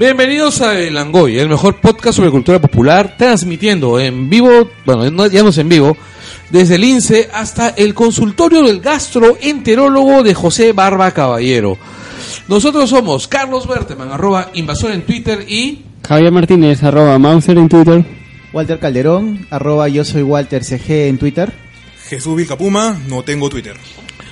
[0.00, 5.26] Bienvenidos a El Angoy, el mejor podcast sobre cultura popular, transmitiendo en vivo, bueno, no-
[5.26, 5.94] ya no es en vivo,
[6.48, 11.76] desde el INSE hasta el consultorio del gastroenterólogo de José Barba Caballero.
[12.48, 15.82] Nosotros somos Carlos Berteman, arroba invasor en Twitter y...
[16.08, 18.02] Javier Martínez, arroba Mauser en Twitter.
[18.54, 21.52] Walter Calderón, arroba yo soy Walter CG en Twitter.
[22.08, 23.76] Jesús Vilcapuma, no tengo Twitter.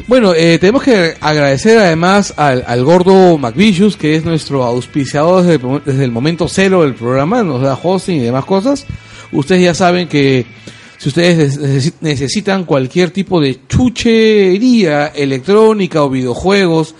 [0.06, 5.42] Bueno, eh, tenemos que agradecer además al, al gordo McVicious, que es nuestro auspiciador
[5.84, 8.86] desde, el momento cero del programa, nos da hosting y demás cosas.
[9.32, 10.46] Ustedes ya saben que
[10.96, 16.94] si ustedes neces- necesitan cualquier tipo de chuchería electrónica o videojuegos,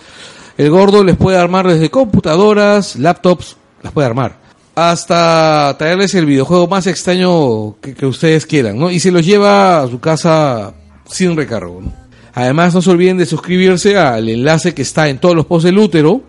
[0.58, 4.38] el gordo les puede armar desde computadoras, laptops, las puede armar,
[4.74, 8.90] hasta traerles el videojuego más extraño que ustedes quieran, ¿no?
[8.90, 10.74] Y se los lleva a su casa
[11.08, 12.07] sin recargo, ¿no?
[12.38, 15.76] Además, no se olviden de suscribirse al enlace que está en todos los posts del
[15.76, 16.22] útero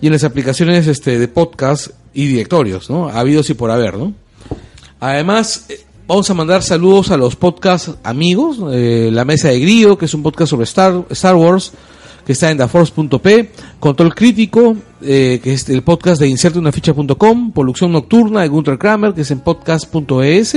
[0.00, 3.08] y en las aplicaciones este, de podcast y directorios, ¿no?
[3.08, 4.12] Habidos y por haber, ¿no?
[4.98, 9.96] Además, eh, vamos a mandar saludos a los podcast amigos, eh, La Mesa de Grillo,
[9.96, 11.70] que es un podcast sobre Star, Star Wars,
[12.26, 18.40] que está en daforce.p, Control Crítico, eh, que es el podcast de inserteunaficha.com, Polución Nocturna
[18.40, 20.56] de Gunter Kramer, que es en podcast.es,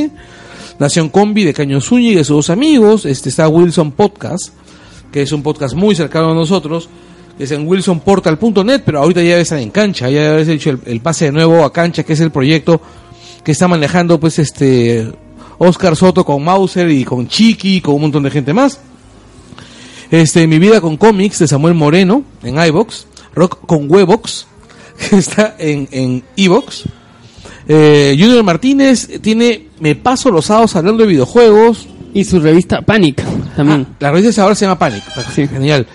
[0.79, 4.51] Nación Combi de Caño Zúñiga y sus dos amigos, este está Wilson Podcast,
[5.15, 6.89] que es un podcast muy cercano a nosotros,
[7.37, 10.99] que es en wilsonportal.net, pero ahorita ya están en cancha, ya habéis hecho el, el
[10.99, 12.81] pase de nuevo a cancha, que es el proyecto
[13.41, 15.09] que está manejando pues este
[15.57, 18.81] Oscar Soto con Mauser y con Chiqui y con un montón de gente más.
[20.11, 24.47] Este, Mi vida con cómics de Samuel Moreno en iBox, Rock con Webox,
[25.09, 26.83] que está en en iBox.
[27.69, 31.87] Eh, Junior Martínez tiene Me paso los sábados hablando de videojuegos.
[32.15, 33.21] Y su revista Panic
[33.55, 33.85] también.
[33.89, 35.03] Ah, la revista ahora se llama Panic.
[35.33, 35.47] Sí.
[35.47, 35.85] Genial.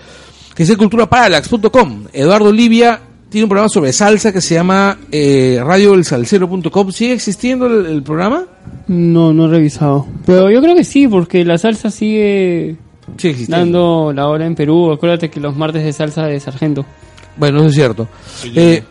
[0.54, 2.04] Que es de culturaparallax.com.
[2.12, 3.00] Eduardo Livia
[3.30, 6.92] tiene un programa sobre salsa que se llama eh, radioelsalcero.com.
[6.92, 8.44] ¿Sigue existiendo el, el programa?
[8.86, 10.06] No, no he revisado.
[10.26, 12.76] Pero yo creo que sí, porque la salsa sigue
[13.48, 14.92] dando la hora en Perú.
[14.92, 16.84] Acuérdate que los martes de salsa de Sargento.
[17.36, 18.08] Bueno, eso es cierto.
[18.54, 18.82] Eh,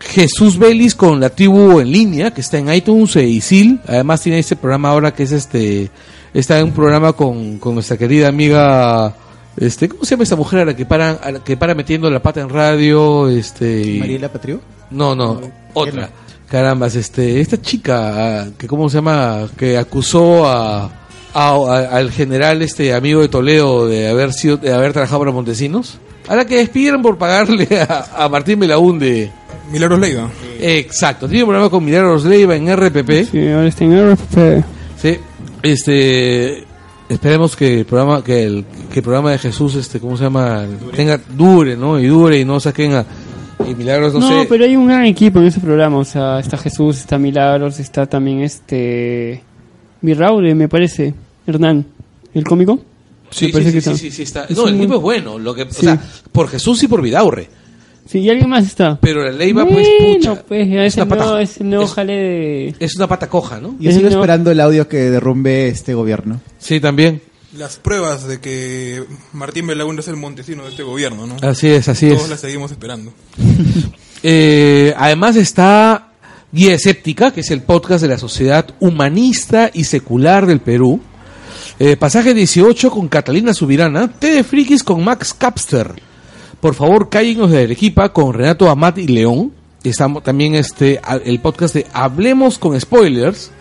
[0.00, 3.80] Jesús Vélez con la tribu en línea, que está en iTunes e Isil.
[3.86, 5.90] Además tiene este programa ahora que es este...
[6.34, 9.14] Está en un programa con, con nuestra querida amiga...
[9.56, 12.08] Este, ¿Cómo se llama esta mujer a la que para, a la que para metiendo
[12.10, 13.28] la pata en radio?
[13.28, 14.60] Este, y- Mariela Patriu.
[14.90, 15.40] No, no,
[15.74, 16.10] otra.
[16.48, 20.90] Carambas, este, esta chica, ah, que cómo se llama, que acusó a, a-
[21.34, 25.98] a- al general este amigo de Toledo de haber sido, de haber trabajado para Montesinos,
[26.28, 29.32] a la que despidieron por pagarle a, a Martín Belaunde.
[29.72, 30.30] Milagros Leiva.
[30.60, 33.28] Exacto, tiene un programa con Milagros Leiva en RPP.
[33.30, 34.38] Sí, ahora está en RFP.
[35.62, 36.64] Este,
[37.08, 40.64] esperemos que el programa, que el, que el programa de Jesús, este, ¿cómo se llama?
[40.94, 41.98] Tenga, dure, ¿no?
[41.98, 43.04] Y dure y no saquen a,
[43.68, 44.46] y Milagros, no, No, sé.
[44.48, 45.98] pero hay un gran equipo en ese programa.
[45.98, 49.42] O sea, está Jesús, está Milagros, está también este.
[50.00, 51.12] Mirraure, me parece.
[51.46, 51.84] Hernán,
[52.34, 52.78] el cómico.
[53.30, 53.94] Sí, sí, sí, está.
[53.96, 54.44] sí, sí, está.
[54.44, 55.38] Es No, el equipo muy- es bueno.
[55.38, 55.80] Lo que, Sí.
[55.86, 56.00] O sea,
[56.32, 57.48] por Jesús y por Vidaurre.
[58.10, 58.98] Sí, y alguien más está.
[59.02, 60.42] Pero la Leiva, pues, Bueno, pucha.
[60.48, 62.74] pues ya es, es una pata, es el nuevo es- jale de.
[62.80, 63.76] es una pata coja, ¿no?
[63.78, 66.40] Yo Es sigo no- esperando el audio que derrumbe este gobierno.
[66.58, 67.20] Sí, también.
[67.56, 71.36] Las pruebas de que Martín Belaúnde es el montesino de este gobierno, ¿no?
[71.42, 72.30] Así es, así Todos es.
[72.30, 73.12] las seguimos esperando.
[74.22, 76.08] Eh, además está
[76.50, 81.00] Guía Escéptica, que es el podcast de la Sociedad Humanista y Secular del Perú.
[81.78, 84.08] Eh, pasaje 18 con Catalina Subirana.
[84.10, 85.92] T de Frikis con Max Capster.
[86.60, 89.52] Por favor, cállenos de Arequipa con Renato Amat y León.
[89.84, 93.52] Estamos también este el podcast de Hablemos con Spoilers,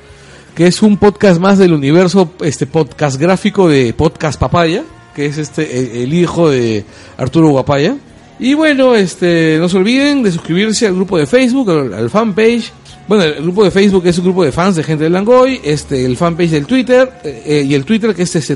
[0.56, 4.84] que es un podcast más del universo este podcast gráfico de Podcast Papaya,
[5.16, 6.86] que es este el, el hijo de
[7.18, 7.96] Arturo Guapaya.
[8.40, 12.72] Y bueno, este no se olviden de suscribirse al grupo de Facebook, al, al fanpage.
[13.08, 16.04] Bueno, el grupo de Facebook es un grupo de fans de gente de Langoy, este
[16.04, 18.56] el fanpage del Twitter eh, eh, y el Twitter que es este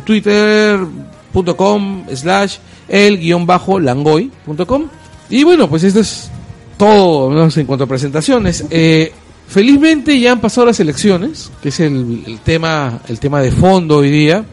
[1.32, 2.58] twitter.com slash
[2.88, 4.88] el guion bajo langoy.com.
[5.30, 6.30] Y bueno, pues esto es
[6.78, 8.66] todo en cuanto a presentaciones.
[8.70, 9.12] Eh,
[9.48, 13.98] felizmente ya han pasado las elecciones, que es el, el tema el tema de fondo
[13.98, 14.46] hoy día.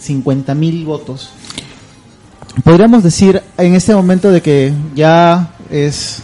[0.01, 1.31] 50 mil votos.
[2.65, 6.21] Podríamos decir en este momento de que ya es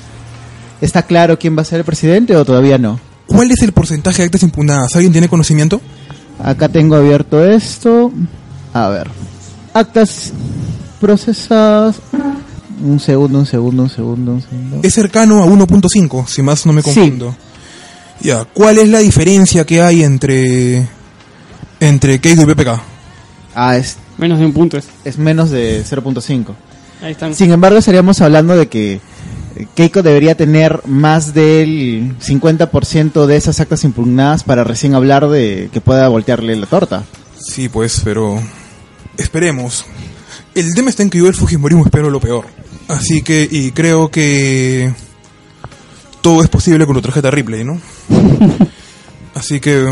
[0.81, 2.99] está claro quién va a ser el presidente o todavía no.
[3.27, 4.95] ¿Cuál es el porcentaje de actas impugnadas?
[4.95, 5.81] ¿Alguien tiene conocimiento?
[6.43, 8.11] Acá tengo abierto esto.
[8.73, 9.09] A ver.
[9.73, 10.33] Actas
[11.05, 11.97] procesadas.
[12.83, 14.81] Un segundo, un segundo, un segundo, un segundo.
[14.83, 16.95] Es cercano a 1.5, si más no me Sí.
[16.95, 17.37] confundo.
[18.21, 20.87] Ya, ¿cuál es la diferencia que hay entre
[21.81, 22.81] entre Keiko y PPK?
[23.55, 24.87] Ah, es, Menos de un punto es.
[25.05, 26.55] es menos de 0.5.
[27.03, 27.35] Ahí están.
[27.35, 28.95] Sin embargo, estaríamos hablando de que
[29.57, 35.69] eh, Keiko debería tener más del 50% de esas actas impugnadas para recién hablar de
[35.73, 37.03] que pueda voltearle la torta.
[37.39, 38.41] Sí, pues, pero
[39.19, 39.85] esperemos.
[40.55, 42.47] El tema está en que yo el Fujimorismo espero lo peor.
[42.89, 44.93] Así que, y creo que
[46.21, 47.81] todo es posible con la tarjeta Ripley, ¿no?
[49.35, 49.85] Así que,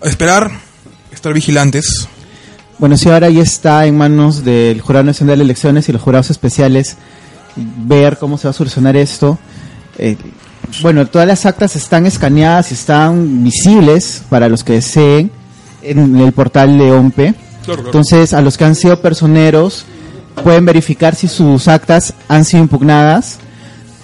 [0.00, 0.50] a esperar,
[1.10, 2.08] estar vigilantes.
[2.78, 6.30] Bueno, si ahora ya está en manos del Jurado Nacional de Elecciones y los jurados
[6.30, 6.96] especiales
[7.56, 9.38] ver cómo se va a solucionar esto.
[9.98, 10.16] Eh,
[10.82, 15.32] bueno, todas las actas están escaneadas y están visibles para los que deseen
[15.82, 17.34] en el portal de OMPE.
[17.66, 19.86] Entonces, a los que han sido personeros
[20.42, 23.38] pueden verificar si sus actas han sido impugnadas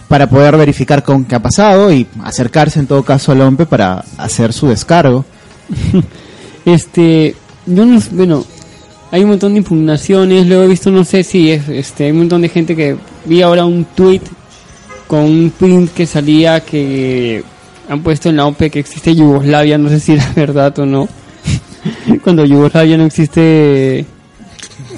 [0.09, 4.05] para poder verificar con qué ha pasado y acercarse en todo caso al OMPE para
[4.19, 5.25] hacer su descargo.
[6.65, 7.35] Este,
[7.67, 8.45] yo no, bueno,
[9.11, 12.19] hay un montón de impugnaciones, luego he visto, no sé si es, este, hay un
[12.19, 14.21] montón de gente que vi ahora un tweet
[15.09, 17.43] con un print que salía que
[17.89, 21.09] han puesto en la OPE que existe Yugoslavia, no sé si era verdad o no.
[22.23, 24.07] Cuando Yugoslavia no existe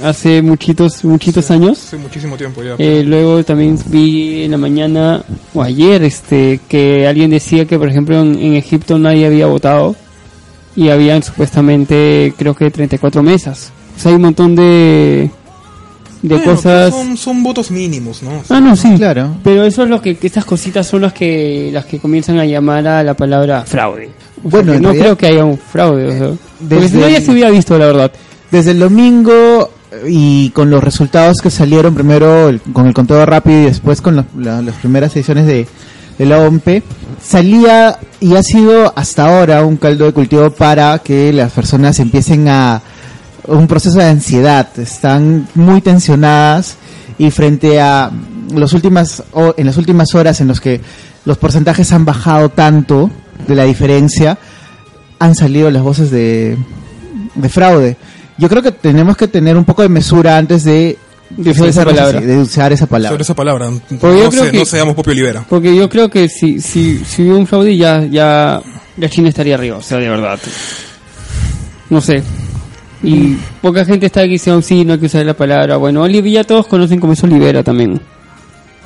[0.03, 1.79] hace muchitos, muchitos años.
[1.79, 2.75] Hace muchísimo tiempo ya.
[2.79, 5.23] Eh, luego también vi en la mañana
[5.55, 9.97] o ayer este que alguien decía que por ejemplo en, en Egipto nadie había votado
[10.77, 13.71] y habían supuestamente creo que 34 mesas.
[13.97, 15.31] O sea, hay un montón de
[16.23, 16.91] de Bueno, cosas.
[16.93, 18.43] Son, son votos mínimos, ¿no?
[18.49, 18.89] Ah, no, sí.
[18.97, 19.37] Claro.
[19.45, 22.87] Pero eso es lo que, estas cositas son las que las que comienzan a llamar
[22.89, 24.11] a la palabra fraude.
[24.43, 27.09] O Bueno, no realidad- creo que haya un fraude, o sea, porque desde si no
[27.11, 28.13] ya el- se hubiera visto la verdad.
[28.51, 29.71] Desde el domingo
[30.07, 34.25] y con los resultados que salieron primero con el conteo rápido y después con la-
[34.37, 35.67] la- las primeras ediciones de,
[36.19, 36.83] de la OMP,
[37.23, 42.49] salía y ha sido hasta ahora un caldo de cultivo para que las personas empiecen
[42.49, 42.83] a
[43.47, 46.77] un proceso de ansiedad, están muy tensionadas
[47.19, 48.11] y frente a
[48.55, 50.81] los últimas o- en las últimas horas en los que
[51.25, 53.11] los porcentajes han bajado tanto
[53.49, 54.39] de la diferencia,
[55.19, 56.57] han salido las voces de,
[57.35, 57.97] de fraude.
[58.39, 60.99] Yo creo que tenemos que tener un poco de mesura antes de,
[61.31, 62.19] De usar esa palabra.
[62.19, 63.11] así, de usar esa palabra.
[63.11, 63.71] Sobre esa palabra.
[64.01, 65.45] Porque yo no, creo se- que- no seamos Popio Olivera.
[65.49, 68.61] Porque yo creo que si, si, si hubiera un fraude ya, ya,
[68.97, 70.39] ya China estaría arriba, o sea, de verdad.
[71.91, 72.23] No sé.
[73.03, 75.77] Y poca gente está aquí diciendo, sí, no hay que usar la palabra.
[75.77, 78.01] Bueno, Olivia todos conocen como es Olivera también.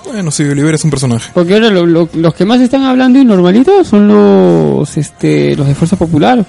[0.05, 1.31] Bueno, sí, Olivera es un personaje.
[1.35, 5.67] Porque ahora lo- lo- los que más están hablando y normalitos son los, este, los
[5.69, 6.45] de Fuerza Popular.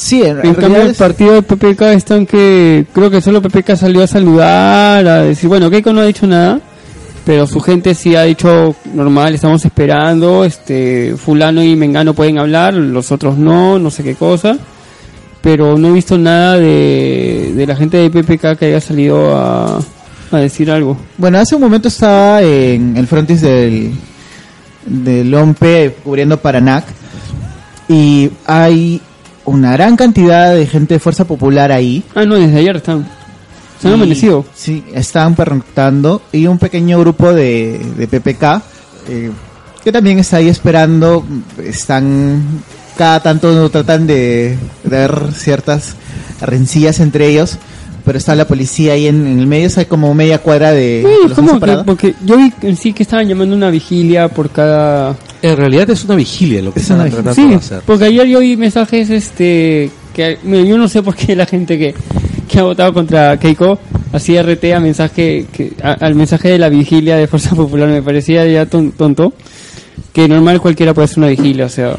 [0.00, 4.02] Sí, en, En cambio, el partido de PPK están que creo que solo PPK salió
[4.02, 6.58] a saludar, a decir, bueno, Keiko no ha dicho nada,
[7.26, 12.72] pero su gente sí ha dicho normal, estamos esperando, este, fulano y mengano pueden hablar,
[12.72, 14.56] los otros no, no sé qué cosa,
[15.42, 19.80] pero no he visto nada de, de la gente de PPK que haya salido a,
[20.32, 20.96] a decir algo.
[21.18, 23.92] Bueno, hace un momento estaba en el frontis del,
[24.86, 25.62] del OMP
[26.02, 26.86] cubriendo Paranac
[27.86, 29.02] y hay
[29.50, 32.02] una gran cantidad de gente de Fuerza Popular ahí.
[32.14, 33.06] Ah, no, desde ayer están.
[33.80, 34.44] Se han amanecido.
[34.54, 38.62] Sí, están pernoctando y un pequeño grupo de, de PPK
[39.08, 39.30] eh,
[39.82, 41.24] que también está ahí esperando.
[41.62, 42.62] Están
[42.96, 45.94] cada tanto tratan de, ver ciertas
[46.42, 47.56] rencillas entre ellos,
[48.04, 49.70] pero está la policía ahí en, en el medio.
[49.76, 51.02] Hay como media cuadra de.
[51.04, 51.76] Sí, los han ¿cómo que?
[51.86, 56.04] Porque yo vi en sí que estaban llamando una vigilia por cada En realidad es
[56.04, 57.80] una vigilia lo que Es están tratando Sí, de hacer.
[57.86, 61.94] porque ayer yo vi mensajes este que yo no sé por qué la gente que,
[62.48, 63.78] que ha votado contra Keiko
[64.12, 67.88] hacía RT a mensaje que, a- al mensaje de la vigilia de Fuerza Popular.
[67.88, 69.32] Me parecía ya ton- tonto
[70.12, 71.94] que normal cualquiera puede hacer una vigilia, o sea,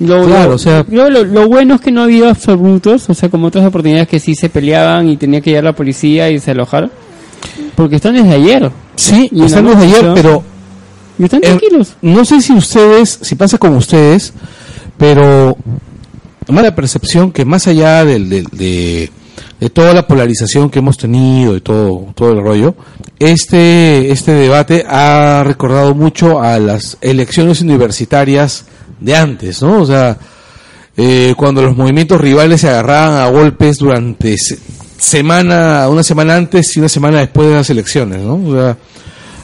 [0.00, 3.14] lo, Claro, lo- o sea- lo, lo bueno es que no ha habido absolutos, o
[3.14, 6.38] sea, como otras oportunidades que sí se peleaban y tenía que llegar la policía y
[6.40, 6.90] se alojar,
[7.76, 8.70] porque están desde ayer.
[8.96, 10.42] Sí, Y están desde ayer, pero
[11.20, 11.58] y están Eh,
[12.02, 14.32] no sé si ustedes, si pasa con ustedes,
[14.96, 15.56] pero
[16.48, 19.10] mala percepción que más allá del, del- de,
[19.60, 22.74] de toda la polarización que hemos tenido y todo, todo el rollo,
[23.18, 28.64] este, este debate ha recordado mucho a las elecciones universitarias
[28.98, 29.80] de antes, ¿no?
[29.82, 30.16] O sea,
[30.96, 34.58] eh, cuando los movimientos rivales se agarraban a golpes durante se-
[34.98, 38.34] semana, una semana antes y una semana después de las elecciones, ¿no?
[38.46, 38.76] O sea,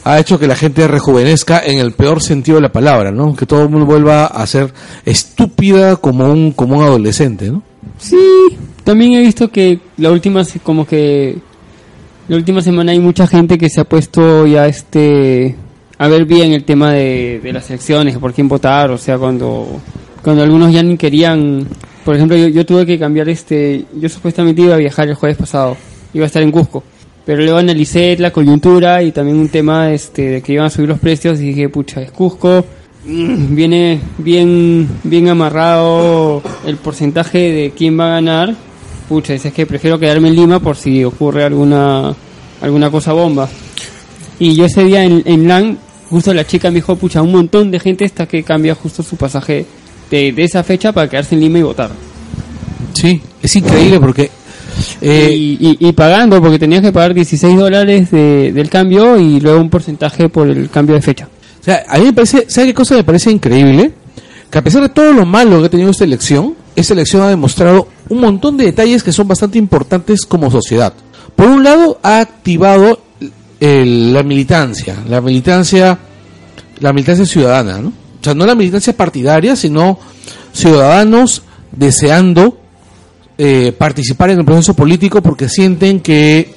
[0.06, 3.34] ha hecho que la gente rejuvenezca en el peor sentido de la palabra, ¿no?
[3.34, 4.72] Que todo el mundo vuelva a ser
[5.04, 7.64] estúpida como un, como un adolescente, ¿no?
[7.98, 8.16] Sí,
[8.84, 11.38] también he visto que la última, como que
[12.28, 15.56] la última semana hay mucha gente que se ha puesto ya este
[15.98, 19.80] a ver bien el tema de, de las elecciones, por quién votar, o sea, cuando
[20.22, 21.66] cuando algunos ya ni querían,
[22.04, 25.36] por ejemplo, yo, yo tuve que cambiar este, yo supuestamente iba a viajar el jueves
[25.36, 25.76] pasado,
[26.14, 26.84] iba a estar en Cusco,
[27.26, 30.88] pero luego analicé la coyuntura y también un tema este de que iban a subir
[30.88, 32.64] los precios y dije, pucha, es Cusco,
[33.04, 38.54] mm, viene bien bien amarrado el porcentaje de quién va a ganar.
[39.08, 42.14] Pucha, dices que prefiero quedarme en Lima por si ocurre alguna
[42.60, 43.48] alguna cosa bomba.
[44.38, 45.78] Y yo ese día en, en LAN,
[46.08, 49.16] justo la chica me dijo, pucha, un montón de gente está que cambia justo su
[49.16, 49.66] pasaje
[50.10, 51.90] de, de esa fecha para quedarse en Lima y votar.
[52.92, 54.30] Sí, es increíble porque
[55.00, 59.70] eh, y, pagando, porque tenías que pagar 16 dólares de- del cambio y luego un
[59.70, 61.28] porcentaje por el cambio de fecha.
[61.60, 63.92] O sea, a mí me parece, ¿sabe qué cosa me parece increíble?
[64.50, 67.28] Que a pesar de todo lo malo que ha tenido esta elección, esta elección ha
[67.28, 70.92] demostrado un montón de detalles que son bastante importantes como sociedad.
[71.34, 73.00] Por un lado, ha activado
[73.58, 75.98] el- la militancia, la militancia,
[76.80, 77.88] la militancia ciudadana, ¿no?
[77.88, 79.98] O sea, no la militancia partidaria, sino
[80.52, 81.42] ciudadanos
[81.72, 82.58] deseando
[83.38, 86.54] eh, participar en el proceso político porque sienten que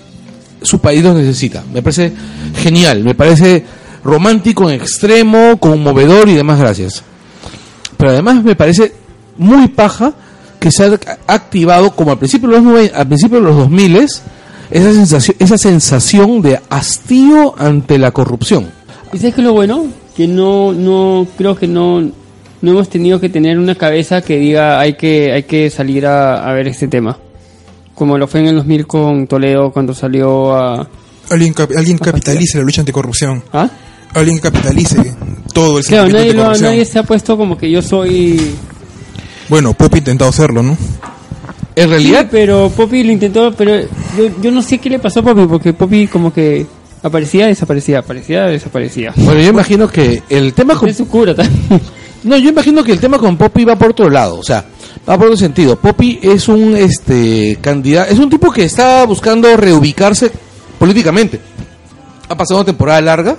[0.62, 1.64] su país los necesita.
[1.74, 2.14] Me parece
[2.56, 3.64] genial, me parece
[4.04, 7.04] romántico en extremo, conmovedor y demás gracias.
[7.98, 8.94] Pero además me parece
[9.38, 10.14] muy paja
[10.60, 13.96] que se ha activado como al principio de los, al principio de los 2000
[14.72, 18.72] esa sensación, esa sensación de hastío ante la corrupción.
[19.14, 19.86] ¿Y sabes es lo bueno?
[20.16, 22.10] Que no, no, creo que no,
[22.62, 26.48] no hemos tenido que tener una cabeza que diga hay que, hay que salir a,
[26.50, 27.18] a ver este tema.
[27.96, 30.88] Como lo fue en el 2000 con Toledo cuando salió a...
[31.30, 33.44] Alguien, cap- alguien capitalice la lucha anticorrupción.
[33.54, 33.70] ¿Ah?
[34.14, 35.16] Alguien capitalice
[35.54, 38.56] todo el Claro, nadie, lo- nadie se ha puesto como que yo soy...
[39.50, 40.78] Bueno, Pop ha intentado hacerlo, ¿no?
[41.76, 43.80] En Sí, realidad, pero Poppy lo intentó, pero
[44.18, 46.66] yo, yo no sé qué le pasó a Poppy, porque Poppy como que
[47.04, 49.14] aparecía, desaparecía, aparecía, desaparecía.
[49.16, 51.82] bueno, yo imagino que el tema con Es su cura también.
[52.24, 54.66] No, yo imagino que el tema con Poppy va por otro lado, o sea,
[55.08, 55.76] va por otro sentido.
[55.78, 60.32] Poppy es un este candidato, es un tipo que está buscando reubicarse
[60.78, 61.40] políticamente.
[62.28, 63.38] Ha pasado una temporada larga,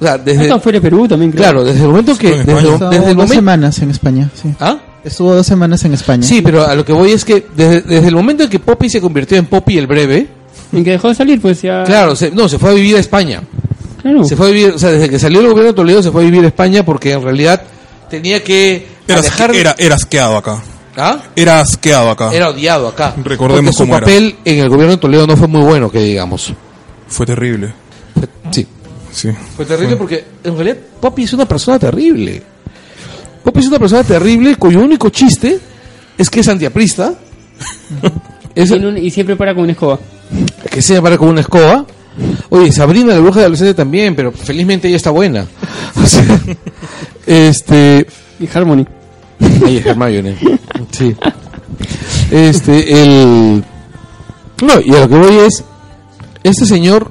[0.00, 1.42] o sea, desde Hasta fuera de Perú también, creo.
[1.42, 4.54] claro, desde el momento que desde, el dos momento semanas en España, sí.
[4.60, 4.78] ¿Ah?
[5.04, 6.22] Estuvo dos semanas en España.
[6.22, 8.88] Sí, pero a lo que voy es que desde, desde el momento en que Poppy
[8.88, 10.28] se convirtió en Poppy el breve,
[10.72, 11.84] En que dejó de salir, pues ya...
[11.84, 13.42] claro, se- no, se fue a vivir a España.
[14.00, 14.24] Claro.
[14.24, 16.22] Se fue a vivir, o sea, desde que salió el gobierno de Toledo se fue
[16.22, 17.60] a vivir a España porque en realidad
[18.08, 20.62] tenía que Era, alejar era, era asqueado acá.
[20.96, 21.18] ¿Ah?
[21.34, 22.32] Era asqueado acá.
[22.32, 23.14] Era odiado acá.
[23.22, 24.06] Recordemos porque su cómo era.
[24.06, 26.52] papel en el gobierno de Toledo no fue muy bueno, que digamos.
[27.08, 27.72] Fue terrible.
[28.14, 28.66] Fue- sí.
[29.12, 29.30] Sí.
[29.56, 32.42] Fue terrible porque en realidad Poppy es una persona terrible.
[33.42, 35.58] Poppy es una persona terrible cuyo único chiste
[36.16, 37.12] es que es antiaprista.
[38.54, 39.98] es Tiene un- y siempre para con una escoba.
[40.70, 41.84] que se para con una escoba.
[42.50, 45.46] Oye, Sabrina la bruja de adolescente también, pero felizmente ella está buena.
[46.02, 46.40] O sea,
[47.26, 48.06] este
[48.38, 48.84] Y Harmony.
[49.40, 50.36] Es Hermione.
[50.90, 51.14] Sí.
[52.30, 53.64] Este, el.
[54.62, 55.64] No, y a lo que voy es.
[56.42, 57.10] Este señor.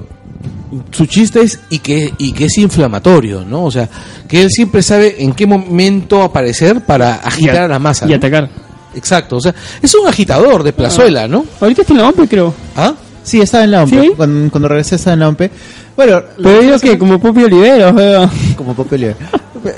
[0.90, 3.64] Su chiste es y que, y que es inflamatorio, ¿no?
[3.64, 3.88] O sea,
[4.26, 8.06] que él siempre sabe en qué momento aparecer para agitar a la masa.
[8.06, 8.16] Y ¿no?
[8.16, 8.50] atacar.
[8.96, 11.44] Exacto, o sea, es un agitador de plazuela, ¿no?
[11.60, 12.54] Ahorita está en la OMP, creo.
[12.76, 12.94] ¿Ah?
[13.24, 13.90] Sí, estaba en la OMP.
[14.00, 14.12] ¿Sí?
[14.16, 15.42] Cuando, cuando regresé estaba en la OMP.
[15.96, 17.94] Bueno, Pero digo que como Poppy Olivero,
[18.56, 19.16] como Pope Oliver.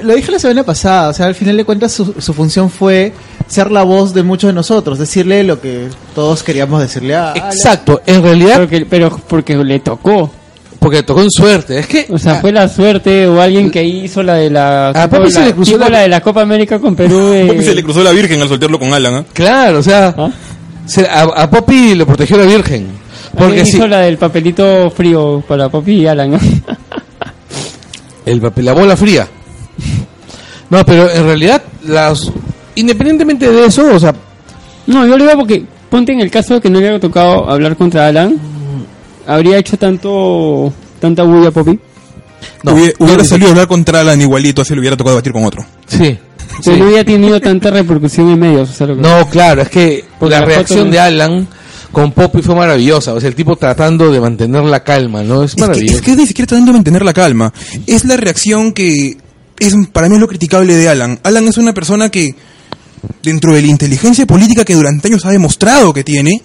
[0.03, 3.13] Lo dije la semana pasada, o sea, al final de cuentas su, su función fue
[3.47, 7.31] ser la voz de muchos de nosotros, decirle lo que todos queríamos decirle a...
[7.33, 10.29] a la- Exacto, en realidad pero, que- pero porque le tocó.
[10.81, 11.79] Porque tocó en suerte.
[11.79, 12.07] Es que.
[12.11, 14.89] O sea, fue la suerte o alguien que hizo la de la...
[14.91, 17.27] A Papi se le cruzó la- la de la Copa América con Perú.
[17.31, 19.25] de- Se le cruzó la virgen al soltarlo con Alan, ¿ah?
[19.33, 20.13] Claro, o sea.
[20.19, 20.31] ¿Ah?
[20.87, 22.89] se- a, a Poppy lo protegió la Virgen.
[23.37, 26.31] Porque hizo la del papelito frío para Poppy y Alan.
[26.33, 26.39] ¿no?
[28.27, 29.27] El papel, la bola fría.
[30.71, 32.31] No, pero en realidad, las.
[32.75, 34.13] Independientemente de eso, o sea,
[34.87, 37.49] No, yo lo digo porque ponte en el caso de que no le hubiera tocado
[37.49, 38.37] hablar contra Alan,
[39.27, 41.79] habría hecho tanto tanta bulla Poppy.
[42.65, 45.65] No, Hubiera, salido a hablar contra Alan igualito, así le hubiera tocado batir con otro.
[45.87, 46.19] sí.
[46.65, 46.81] Pero sí.
[46.81, 48.71] no hubiera tenido tanta repercusión en medios.
[48.71, 51.49] O sea, lo que- No, claro, es que Porque la la reacción foto- de Alan
[51.97, 53.15] con Poppy fue maravillosa.
[53.15, 55.43] O sea, el tipo tratando de mantener la calma, ¿no?
[55.43, 55.97] Es Es que, maravilloso.
[55.97, 57.55] es que ni siquiera tratando de mantener la calma.
[57.87, 59.17] Es la reacción que
[59.59, 61.19] es para mí es lo criticable de Alan.
[61.23, 62.35] Alan es una persona que
[63.23, 66.43] dentro de la inteligencia política que durante años ha demostrado que tiene,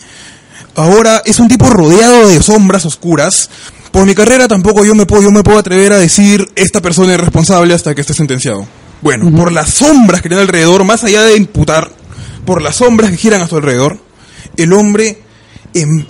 [0.76, 3.50] ahora es un tipo rodeado de sombras oscuras.
[3.92, 7.16] Por mi carrera tampoco yo me puedo, yo me puedo atrever a decir esta persona
[7.16, 8.66] es responsable hasta que esté sentenciado.
[9.02, 11.92] Bueno, por las sombras que tiene alrededor, más allá de imputar,
[12.46, 14.00] por las sombras que giran a su alrededor,
[14.56, 15.18] el hombre,
[15.74, 16.06] em,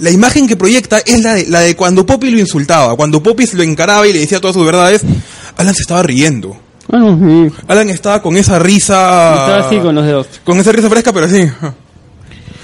[0.00, 3.46] la imagen que proyecta es la de, la de cuando Poppy lo insultaba, cuando Poppy
[3.54, 5.02] lo encaraba y le decía todas sus verdades,
[5.56, 6.56] Alan se estaba riendo.
[6.92, 7.16] Ah.
[7.68, 9.34] Alan estaba con esa risa...
[9.34, 10.26] Estaba así con los dedos.
[10.44, 11.48] Con esa risa fresca, pero así.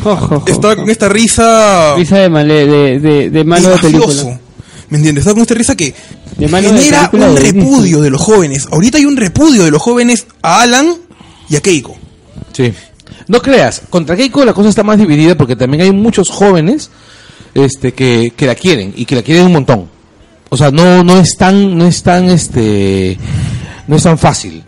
[0.05, 0.44] Jo, jo, jo.
[0.46, 1.94] Estaba con esta risa...
[1.96, 4.40] Risa de, male- de, de, de malo de película.
[4.90, 5.22] ¿Me entiendes?
[5.22, 5.94] Estaba con esta risa que
[6.37, 8.68] De genera un repudio de los jóvenes.
[8.70, 10.94] Ahorita hay un repudio de los jóvenes a Alan
[11.48, 11.96] y a Keiko.
[12.53, 12.72] Sí.
[13.33, 16.90] No creas, contra Keiko la cosa está más dividida porque también hay muchos jóvenes
[17.55, 19.87] este que, que la quieren y que la quieren un montón.
[20.51, 23.16] O sea, no no es tan no es tan este
[23.88, 24.62] no es tan fácil.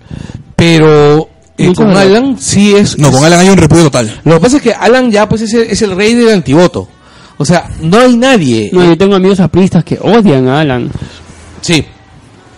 [0.57, 1.97] Pero eh, con.
[1.97, 4.21] Alan sí es No, es- con Alan hay un repudio total.
[4.25, 6.89] Lo que pasa es que Alan ya pues es el, es el rey del antivoto.
[7.37, 8.71] O sea, no hay nadie.
[8.73, 10.91] No, yo tengo amigos apristas que odian a Alan.
[11.61, 11.85] Sí.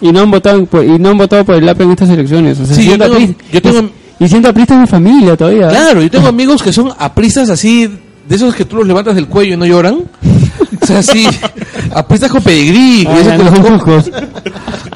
[0.01, 2.61] Y no han votado por, y no han votado por el APE en estas elecciones.
[2.61, 3.19] O sea, Sí, tengo-
[3.51, 5.69] yo tengo- Y siendo apristas de familia todavía.
[5.69, 7.87] Claro, yo tengo amigos que son apristas así,
[8.29, 10.01] de esos que tú los levantas del cuello y no lloran.
[10.83, 11.27] O sea, así,
[11.95, 13.05] apristas con pedigrí.
[13.05, 14.11] que Ah, esos que los.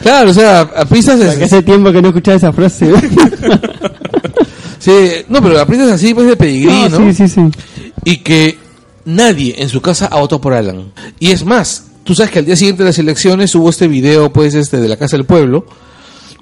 [0.02, 1.36] Claro, o sea, apristas...
[1.36, 2.92] Que hace tiempo que no escuchaba esa frase.
[4.80, 4.92] Sí,
[5.28, 7.12] no, pero apristas así pues de pedigrí, No, ¿no?
[7.12, 7.40] Sí, sí, sí.
[8.02, 8.56] Y que
[9.04, 10.92] nadie en su casa ha votado por Alan.
[11.18, 14.32] Y es más, tú sabes que al día siguiente de las elecciones hubo este video,
[14.32, 15.66] pues, este, de la Casa del Pueblo,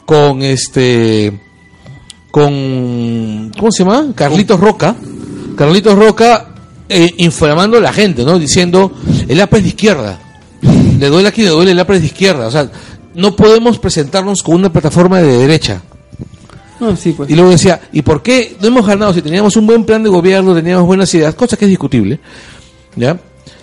[0.06, 1.40] con este,
[2.38, 4.12] con, ¿cómo se llama?
[4.14, 4.94] Carlitos Roca.
[5.56, 6.46] Carlitos Roca
[6.88, 8.38] eh, inflamando a la gente, ¿no?
[8.38, 8.92] Diciendo,
[9.26, 10.20] el APA es de izquierda.
[10.98, 12.46] Le duele aquí, le duele el APA es de izquierda.
[12.46, 12.70] O sea,
[13.14, 15.82] no podemos presentarnos con una plataforma de derecha.
[16.78, 17.28] No, sí, pues.
[17.28, 19.12] Y luego decía, ¿y por qué no hemos ganado?
[19.12, 22.20] Si teníamos un buen plan de gobierno, teníamos buenas ideas, cosa que es discutible,
[22.94, 23.18] ¿ya?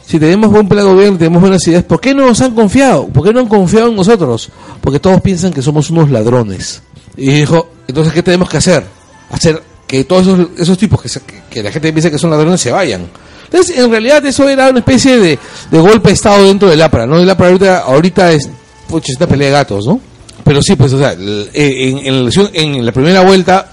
[0.06, 3.08] Si tenemos buen plan de gobierno, tenemos buenas ideas, ¿por qué no nos han confiado?
[3.08, 4.50] ¿Por qué no han confiado en nosotros?
[4.82, 6.82] Porque todos piensan que somos unos ladrones.
[7.16, 8.84] Y dijo, entonces, ¿qué tenemos que hacer?
[9.32, 12.60] Hacer que todos esos, esos tipos que, se- que- la gente piensa que son ladrones
[12.62, 13.08] se vayan.
[13.46, 15.40] Entonces, en realidad eso era una especie de,
[15.72, 17.20] de golpe de Estado dentro del APRA, ¿no?
[17.20, 18.50] El APRA ahorita, ahorita es,
[18.88, 20.00] pucha, es una pelea de gatos, ¿no?
[20.44, 23.70] Pero sí, pues, o sea, en, en en la primera vuelta,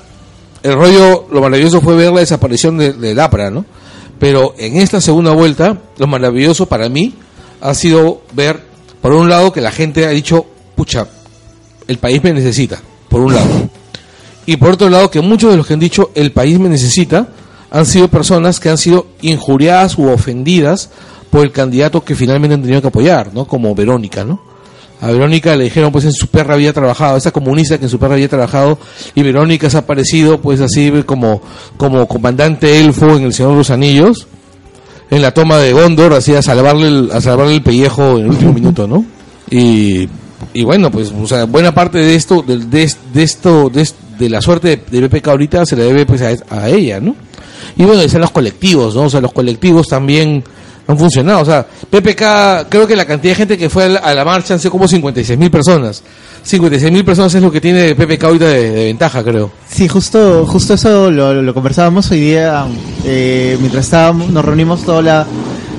[0.62, 3.64] el rollo, lo maravilloso fue ver la desaparición de- del APRA, ¿no?
[4.18, 7.14] Pero en esta segunda vuelta, lo maravilloso para mí
[7.60, 8.60] ha sido ver,
[9.00, 10.46] por un lado, que la gente ha dicho,
[10.76, 11.06] pucha,
[11.88, 13.48] el país me necesita, por un lado.
[14.46, 17.28] Y por otro lado, que muchos de los que han dicho, el país me necesita,
[17.70, 20.90] han sido personas que han sido injuriadas u ofendidas
[21.30, 23.46] por el candidato que finalmente han tenido que apoyar, ¿no?
[23.46, 24.40] Como Verónica, ¿no?
[25.00, 27.98] A Verónica le dijeron, pues en su perra había trabajado, esa comunista que en su
[27.98, 28.78] perra había trabajado,
[29.14, 31.40] y Verónica se ha aparecido, pues así como,
[31.76, 34.28] como comandante elfo en El Señor de los Anillos,
[35.10, 38.52] en la toma de Gondor, así a salvarle a salvarle el pellejo en el último
[38.52, 39.04] minuto, ¿no?
[39.50, 40.08] Y,
[40.54, 43.88] y bueno, pues, o sea, buena parte de esto, de, de, esto, de,
[44.18, 47.16] de la suerte de, BPK ahorita se le debe pues a, ella, ¿no?
[47.76, 49.02] Y bueno, están los colectivos, ¿no?
[49.02, 50.44] O sea, los colectivos también
[50.86, 51.40] han funcionado.
[51.40, 54.60] O sea, PPK, creo que la cantidad de gente que fue a la, marcha han
[54.60, 56.02] sido como 56 mil personas.
[56.42, 59.50] 56 mil personas es lo que tiene PPK ahorita de, ventaja, creo.
[59.70, 62.66] Sí, justo, justo eso lo, lo conversábamos hoy día,
[63.04, 65.26] eh, mientras estábamos, nos reunimos toda la,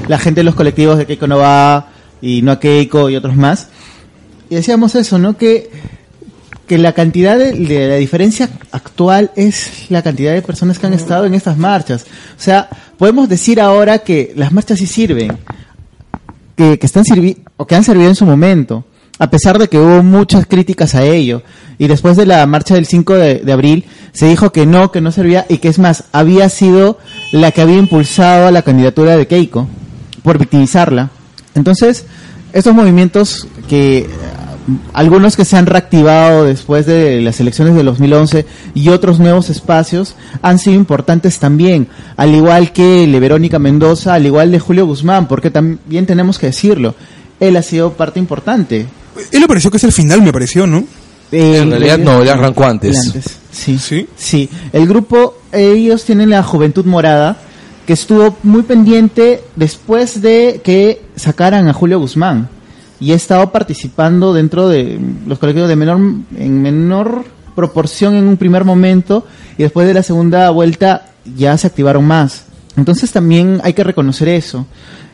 [0.08, 1.88] la gente de los colectivos de Keiko no va
[2.22, 3.68] y no a Keiko y otros más.
[4.50, 5.38] Y decíamos eso, ¿no?
[5.38, 5.70] Que,
[6.68, 10.94] que la cantidad de, de la diferencia actual es la cantidad de personas que han
[10.94, 12.06] estado en estas marchas.
[12.38, 15.38] O sea, podemos decir ahora que las marchas sí sirven,
[16.56, 18.86] que, que están sirvi o que han servido en su momento,
[19.20, 21.44] a pesar de que hubo muchas críticas a ello.
[21.78, 25.02] Y después de la marcha del 5 de, de abril se dijo que no, que
[25.02, 27.00] no servía y que es más, había sido
[27.32, 29.68] la que había impulsado a la candidatura de Keiko
[30.22, 31.10] por victimizarla.
[31.56, 32.06] Entonces,
[32.54, 34.08] estos movimientos que
[34.94, 40.16] algunos que se han reactivado después de las elecciones de 2011 y otros nuevos espacios
[40.42, 44.86] han sido importantes también, al igual que el de Verónica Mendoza, al igual de Julio
[44.86, 46.96] Guzmán, porque también tenemos que decirlo,
[47.40, 48.86] él ha sido parte importante.
[49.32, 50.84] Él le pareció que es el final, me pareció, ¿no?
[51.32, 53.14] En realidad no, él arrancó antes.
[53.52, 53.78] Sí.
[53.78, 54.08] Sí.
[54.16, 57.38] Sí, el grupo, ellos tienen la Juventud Morada,
[57.86, 62.50] que estuvo muy pendiente después de que sacaran a Julio Guzmán.
[63.00, 66.00] Y ha estado participando dentro de los colectivos de menor,
[66.38, 67.24] en menor
[67.56, 69.26] proporción en un primer momento,
[69.58, 72.46] y después de la segunda vuelta ya se activaron más.
[72.78, 74.66] Entonces también hay que reconocer eso.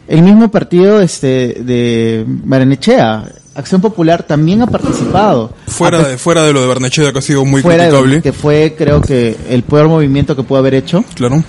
[0.08, 5.54] El mismo partido este, de Baranechea, Acción Popular, también ha participado.
[5.68, 8.74] Fuera de, fuera de lo de Barnechea, que ha sido muy fuera de- que fue
[8.78, 11.44] creo que el peor movimiento que pudo haber hecho Claro.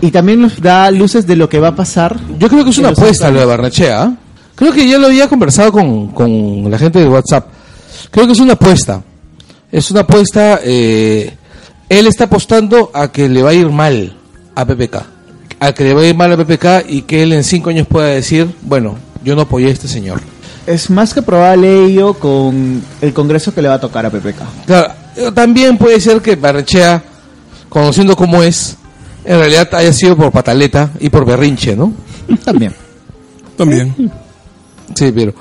[0.00, 2.78] y también nos da luces de lo que va a pasar Yo creo que es
[2.78, 3.46] una apuesta lo de.
[3.46, 4.14] Barnechea.
[4.56, 7.46] Creo que ya lo había conversado con, con la gente de WhatsApp.
[8.10, 9.02] Creo que es una apuesta.
[9.70, 10.60] Es una apuesta.
[10.64, 11.36] eh,
[11.88, 14.16] él está apostando a que le va a ir mal
[14.54, 14.96] a PPK.
[15.60, 17.86] A que le va a ir mal a PPK y que él en cinco años
[17.86, 20.20] pueda decir, bueno, yo no apoyé a este señor.
[20.66, 24.66] es más que probable ello con el congreso que le va a tocar a PPK
[24.66, 27.02] Claro, eh, también puede ser que Barnechea,
[27.68, 28.76] conociendo cómo es,
[29.24, 31.92] en realidad haya sido por pataleta y por berrinche, ¿no?
[32.44, 32.74] también
[33.56, 33.94] También.
[34.94, 35.34] Sí, pero.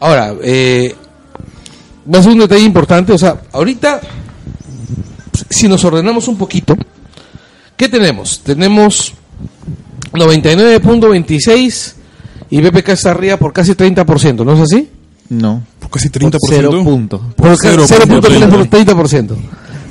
[0.00, 0.94] Ahora, eh,
[2.12, 3.12] va a ser un detalle importante.
[3.12, 4.00] O sea, ahorita,
[5.50, 6.76] si nos ordenamos un poquito,
[7.76, 8.40] ¿qué tenemos?
[8.44, 9.14] Tenemos
[10.12, 11.94] 99.26
[12.50, 14.88] y BPK está arriba por casi 30%, ¿no es así?
[15.28, 16.38] no Por casi Por 30%.
[16.48, 18.48] cero punto Por ca- cero 0.30%.
[18.48, 19.36] punto 30%.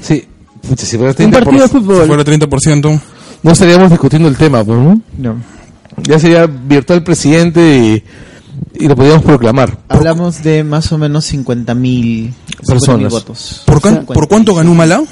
[0.01, 0.25] Sí.
[0.67, 2.99] Pucha, si fuera 30%, Un partido de Si fuera 30%.
[3.43, 4.99] no estaríamos discutiendo el tema, ¿no?
[5.17, 5.35] no
[6.03, 8.03] Ya sería virtual presidente y,
[8.79, 9.77] y lo podríamos proclamar.
[9.89, 12.33] hablamos de más o menos 50 mil
[12.67, 13.11] Personas.
[13.11, 14.13] votos ¿Por, 50.
[14.13, 15.03] ¿Por cuánto ganó Mala?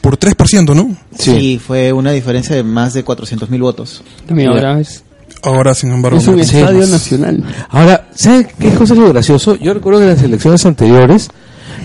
[0.00, 0.94] Por 3%, ¿no?
[1.18, 1.60] sí.
[1.64, 5.02] fue una diferencia de más de 400 mil votos También ahora es,
[5.42, 6.18] Ahora, sin embargo.
[6.18, 6.42] es un.
[6.44, 6.56] Sí.
[6.58, 7.44] estadio nacional.
[7.68, 9.56] Ahora, ¿sabes qué cosa es lo gracioso?
[9.56, 11.28] Yo recuerdo que en las elecciones anteriores,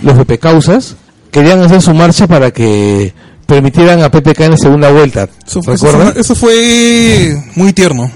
[0.01, 0.95] los PP Causas
[1.32, 3.13] querían hacer su marcha para que
[3.45, 5.27] permitieran a PPK en la segunda vuelta.
[5.45, 8.10] Eso, eso fue, eso fue muy tierno.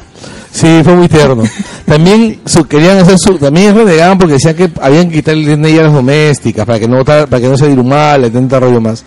[0.54, 1.44] Sí, fue muy tierno.
[1.86, 5.80] También su, querían hacer su, también renegaban porque decían que habían que quitarle el DNI
[5.80, 9.04] a las domésticas para que no para que no se dirumara, tanta rollo más.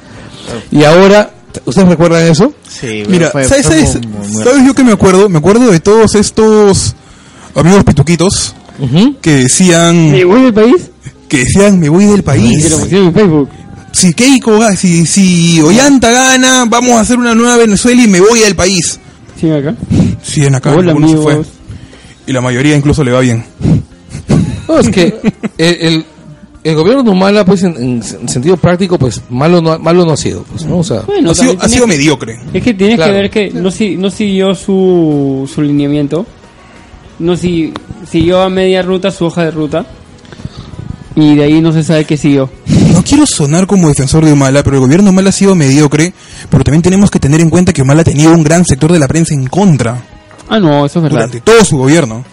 [0.72, 1.30] Y ahora,
[1.64, 2.52] ¿ustedes recuerdan eso?
[2.68, 5.28] sí Mira, fue- ¿sabes, fue sabes- muy- muy- sabes yo que me acuerdo?
[5.28, 6.94] Me acuerdo de todos estos
[7.54, 8.54] amigos pituquitos
[9.22, 10.90] que decían ¿Me voy del país?
[11.28, 12.74] que decían me voy del Que lo país.
[12.74, 13.48] pusieron en Facebook.
[13.92, 18.40] Si Keiko, si, si Ollanta gana, vamos a hacer una nueva Venezuela y me voy
[18.40, 19.00] del país.
[19.38, 19.74] Sí, acá.
[20.22, 21.42] Sí, en acá Hola, algunos se fue.
[22.26, 23.44] Y la mayoría incluso le va bien.
[24.68, 25.14] No, es que
[25.58, 26.04] el, el,
[26.64, 30.16] el gobierno de Humala, pues en, en sentido práctico, pues malo no, malo no ha
[30.16, 30.78] sido, pues, ¿no?
[30.78, 32.38] O sea, Bueno, ha sido, ha sido tienes- mediocre.
[32.52, 33.12] Es que tienes Claro.
[33.12, 36.26] que ver que no, si- no siguió su, su lineamiento.
[37.18, 37.72] No si,
[38.10, 39.86] siguió a media ruta su hoja de ruta.
[41.16, 42.50] Y de ahí no se sabe qué siguió.
[42.92, 46.12] No quiero sonar como defensor de Humala, pero el gobierno de Humala ha sido mediocre,
[46.50, 49.08] pero también tenemos que tener en cuenta que Humala tenía un gran sector de la
[49.08, 50.02] prensa en contra
[50.48, 51.16] Ah, no, eso es verdad.
[51.26, 52.24] durante todo su gobierno.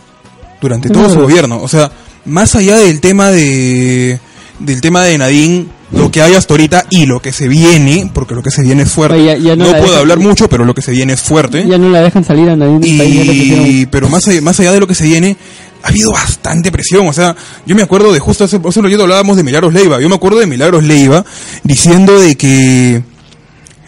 [0.62, 1.62] Durante todo su gobierno.
[1.62, 1.92] O sea,
[2.26, 4.20] más allá del tema de
[4.60, 8.36] del tema de Nadine, lo que hay hasta ahorita y lo que se viene, porque
[8.36, 9.16] lo que se viene es fuerte.
[9.18, 11.66] Oye, ya- ya no puedo dejan- hablar mucho, pero lo que se viene es fuerte.
[11.68, 14.88] Ya no la dejan salir a pusieron- Y, pero más allá, más allá de lo
[14.88, 15.36] que se viene,
[15.84, 17.08] ha habido bastante presión.
[17.08, 20.00] O sea, yo me acuerdo de justo hace, hace un ratito hablábamos de Milagros Leiva.
[20.02, 21.24] Yo me acuerdo de Milagros Leiva
[21.64, 23.04] diciendo de que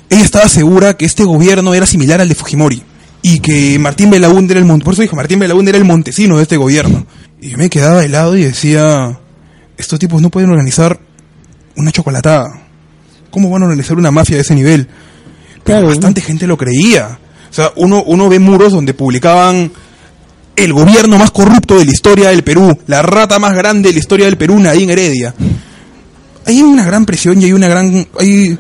[0.10, 2.84] ella estaba segura que este gobierno era similar al de Fujimori.
[3.21, 6.38] Y que Martín Belaúnde era el mon- por eso dijo Martín Belaúnde era el montesino
[6.38, 7.08] de este gobierno.
[7.41, 9.17] Y yo me quedaba helado y decía,
[9.77, 10.99] estos tipos no pueden organizar
[11.75, 12.45] una chocolatada.
[13.31, 14.88] ¿Cómo van a organizar una mafia de ese nivel?
[15.63, 15.88] Pero Claro.
[15.88, 17.17] bastante gente lo creía.
[17.49, 19.71] O sea, uno, uno ve muros donde publicaban
[20.56, 24.00] el gobierno más corrupto de la historia del Perú, la rata más grande de la
[24.00, 25.34] historia del Perú, Nadine Heredia.
[26.46, 28.08] Hay una gran presión y hay una gran...
[28.20, 28.58] Hay,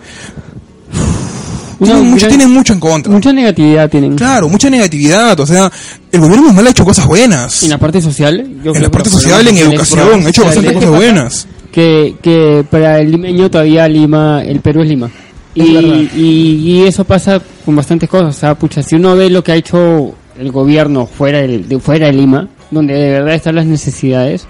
[1.77, 3.11] tienen, mucho, tienen mucho en contra.
[3.11, 4.15] Mucha negatividad tienen.
[4.15, 5.37] Claro, mucha negatividad.
[5.39, 5.71] O sea,
[6.11, 7.63] el gobierno mal ha hecho cosas buenas.
[7.63, 8.47] En la parte social.
[8.63, 11.47] yo En la parte social, en educación, ha hecho bastante cosas buenas.
[11.71, 15.11] Que, que para el limeño todavía Lima, el Perú es Lima.
[15.53, 15.65] Es.
[15.65, 18.35] Y, y, y eso pasa con bastantes cosas.
[18.35, 21.79] O sea, pucha, si uno ve lo que ha hecho el gobierno fuera del- de,
[21.79, 24.47] fuera de Lima, donde de verdad están las necesidades,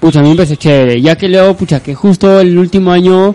[0.00, 1.00] pucha, a mí me parece chévere.
[1.00, 3.34] Ya que luego, pucha, que justo el último año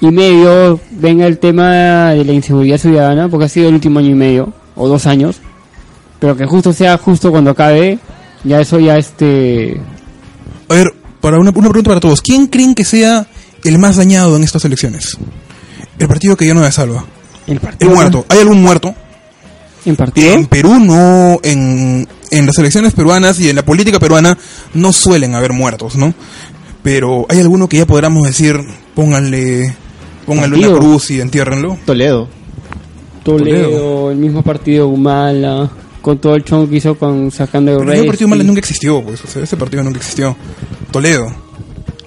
[0.00, 4.10] y medio venga el tema de la inseguridad ciudadana, porque ha sido el último año
[4.10, 5.36] y medio, o dos años,
[6.18, 7.98] pero que justo sea justo cuando acabe,
[8.44, 9.80] Ya eso ya este...
[10.68, 12.20] A ver, para una, una pregunta para todos.
[12.20, 13.26] ¿Quién creen que sea
[13.62, 15.16] el más dañado en estas elecciones?
[15.96, 17.04] El partido que ya no me salva.
[17.46, 17.92] El El partido...
[17.92, 18.26] muerto.
[18.28, 18.92] ¿Hay algún muerto?
[19.84, 20.32] ¿En partido?
[20.32, 24.38] En Perú no, en, en las elecciones peruanas y en la política peruana
[24.74, 26.14] no suelen haber muertos, ¿no?
[26.82, 28.56] Pero hay alguno que ya podamos decir,
[28.94, 29.74] pónganle,
[30.26, 31.78] pónganle una cruz y entiérrenlo.
[31.84, 32.28] Toledo.
[33.22, 38.06] Toledo, el mismo partido Humala, con todo el chongo que hizo con sacando Pero el
[38.06, 40.36] partido malo nunca existió, pues, o sea, ese partido nunca existió.
[40.90, 41.32] Toledo.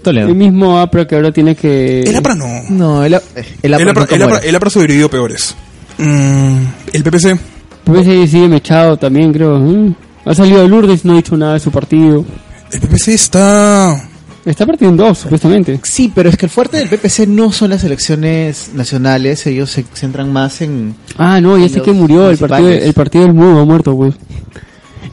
[0.01, 0.27] Toledo.
[0.27, 2.01] El mismo APRA que ahora tiene que...
[2.01, 2.47] El APRA no.
[2.69, 3.21] No, el, el,
[3.63, 5.55] El APRA el APRA, el APRA sobrevivió peores.
[5.97, 7.54] Mm, el PPC.
[7.85, 9.57] PPC sigue mechado también, creo.
[9.65, 9.93] ¿eh?
[10.25, 12.25] Ha salido Lourdes, no ha dicho nada de su partido.
[12.71, 14.09] El PPC está...
[14.43, 15.79] Está partido en dos, supuestamente.
[15.81, 19.83] Sí, pero es que el fuerte del PPC no son las elecciones nacionales, ellos se
[19.93, 20.95] centran más en...
[21.17, 24.13] Ah, no, ya sé que murió el partido, el partido del mudo, ha muerto, pues.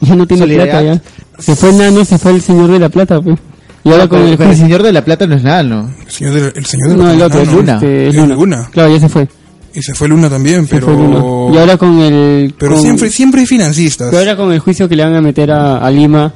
[0.01, 0.81] Ya no tiene Solidaridad.
[0.83, 1.01] plata
[1.37, 1.41] ya.
[1.41, 3.39] Se fue Nano, se fue el señor de la plata, pues.
[3.83, 5.89] Y ahora con el el señor de la plata no es nada, ¿no?
[6.05, 7.73] El señor de, el señor de No, la el otro, es es Luna.
[7.73, 8.35] este, es Es Luna.
[8.35, 8.69] Luna.
[8.71, 9.27] Claro, ya se fue.
[9.73, 10.87] Y se fue Luna también, Se pero...
[10.87, 11.55] fue.
[11.55, 12.53] Y ahora con el...
[12.57, 14.09] Pero con- siempre, siempre hay financistas.
[14.09, 16.31] pero ahora con el juicio que le van a meter a, a Lima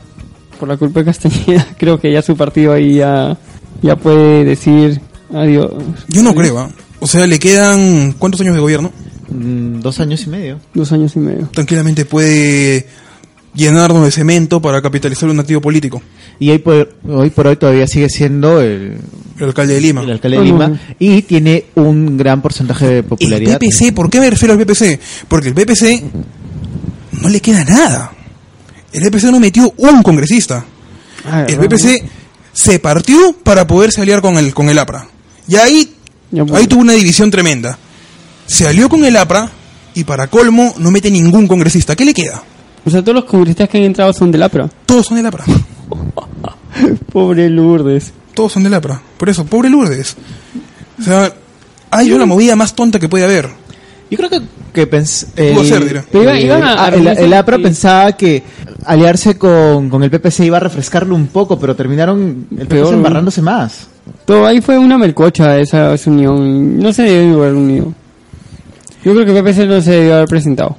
[0.60, 3.38] por la culpa de Castañeda, creo que ya su partido ahí ya,
[3.82, 5.00] ya puede decir
[5.34, 5.71] adiós.
[6.08, 6.69] Yo no creo, ¿ah?
[7.00, 8.13] O sea, le quedan...
[8.17, 8.91] ¿Cuántos años de gobierno?
[9.30, 10.60] Mm, dos años y medio.
[10.73, 11.47] Dos años y medio.
[11.54, 12.88] Tranquilamente puede
[13.57, 16.01] llenarnos de cemento para capitalizar un activo político.
[16.39, 18.97] Y hoy por, hoy por hoy todavía sigue siendo el,
[19.39, 20.01] El alcalde de Lima.
[20.03, 20.79] el alcalde de Lima no.
[20.99, 23.59] y tiene un gran porcentaje de El popularidad.
[23.59, 24.99] PPC, ¿por qué me refiero al PPC?
[25.27, 26.03] Porque el PPC
[27.21, 28.11] no le queda nada.
[28.93, 30.63] El PPC no metió un congresista.
[31.25, 31.57] Ah, El.
[31.57, 32.03] PPC
[32.53, 35.07] se partió para poderse aliar con el, con el APRA.
[35.47, 35.93] Y ahí,
[36.53, 37.77] ahí tuvo una división tremenda.
[38.45, 39.51] Se alió con el APRA
[39.95, 41.95] y para colmo no mete ningún congresista.
[41.95, 42.43] ¿Qué le queda?
[42.88, 44.69] O sea, todos los congresistas que han entrado son del APRA.
[44.86, 45.43] Todos son del APRA.
[47.12, 48.13] Pobre Lourdes.
[48.34, 49.02] Todos son del APRA.
[49.17, 50.15] Por eso, pobre Lourdes.
[51.00, 51.34] O sea,
[51.91, 53.50] hay una movida más tonta que puede haber.
[54.10, 54.41] Yo creo que,
[54.73, 56.06] que pens- Pudo el- ser, dirá.
[56.12, 58.43] Pero iban- iban a- ah, a el, el APRA y- pensaba que
[58.86, 63.41] aliarse con, con el PPC iba a refrescarlo un poco, pero terminaron el Peor, embarrándose
[63.41, 63.88] más.
[64.26, 66.78] Todo ahí fue una melcocha esa, esa unión.
[66.80, 67.93] No se debió haber unido.
[69.04, 70.78] Yo creo que PPC no se debió haber presentado.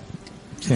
[0.61, 0.75] Sí.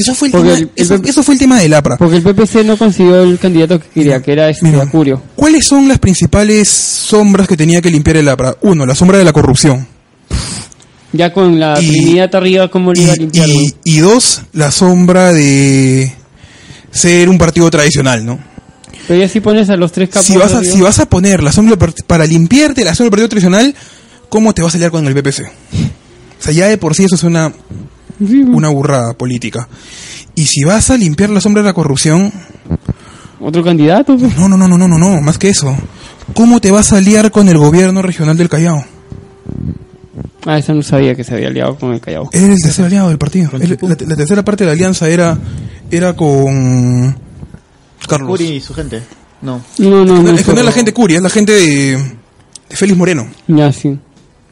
[0.00, 1.96] Que eso fue el, tema, el- eso, eso fue el tema del APRA.
[1.98, 5.22] Porque el PPC no consiguió el candidato que quería, que era este Mira, Acurio.
[5.36, 8.56] ¿Cuáles son las principales sombras que tenía que limpiar el APRA?
[8.62, 9.86] Uno, la sombra de la corrupción.
[11.12, 13.48] Ya con la Y- Trinidad arriba, ¿cómo le iba a limpiar?
[13.48, 16.14] y- y dos, la sombra de
[16.92, 18.38] ser un partido tradicional, ¿no?
[19.08, 21.42] Pero ya si pones a los tres capos Si vas, a, si vas a poner
[21.42, 23.74] la sombra par- para limpiarte la sombra del partido tradicional,
[24.28, 25.40] ¿cómo te vas a aliar con el PPC?
[25.42, 27.52] O sea, ya de por sí eso es una,
[28.26, 29.68] Sí, una burrada política.
[30.34, 32.32] Y si vas a limpiar la sombra de la corrupción,
[33.40, 34.16] ¿Otro candidato?
[34.16, 34.36] pues.
[34.38, 35.74] no, no, no, no, no, no, no, más que eso.
[36.34, 38.84] ¿Cómo te vas a aliar con el gobierno regional del Callao?
[40.46, 42.28] Ah, eso no sabía que se había aliado con el Callao.
[42.32, 43.50] Era el tercer aliado del partido.
[43.54, 45.36] El- la, la tercera parte de la alianza era,
[45.90, 47.16] era con
[48.08, 48.28] Carlos.
[48.30, 49.02] Curi y su gente.
[49.42, 49.60] No.
[49.78, 50.30] No, no, no.
[50.32, 51.96] es que no es la gente Curia, es la gente de,
[52.68, 53.26] de Félix Moreno.
[53.48, 53.98] Ya, sí.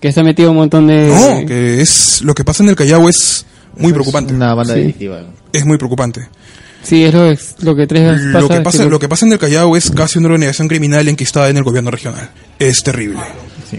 [0.00, 1.08] Que se ha metido un montón de...
[1.08, 3.44] No, que es lo que pasa en el Callao es
[3.78, 4.34] muy preocupante.
[4.34, 4.94] Una banda Sí.
[5.52, 6.28] Es muy preocupante.
[6.82, 8.40] Sí, es lo, es lo que tres veces pasa.
[8.40, 11.08] Lo que es pasa, lo que pasa en el Callao es casi una organización criminal
[11.08, 12.30] enquistada en el gobierno regional.
[12.58, 13.20] Es terrible.
[13.70, 13.78] Sí.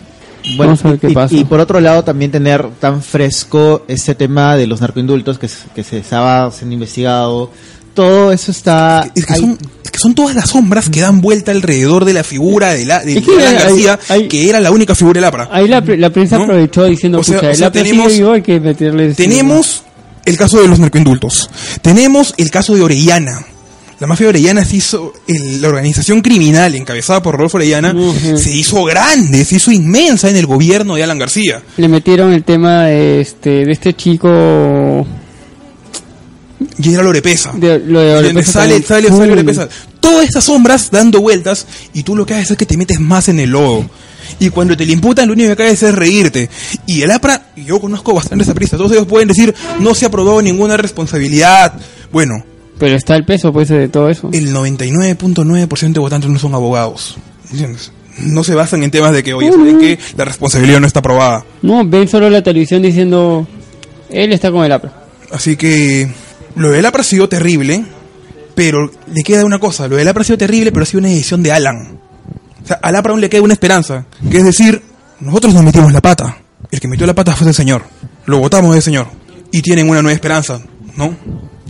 [0.57, 1.35] Bueno, Vamos a ver qué y, pasa.
[1.35, 5.67] y por otro lado también tener tan fresco este tema de los narcoindultos que, se-
[5.73, 7.51] que se estaba siendo investigado.
[7.93, 9.09] Todo eso está...
[9.15, 12.23] Es que, son, es que son todas las sombras que dan vuelta alrededor de la
[12.23, 15.15] figura de, la, de, Es que Alan hay- García, hay- que era la única figura
[15.19, 15.49] del APRA.
[15.51, 16.43] Ahí la, pre- la prensa ¿No?
[16.43, 19.13] aprovechó diciendo, O sea, o sea, tenemos- hay que meterle...
[19.15, 19.83] Tenemos
[20.25, 21.49] el caso de los narcoindultos.
[21.81, 23.45] Tenemos el caso de Orellana.
[23.99, 27.93] La mafia de Orellana se hizo, el- la organización criminal encabezada por Rodolfo Orellana,
[28.37, 31.61] se hizo grande, se hizo inmensa en el gobierno de Alan García.
[31.75, 35.05] Le metieron el tema de este, de este chico...
[36.81, 37.51] Y era Lorepesa.
[37.55, 39.27] De, lo de Donde Oropesa sale, sale, sale Uy.
[39.29, 39.67] Lorepesa.
[39.99, 43.27] Todas estas sombras dando vueltas y tú lo que haces es que te metes más
[43.29, 43.85] en el lodo.
[44.39, 46.49] Y cuando te le imputan, lo único que haces es reírte.
[46.85, 50.07] Y el APRA, yo conozco bastante esa prisa, todos ellos pueden decir, no se ha
[50.09, 51.73] aprobado ninguna responsabilidad.
[52.11, 52.43] Bueno,
[52.77, 54.29] Pero está el peso, pues, de todo eso.
[54.31, 57.17] el 99.9% de votantes no son abogados.
[57.51, 57.91] ¿Entiendes?
[58.19, 59.97] No se basan en temas de que, oye, ¿saben qué?
[60.17, 61.45] La responsabilidad no está aprobada.
[61.61, 63.47] No, ven solo la televisión diciendo,
[64.09, 64.93] él está con el APRA.
[65.31, 66.09] Así que
[66.55, 67.85] lo del APRA ha sido terrible,
[68.55, 69.87] pero le queda una cosa.
[69.87, 71.99] Lo del APRA ha sido terrible, pero ha sido una decisión de Alan.
[72.69, 74.81] Sea, al APRA aún le queda una esperanza, que es decir,
[75.19, 76.37] nosotros nos metimos la pata.
[76.71, 77.83] El que metió la pata fue el señor.
[78.25, 79.07] Lo votamos ese señor.
[79.51, 80.61] Y tienen una nueva esperanza,
[80.95, 81.15] ¿no?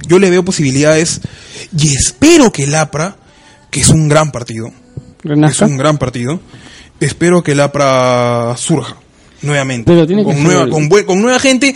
[0.08, 1.22] yo le veo posibilidades
[1.78, 3.16] y espero que el APRA,
[3.70, 4.72] que es un gran partido,
[5.24, 6.40] es un gran partido,
[7.00, 8.96] espero que el APRA surja
[9.44, 9.92] nuevamente.
[9.92, 11.76] Pero tiene que con, ser- nueva, con, nueva gente,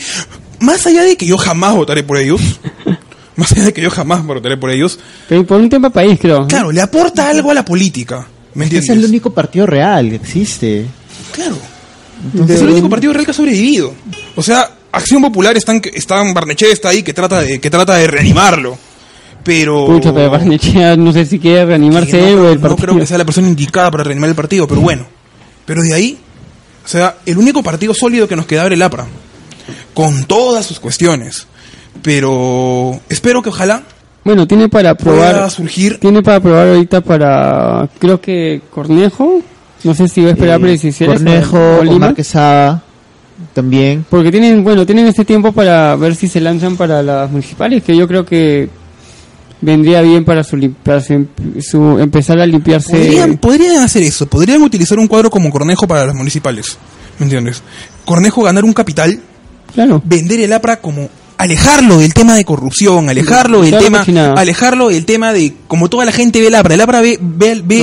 [0.59, 2.41] más allá de que yo jamás votaré por ellos,
[3.35, 6.41] más allá de que yo jamás votaré por ellos, Pero por un tema país, creo.
[6.41, 6.47] ¿no?
[6.47, 8.27] claro, le aporta algo a la política.
[8.55, 8.89] ¿Me entiendes?
[8.89, 10.85] Es el único partido real que existe.
[11.33, 11.57] Claro.
[12.47, 13.93] es el único partido real que ha sobrevivido.
[14.35, 17.69] O sea, Acción Popular está, en, está en Barnechea está ahí que trata de que
[17.69, 18.77] trata de reanimarlo.
[19.43, 22.87] Pero Pucha, pero Barnechea no sé si quiere reanimarse él no, o el no partido.
[22.87, 25.05] creo que sea la persona indicada para reanimar el partido, pero bueno.
[25.65, 26.17] Pero de ahí,
[26.85, 29.07] o sea, el único partido sólido que nos queda era el APRA,
[29.93, 31.47] con todas sus cuestiones.
[32.01, 33.83] Pero espero que ojalá
[34.23, 35.49] Bueno, tiene para probar.
[35.51, 35.99] surgir.
[35.99, 37.89] Tiene para probar ahorita para.
[37.99, 39.41] Creo que Cornejo.
[39.83, 40.79] No sé si va a esperar Eh.
[41.05, 42.13] Cornejo, o- Lima.
[43.53, 44.05] También.
[44.09, 47.95] Porque tienen, bueno, tienen este tiempo para ver si se lanzan para las municipales, que
[47.97, 48.69] yo creo que
[49.59, 51.27] vendría bien para su, lim- para su,
[51.61, 52.91] su- empezar a limpiarse.
[52.95, 56.77] Podrían, podrían hacer eso, podrían utilizar un cuadro como Cornejo para las municipales.
[57.19, 57.61] ¿Me entiendes?
[58.05, 59.19] Cornejo ganar un capital
[59.73, 60.01] Claro.
[60.05, 61.09] vender el APRA como
[61.43, 64.03] alejarlo del tema de corrupción, alejarlo del tema,
[64.37, 67.61] alejarlo del tema de como toda la gente ve el APRA, el APRA ve, ve,
[67.63, 67.81] ve-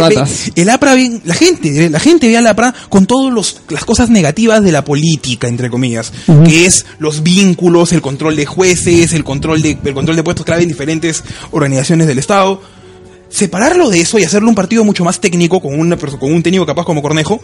[0.56, 4.62] el APRA ve, la gente, la gente ve al APRA con todas las cosas negativas
[4.62, 6.12] de la política, entre comillas,
[6.44, 10.44] que es los vínculos, el control de jueces, el control de, el control de puestos
[10.46, 12.60] clave en diferentes organizaciones del Estado.
[13.28, 16.66] Separarlo de eso y hacerlo un partido mucho más técnico, con, una, con un técnico
[16.66, 17.40] capaz como Cornejo,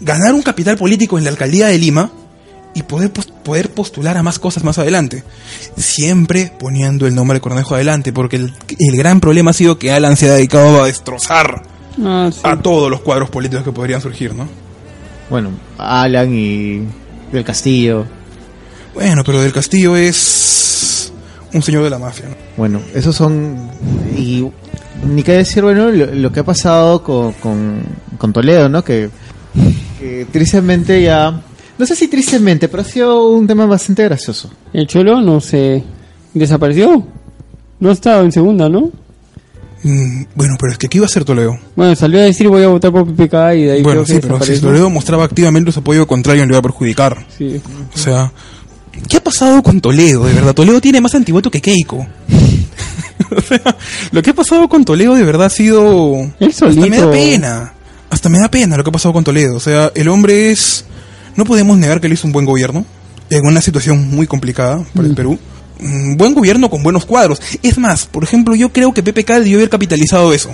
[0.00, 2.12] ganar un capital político en la alcaldía de Lima
[2.74, 5.24] y poder, poder postular a más cosas más adelante.
[5.76, 9.92] Siempre poniendo el nombre de Cornejo adelante, porque el, el gran problema ha sido que
[9.92, 11.62] Alan se ha dedicado a destrozar
[12.02, 12.40] Ah, sí.
[12.44, 14.48] a todos los cuadros políticos que podrían surgir, ¿no?
[15.28, 16.86] Bueno, Alan y
[17.32, 18.06] Del Castillo.
[18.94, 21.12] Bueno, pero Del Castillo es
[21.52, 22.36] un señor de la mafia, ¿no?
[22.56, 23.70] Bueno, esos son.
[24.16, 24.46] Y
[25.04, 27.82] ni qué decir, bueno, lo, lo que ha pasado con, con,
[28.18, 28.82] con Toledo, ¿no?
[28.84, 29.10] Que,
[29.98, 31.42] que tristemente ya.
[31.80, 34.50] No sé si tristemente, pero ha sido un tema bastante gracioso.
[34.70, 35.82] El Cholo, no sé.
[36.34, 37.06] ¿Desapareció?
[37.78, 38.90] No ha estado en segunda, ¿no?
[39.82, 41.58] Mm, bueno, pero es que ¿qué iba a hacer Toledo?
[41.74, 44.12] Bueno, salió a decir voy a votar por PPK y de ahí Bueno, creo que
[44.12, 44.60] sí, pero si.
[44.60, 47.26] Toledo mostraba activamente su apoyo contrario, le iba a perjudicar.
[47.38, 47.62] Sí.
[47.94, 48.30] O sea,
[49.08, 50.26] ¿qué ha pasado con Toledo?
[50.26, 52.06] De verdad, Toledo tiene más antivoto que Keiko.
[53.34, 53.74] o sea,
[54.12, 56.14] lo que ha pasado con Toledo de verdad ha sido...
[56.40, 57.06] Él Hasta me solito.
[57.06, 57.72] da pena.
[58.10, 59.56] Hasta me da pena lo que ha pasado con Toledo.
[59.56, 60.84] O sea, el hombre es...
[61.36, 62.84] No podemos negar que él hizo un buen gobierno
[63.30, 65.38] en una situación muy complicada para el Perú.
[65.80, 67.40] Un buen gobierno con buenos cuadros.
[67.62, 70.50] Es más, por ejemplo, yo creo que PPK debió haber capitalizado eso.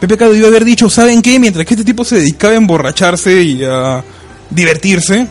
[0.00, 1.38] PPK debió haber dicho, ¿saben qué?
[1.38, 4.04] Mientras que este tipo se dedicaba a emborracharse y a
[4.50, 5.26] divertirse,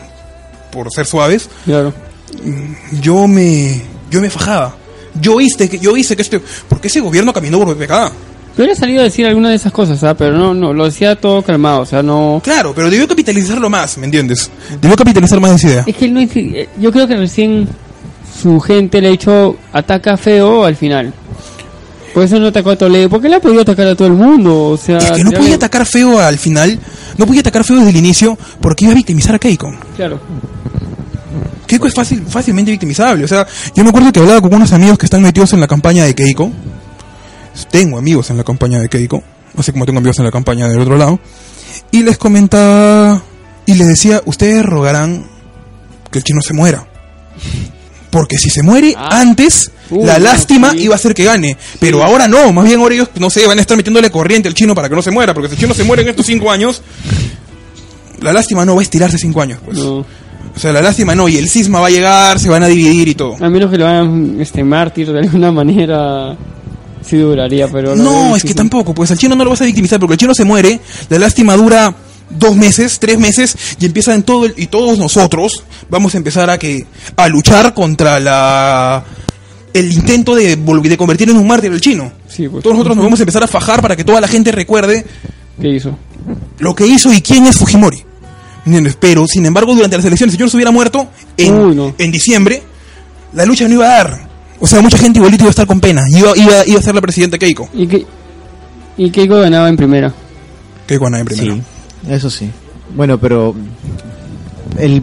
[0.72, 1.94] por ser suaves, Claro.
[3.00, 4.74] yo me yo me fajaba.
[5.20, 8.10] Yo hice que yo hice que este porque ese gobierno caminó por PPK.
[8.56, 10.14] Yo he salido a decir alguna de esas cosas, ¿ah?
[10.14, 12.40] pero no, no, lo decía todo calmado, o sea, no...
[12.44, 14.48] Claro, pero debió capitalizarlo más, ¿me entiendes?
[14.80, 15.84] Debió capitalizar más esa idea.
[15.86, 17.66] Es que él no es- eh, yo creo que recién
[18.40, 21.12] su gente le ha hecho ataca feo al final.
[22.14, 24.68] Por eso no atacó a Toledo, porque él ha podido atacar a todo el mundo,
[24.68, 24.98] o sea...
[24.98, 26.78] Es que no podía atacar feo al final,
[27.18, 29.74] no podía atacar feo desde el inicio porque iba a victimizar a Keiko.
[29.96, 30.20] Claro.
[31.66, 33.24] Keiko es fácil, fácilmente victimizable.
[33.24, 35.66] O sea, yo me acuerdo que hablaba con unos amigos que están metidos en la
[35.66, 36.52] campaña de Keiko.
[37.70, 39.22] Tengo amigos en la campaña de Keiko,
[39.56, 41.18] así como tengo amigos en la campaña del otro lado.
[41.90, 43.22] Y les comentaba
[43.66, 45.24] y les decía, ustedes rogarán
[46.10, 46.86] que el chino se muera.
[48.10, 49.20] Porque si se muere Ah.
[49.20, 50.78] antes, Uh, la lástima sí.
[50.84, 51.58] iba a ser que gane.
[51.78, 54.54] Pero ahora no, más bien ahora ellos, no sé, van a estar metiéndole corriente al
[54.54, 55.34] chino para que no se muera.
[55.34, 56.80] Porque si el chino se muere en estos cinco años,
[58.22, 59.58] la lástima no va a estirarse cinco años.
[59.64, 59.76] Pues.
[59.78, 59.98] No.
[59.98, 63.08] O sea, la lástima no, y el cisma va a llegar, se van a dividir
[63.08, 63.36] y todo.
[63.44, 66.36] A menos que lo hagan este mártir de alguna manera,
[67.06, 67.94] sí duraría, pero...
[67.96, 70.34] No, es que tampoco, pues al chino no lo vas a victimizar porque el chino
[70.34, 71.94] se muere, la lástima dura
[72.30, 76.48] dos meses, tres meses y empieza en todo el- y todos nosotros vamos a empezar
[76.50, 76.86] a que
[77.16, 79.04] a luchar contra la
[79.74, 82.12] el intento de, de convertir en un mártir al chino.
[82.28, 82.62] Sí, pues.
[82.62, 85.04] Todos nosotros nos vamos a empezar a fajar para que toda la gente recuerde
[85.60, 85.98] ¿Qué hizo?
[86.60, 88.02] lo que hizo y quién es Fujimori.
[88.98, 91.94] Pero, sin embargo, durante las elecciones, si yo no se hubiera muerto en, Uy, no.
[91.98, 92.62] en diciembre,
[93.34, 94.23] la lucha no iba a dar.
[94.64, 96.04] O sea, mucha gente igualito iba a estar con pena.
[96.08, 97.68] Iba, iba, iba a ser la presidenta Keiko.
[97.74, 98.06] ¿Y qué?
[98.96, 100.10] ¿Y Keiko ganaba en primera?
[100.86, 101.54] Keiko ganaba en primero.
[101.56, 101.62] Sí,
[102.08, 102.50] eso sí.
[102.96, 103.54] Bueno, pero
[104.78, 105.02] el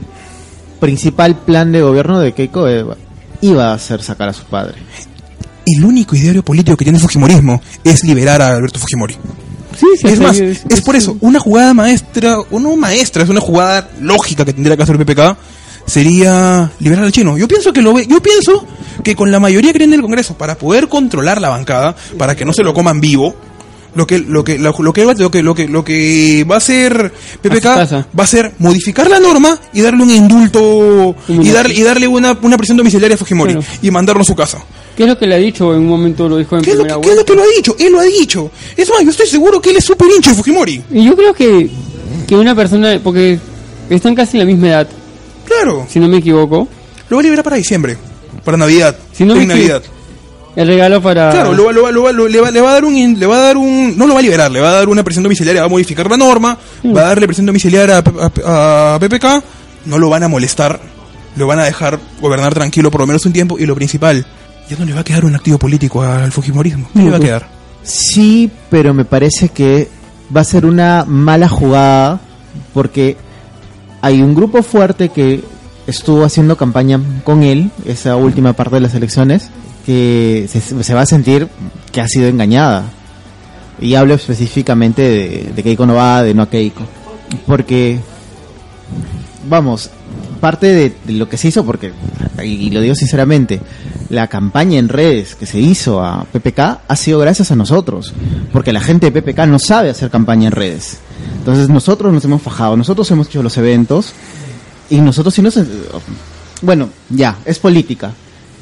[0.80, 2.84] principal plan de gobierno de Keiko eh,
[3.42, 4.78] iba a ser sacar a su padre.
[5.64, 9.14] El único ideario político que tiene el Fujimorismo es liberar a Alberto Fujimori.
[9.78, 10.08] Sí, sí.
[10.08, 11.04] es sí, más, es, por sí.
[11.04, 14.98] eso, una jugada maestra, o no maestra, es una jugada lógica que tendría que hacer
[14.98, 15.38] PPK,
[15.86, 17.38] sería liberar al chino.
[17.38, 18.66] Yo pienso que lo ve, yo pienso
[19.04, 22.46] que con la mayoría que tiene el Congreso para poder controlar la bancada, para que
[22.46, 23.36] no se lo coman vivo,
[23.94, 26.58] lo que lo que lo, lo que lo que lo que lo que va a
[26.60, 27.12] hacer
[27.42, 27.66] PPK
[28.18, 32.38] va a ser modificar la norma y darle un indulto y darle y darle una,
[32.42, 33.68] una prisión domiciliaria a Fujimori Claro.
[33.82, 34.64] y mandarlo a su casa.
[34.96, 35.74] ¿Qué es lo que le ha dicho?
[35.74, 37.36] En un momento lo dijo en ¿Qué es, lo primera que, qué es lo que
[37.36, 37.76] lo ha dicho?
[37.80, 38.52] Él lo ha dicho.
[38.78, 40.84] Es más, yo estoy seguro que él es súper hincha de Fujimori.
[40.92, 41.70] Y yo creo que,
[42.28, 43.40] que una persona, porque
[43.90, 44.88] están casi en la misma edad,
[45.56, 45.86] Claro.
[45.90, 46.68] si no me equivoco,
[47.10, 47.98] Lo va a liberar para diciembre.
[48.46, 48.96] Para Navidad.
[49.12, 49.84] Si no me en Navidad.
[50.56, 51.30] el regalo para...
[51.32, 53.20] Claro, lo, va- lo, va- lo va- lo- le, va, le va a dar un
[53.20, 55.04] le va a dar un no lo va a liberar, le va a dar una
[55.04, 56.96] presión domiciliaria, va a modificar la norma, Mm.
[56.96, 59.44] va a darle presión domiciliaria a, P- a- a PPK,
[59.86, 60.80] no lo van a molestar,
[61.36, 64.26] lo van a dejar gobernar tranquilo por lo menos un tiempo y lo principal,
[64.70, 67.20] ya no le va a quedar un activo político al fujimorismo, ¿qué le va a
[67.20, 67.48] quedar?
[67.84, 69.88] Sí, pero me parece que
[70.36, 72.20] va a ser una mala jugada
[72.74, 73.16] porque
[74.02, 75.44] hay un grupo fuerte que
[75.88, 79.50] estuvo haciendo campaña con él, esa última parte de las elecciones,
[79.86, 81.48] que se, va a sentir
[81.92, 82.86] que ha sido engañada.
[83.80, 86.84] Y hablo específicamente de, de Keiko Novada, de no a Keiko.
[87.48, 88.00] Porque,
[89.50, 89.90] vamos,
[90.42, 91.94] parte de, lo que se hizo, porque,
[92.44, 93.62] y lo digo sinceramente,
[94.10, 98.14] la campaña en redes que se hizo a PPK ha sido gracias a nosotros,
[98.52, 100.98] porque la gente de PPK no sabe hacer campaña en redes.
[101.38, 104.14] Entonces nosotros nos hemos fajado, nosotros hemos hecho los eventos
[104.90, 105.58] y nosotros sí nos...
[106.62, 108.12] Bueno, ya, es política.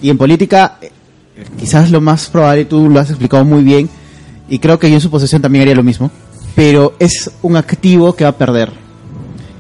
[0.01, 0.77] Y en política,
[1.59, 3.89] quizás lo más probable, tú lo has explicado muy bien,
[4.49, 6.11] y creo que yo en su posición también haría lo mismo,
[6.55, 8.71] pero es un activo que va a perder.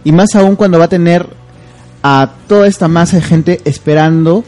[0.03, 1.38] Y más aún cuando va a tener
[2.03, 4.43] a toda esta masa de gente esperando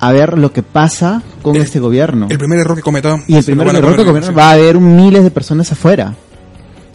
[0.00, 2.26] a ver lo que pasa con El- este gobierno.
[2.30, 5.22] El primer error que cometa y el primer error que cometa va a haber miles
[5.24, 6.14] de personas afuera.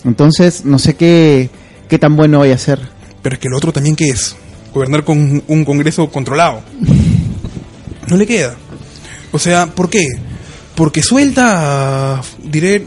[0.06, 1.50] Entonces, no sé qué,
[1.90, 2.80] qué tan bueno vaya a ser.
[3.22, 4.36] Pero es que lo otro también que es
[4.74, 6.62] gobernar con un Congreso controlado.
[8.08, 8.56] No le queda.
[9.32, 10.06] O sea, ¿por qué?
[10.76, 12.86] Porque suelta, diré,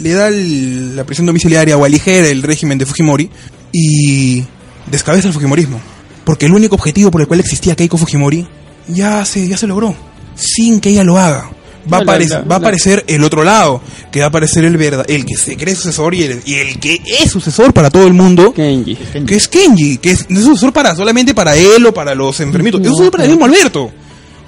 [0.00, 3.28] le da el- la prisión domiciliaria o aligera el régimen de Fujimori
[3.72, 4.44] y
[4.90, 5.80] descabeza el Fujimorismo.
[6.26, 8.46] Porque el único objetivo por el cual existía Keiko Fujimori
[8.88, 9.94] ya se, ya se logró.
[10.34, 11.48] Sin que ella lo haga.
[11.90, 14.64] Va a, No, la- va a la- aparecer el otro lado, que va a aparecer
[14.64, 17.90] el verdad, el que se cree sucesor y el, y el que es sucesor para
[17.90, 18.96] todo el mundo, Kenji.
[19.24, 22.40] que es Kenji, que es, no es sucesor para solamente para él o para los
[22.40, 23.90] enfermitos, es sucesor para el mismo Alberto.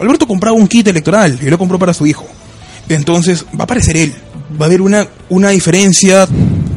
[0.00, 2.26] Alberto compraba un kit electoral y lo compró para su hijo.
[2.88, 4.14] Entonces va a aparecer él.
[4.60, 6.26] Va a haber una, una diferencia,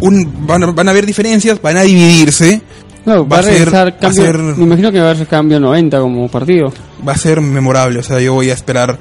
[0.01, 2.61] un, van, a, van a haber diferencias, van a dividirse.
[3.05, 5.11] No, va, Va a a ser- regresar va a cambio, ser- me imagino que va
[5.11, 6.71] a ser cambio 90 como partido.
[7.07, 7.99] Va a ser memorable.
[7.99, 8.99] O sea, yo voy a esperar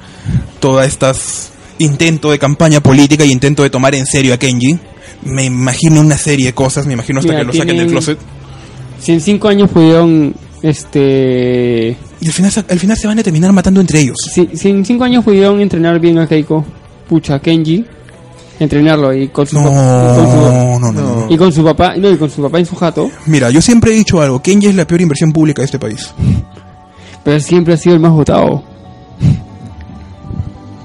[0.59, 4.77] todas estas intento de campaña política y intento de tomar en serio a Kenji.
[5.23, 8.17] Me imagino una serie de cosas, me imagino hasta Mira, que lo saquen del closet.
[8.99, 11.95] Si en 5 años pudieron, este...
[12.19, 14.17] Y al final, se- al final se van a terminar matando entre ellos.
[14.33, 16.65] Si, si en 5 años pudieron entrenar bien a Keiko,
[17.09, 17.85] pucha, a Kenji,
[18.63, 21.25] entrenarlo y con su, No, papá, y con su, no, no, no.
[21.29, 23.91] y con su papá, no, y con su papá en su jato, Mira, yo siempre
[23.91, 26.13] he dicho algo, Kenji es la peor inversión pública de este país.
[27.23, 28.63] pero él siempre ha sido el más votado.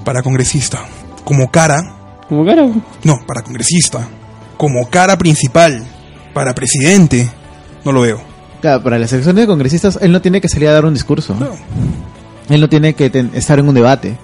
[0.03, 0.79] Para congresista.
[1.23, 1.81] Como cara,
[2.29, 2.67] Como cara,
[3.03, 4.07] no, para congresista.
[4.55, 5.83] Como cara principal.
[6.33, 7.29] Para presidente.
[7.83, 8.21] No lo veo.
[8.61, 11.35] Claro, para las elecciones de congresistas, él no tiene que salir a dar un discurso.
[11.39, 11.49] No.
[12.49, 14.17] Él no tiene que estar en un debate.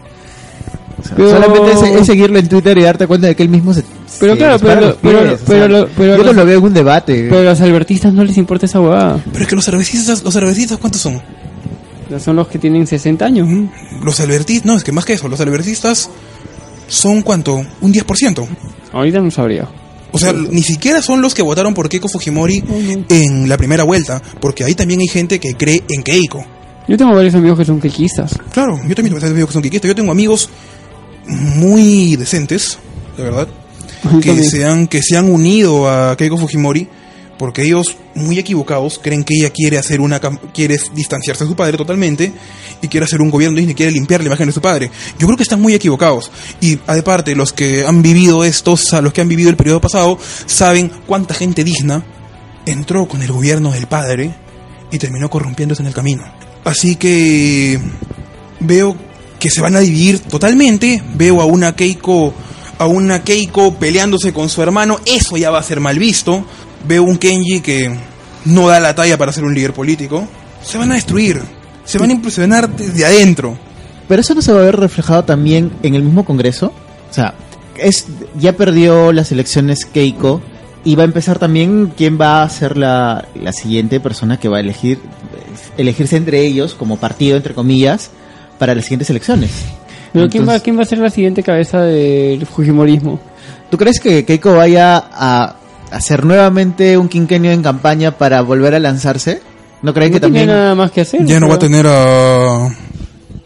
[0.99, 3.49] O sea, Pero- Solamente es, es seguirlo en Twitter y darte cuenta de que él
[3.49, 3.83] mismo se.
[4.19, 6.45] Pero se claro, pero- los pero- pies, o sea, lo- pero yo los- no lo
[6.45, 7.27] veo en un debate.
[7.29, 9.19] pero a los albertistas no les importa esa huevada.
[9.31, 11.21] Pero es que los cervecistas, los cervecistas, ¿cuántos son?
[12.19, 13.47] Son los que tienen 60 años.
[14.03, 16.09] Los albertistas, no, es que más que eso, los albertistas
[16.87, 17.65] son cuánto?
[17.81, 18.47] Un 10%.
[18.91, 19.67] Ahorita no sabría.
[20.11, 22.63] O sea, ni siquiera son los que votaron por Keiko Fujimori
[23.09, 26.45] en la primera vuelta, porque ahí también hay gente que cree en Keiko.
[26.87, 28.37] Yo tengo varios amigos que son keikistas.
[28.51, 29.87] Claro, yo también tengo que son quiquistas.
[29.87, 30.49] Yo tengo amigos
[31.25, 32.77] muy decentes,
[33.17, 33.47] de verdad,
[34.21, 36.87] que se, han, que se han unido a Keiko Fujimori
[37.37, 41.77] porque ellos, muy equivocados, creen que ella quiere hacer una quiere distanciarse de su padre
[41.77, 42.31] totalmente
[42.81, 44.91] y quiere hacer un gobierno y quiere limpiar la imagen de su padre.
[45.17, 46.31] Yo creo que están muy equivocados.
[46.61, 50.17] Y aparte, los que han vivido estos, a los que han vivido el periodo pasado,
[50.45, 52.05] saben cuánta gente digna
[52.65, 54.33] entró con el gobierno del padre
[54.91, 56.23] y terminó corrompiéndose en el camino.
[56.63, 57.79] Así que
[58.59, 58.95] veo
[59.43, 61.03] que se van a dividir totalmente.
[61.15, 62.33] Veo a una Keiko,
[62.77, 65.01] a una Keiko peleándose con su hermano.
[65.05, 66.45] Eso ya va a ser mal visto.
[66.87, 67.93] Veo un Kenji que
[68.45, 70.25] no da la talla para ser un líder político.
[70.63, 71.41] Se van a destruir.
[71.83, 73.57] Se van a impresionar desde adentro.
[74.07, 76.71] Pero eso no se va a ver reflejado también en el mismo Congreso.
[77.11, 77.33] O sea,
[77.75, 78.07] es
[78.39, 80.41] ya perdió las elecciones Keiko
[80.85, 84.55] y va a empezar también quién va a ser la, la siguiente persona que va
[84.55, 85.01] a elegir
[85.77, 88.09] elegirse entre ellos como partido, entre comillas,
[88.59, 89.51] para las siguientes elecciones.
[90.13, 93.19] Pero ¿quién, va, Entonces, ¿quién va a ser la siguiente cabeza del Fujimorismo?
[93.71, 95.55] ¿Tú crees que Keiko vaya a
[95.91, 99.41] hacer nuevamente un quinquenio en campaña para volver a lanzarse?
[99.81, 100.45] ¿No creen no que también...
[100.45, 101.25] tiene nada más que hacer.
[101.25, 102.69] Ya no va a tener a,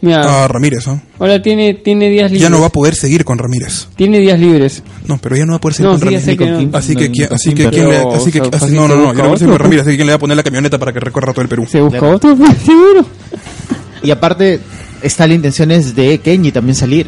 [0.02, 1.00] Mira, a Ramírez, ¿ah?
[1.18, 2.42] ahora tiene, tiene días libres.
[2.42, 3.88] Ya no va a poder seguir con Ramírez.
[3.96, 4.82] Tiene días libres.
[5.06, 6.24] No, pero ya no va a poder seguir No, con sí, Ramírez.
[6.36, 6.58] con que no.
[6.58, 6.70] Kim.
[6.74, 8.86] Así No, que, ni ¿quién- con así que, ¿quién le, pero, así que, así- no,
[8.86, 10.20] no, no, ya no va a seguir con Ramírez, así que quién le va a
[10.20, 11.66] poner la camioneta para que recorra todo el Perú.
[11.66, 12.14] Se busca Claro.
[12.16, 13.04] otro, pues, seguro.
[14.02, 14.60] Y aparte
[15.02, 17.06] está la intención es de Kenji también salir.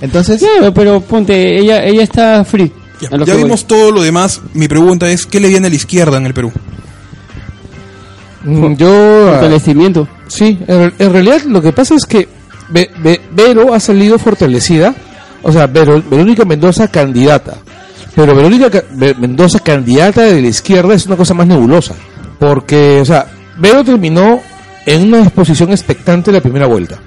[0.00, 2.72] Entonces, pero ponte, ella, ella está free.
[3.00, 3.42] Ya, voy.
[3.44, 4.40] vimos todo lo demás.
[4.54, 6.52] Mi pregunta es, ¿qué le viene a la izquierda en el Perú?
[8.44, 9.28] Mm, Yo...
[9.28, 10.08] ah, Fortalecimiento.
[10.28, 12.28] Sí, en, en realidad lo que pasa es que
[12.70, 14.94] Ve- Ve- Vero ha salido fortalecida,
[15.42, 17.56] o sea, Verónica Mendoza candidata,
[18.14, 21.94] pero Verónica Ca- Ve- Mendoza candidata de la izquierda es una cosa más nebulosa,
[22.38, 23.26] porque, o sea,
[23.58, 24.40] Vero terminó
[24.94, 26.98] en una exposición expectante la primera vuelta.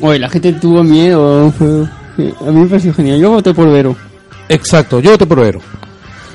[0.00, 1.52] Oye, la gente tuvo miedo.
[1.56, 1.86] fue-
[2.46, 3.18] a mí me pareció genial.
[3.20, 3.96] Yo voté por Vero.
[4.48, 5.60] Exacto, yo voté por Vero.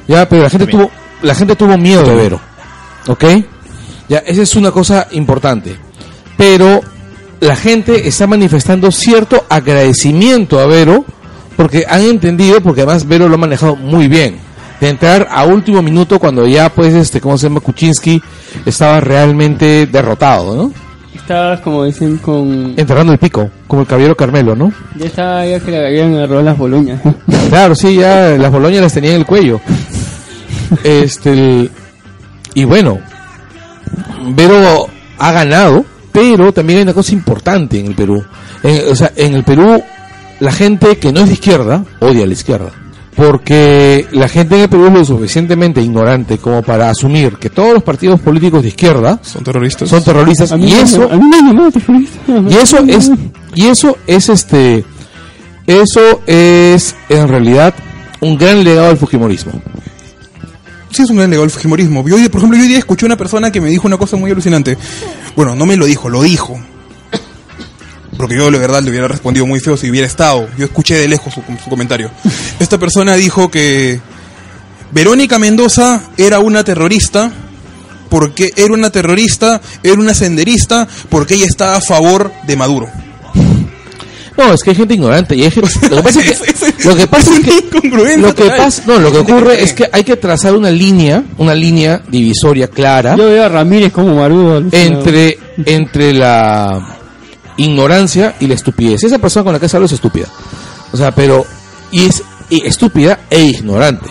[0.07, 0.89] Ya, pero la gente tuvo,
[1.21, 2.39] la gente tuvo miedo de Vero.
[3.07, 3.23] ¿Ok?
[4.09, 5.75] Ya, esa es una cosa importante.
[6.37, 6.81] Pero
[7.41, 11.05] la gente está manifestando cierto agradecimiento a Vero
[11.55, 14.37] porque han entendido, porque además Vero lo ha manejado muy bien.
[14.79, 17.59] De entrar a último minuto cuando ya, pues, este, ¿cómo se llama?
[17.59, 18.21] Kuczynski
[18.65, 20.71] estaba realmente derrotado, ¿no?
[21.28, 22.73] Estabas, como dicen, con...
[22.78, 24.71] Enterrando el pico, como el caballero Carmelo, ¿no?
[24.95, 27.01] Ya estaba ya que le habían agarrado las boloñas.
[27.49, 29.59] Claro, sí, ya las boloñas las tenía en el cuello.
[30.86, 31.71] Este, el-
[32.53, 32.99] y bueno,
[34.36, 38.23] Vero ha ganado, pero también hay una cosa importante en el Perú.
[38.63, 39.82] En- o sea, en el Perú,
[40.39, 42.71] la gente que no es de izquierda odia a la izquierda.
[43.18, 47.74] Porque la gente en el Perú es lo suficientemente ignorante como para asumir que todos
[47.74, 49.89] los partidos políticos de izquierda ¿Son terroristas?
[49.89, 50.53] son terroristas.
[50.59, 51.09] Y eso,
[52.47, 53.11] y eso es
[53.55, 54.86] y eso es este
[55.65, 57.74] eso es en realidad
[58.22, 59.51] un gran legado del fujimorismo
[60.91, 62.07] Sí, es un gran legado el fujimorismo.
[62.07, 64.32] Yo, por ejemplo, yo hoy día escuché una persona que me dijo una cosa muy
[64.32, 64.78] alucinante.
[65.36, 66.59] Bueno, no me lo dijo, lo dijo.
[68.18, 70.47] Porque yo, de verdad, le hubiera respondido muy feo si hubiera estado.
[70.57, 72.09] Yo escuché de lejos su, su comentario.
[72.59, 73.99] Esta persona dijo que
[74.91, 77.32] Verónica Mendoza era una terrorista
[78.09, 82.88] porque era una terrorista, era una senderista, porque ella estaba a favor de Maduro.
[84.38, 86.95] no es que hay gente ignorante y hay gente, lo que pasa es que lo
[86.95, 88.57] que pasa es una que incongruencia lo que total.
[88.57, 92.68] pasa no lo que ocurre es que hay que trazar una línea una línea divisoria
[92.70, 94.63] clara Yo veo a Ramírez como marudo.
[94.72, 96.96] entre entre la
[97.58, 99.03] ignorancia y la estupidez.
[99.03, 100.28] Esa persona con la que has hablado es estúpida.
[100.91, 101.45] O sea pero
[101.91, 104.08] y es y estúpida e ignorante.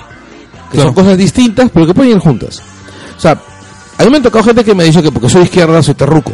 [0.70, 0.88] Que Claro.
[0.88, 2.60] son cosas distintas pero que pueden ir juntas.
[3.16, 3.40] O sea
[3.98, 5.94] a mí me han tocado gente que me ha dicho que porque soy izquierda soy
[5.94, 6.32] terruco.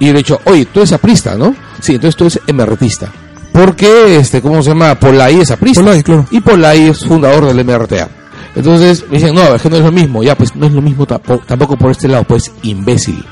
[0.00, 1.54] Y yo le he dicho oye tú eres aprista ¿no?
[1.80, 3.12] sí entonces tú eres emerretista.
[3.52, 6.26] Porque este cómo se llama Polay es aprista Polay, claro.
[6.30, 8.08] y Polay es fundador del MRTA
[8.56, 10.22] entonces me dicen no es que no es lo mismo.
[10.24, 13.24] Ya pues no es lo mismo tampoco, tampoco por este lado pues imbécil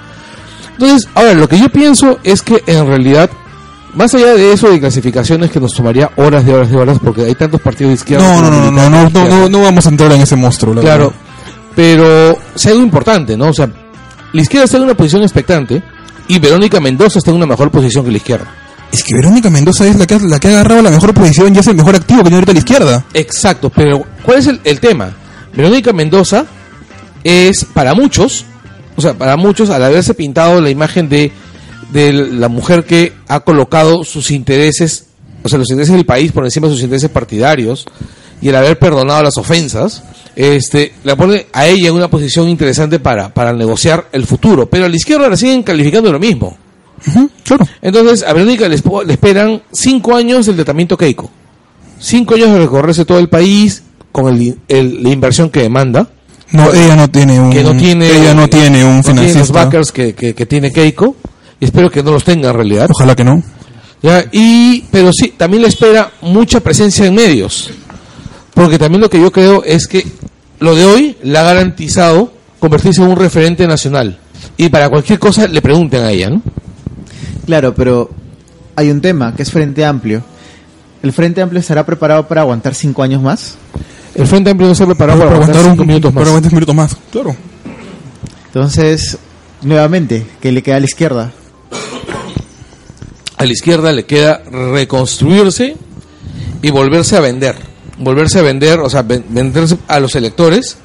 [0.78, 3.28] entonces, ahora, lo que yo pienso es que en realidad,
[3.94, 7.22] más allá de eso de clasificaciones que nos tomaría horas de horas de horas, porque
[7.24, 8.26] hay tantos partidos de izquierda.
[8.40, 10.74] No, no, no, no, no, no, no, no vamos a entrar en ese monstruo.
[10.74, 11.16] la Claro, verdad.
[11.74, 13.46] pero si algo importante, ¿no?
[13.48, 13.68] O sea,
[14.32, 15.82] la izquierda está en una posición expectante
[16.28, 18.46] y Verónica Mendoza está en una mejor posición que la izquierda.
[18.92, 21.54] Es que Verónica Mendoza es la que, ha- la que ha agarrado la mejor posición
[21.54, 23.04] y es el mejor activo que tiene ahorita la izquierda.
[23.14, 25.10] Exacto, pero ¿cuál es el, el tema?
[25.54, 26.44] Verónica Mendoza
[27.24, 28.44] es para muchos,
[28.98, 31.30] o sea, para muchos, al haberse pintado la imagen de,
[31.92, 35.06] de la mujer que ha colocado sus intereses,
[35.42, 37.86] o sea, los intereses del país por encima de sus intereses partidarios,
[38.42, 40.02] y el haber perdonado las ofensas,
[40.36, 44.68] este, la pone a ella en una posición interesante para, para negociar el futuro.
[44.68, 46.56] Pero a la izquierda la siguen calificando lo mismo.
[47.44, 47.66] claro.
[47.80, 48.74] Entonces, a Verónica le
[49.12, 51.30] esperan cinco años del tratamiento Keiko.
[52.00, 53.82] Cinco años de recorrerse todo el país
[54.12, 56.08] con el- el- la inversión que demanda.
[56.50, 57.50] No, ella no tiene un.
[57.50, 60.72] Que no tiene, Ella no tiene un no tiene los backers que, que- que tiene
[60.72, 61.16] Keiko.
[61.60, 62.88] Y espero que no los tenga en realidad.
[62.90, 63.42] Ojalá que no.
[64.02, 64.24] ¿ya?
[64.32, 67.70] Y, pero sí, también le espera mucha presencia en medios.
[68.54, 70.06] Porque también lo que yo creo es que
[70.60, 74.18] lo de hoy le ha garantizado convertirse en un referente nacional.
[74.56, 76.42] Y para cualquier cosa le pregunten a ella, ¿no?
[77.46, 78.10] Claro, pero
[78.76, 80.22] hay un tema que es Frente Amplio.
[81.02, 83.54] ¿El Frente Amplio estará preparado para aguantar cinco años más?
[84.18, 86.20] El Frente Amplio no se ha preparado para, aguantar cinco minutos más.
[86.20, 86.96] Para aguantar minutos más.
[87.12, 87.36] Claro.
[88.46, 89.16] Entonces,
[89.62, 91.32] nuevamente, ¿qué le queda a la izquierda?
[93.36, 95.76] a la izquierda le queda reconstruirse
[96.60, 97.54] y volverse a vender.
[97.98, 100.76] Volverse a vender, o sea, ven- venderse a los electores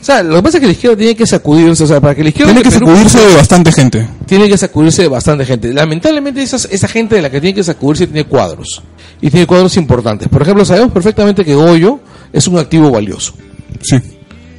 [0.00, 2.14] O sea, lo que pasa es que la izquierda tiene que sacudirse, o sea, para
[2.14, 2.52] que la izquierda...
[2.52, 4.08] Tiene que Perú- sacudirse de bastante gente.
[4.26, 5.72] tiene que sacudirse de bastante gente.
[5.72, 8.82] Lamentablemente esas, esa gente de la que tiene que sacudirse tiene cuadros.
[9.22, 10.28] Y tiene cuadros importantes.
[10.28, 12.00] Por ejemplo, sabemos perfectamente que Goyo
[12.32, 13.34] es un activo valioso.
[13.82, 13.96] Sí,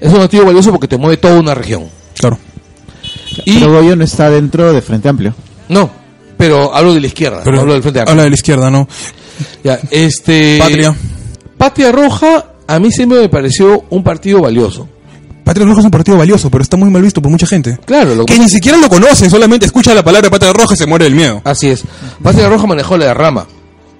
[0.02, 1.86] Es un activo valioso porque te mueve toda una región.
[2.18, 2.38] claro.
[3.46, 5.34] Y Pero Goyo no está dentro de Frente Amplio.
[5.70, 5.90] no,
[6.38, 8.12] pero hablo de la izquierda, Pero no hablo del Frente Amplio.
[8.12, 8.88] habla de la izquierda, ¿no?
[9.64, 10.96] Ya, este Patria.
[11.58, 14.88] Patria Roja a mí siempre me pareció un partido valioso.
[15.44, 17.78] Patria Roja es un partido valioso, pero está muy mal visto por mucha gente.
[17.86, 20.78] Claro, lo que Que ni siquiera lo conocen, solamente escucha la palabra Patria Roja y
[20.78, 21.42] se muere del miedo.
[21.44, 21.84] Así es.
[22.22, 23.46] Patria Roja manejó la derrama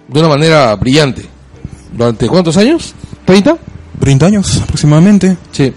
[0.08, 1.26] de una manera brillante.
[1.92, 2.94] ¿Durante cuántos años?
[3.26, 3.58] ¿30?
[4.00, 5.38] 30 años aproximadamente.
[5.52, 5.74] Sí.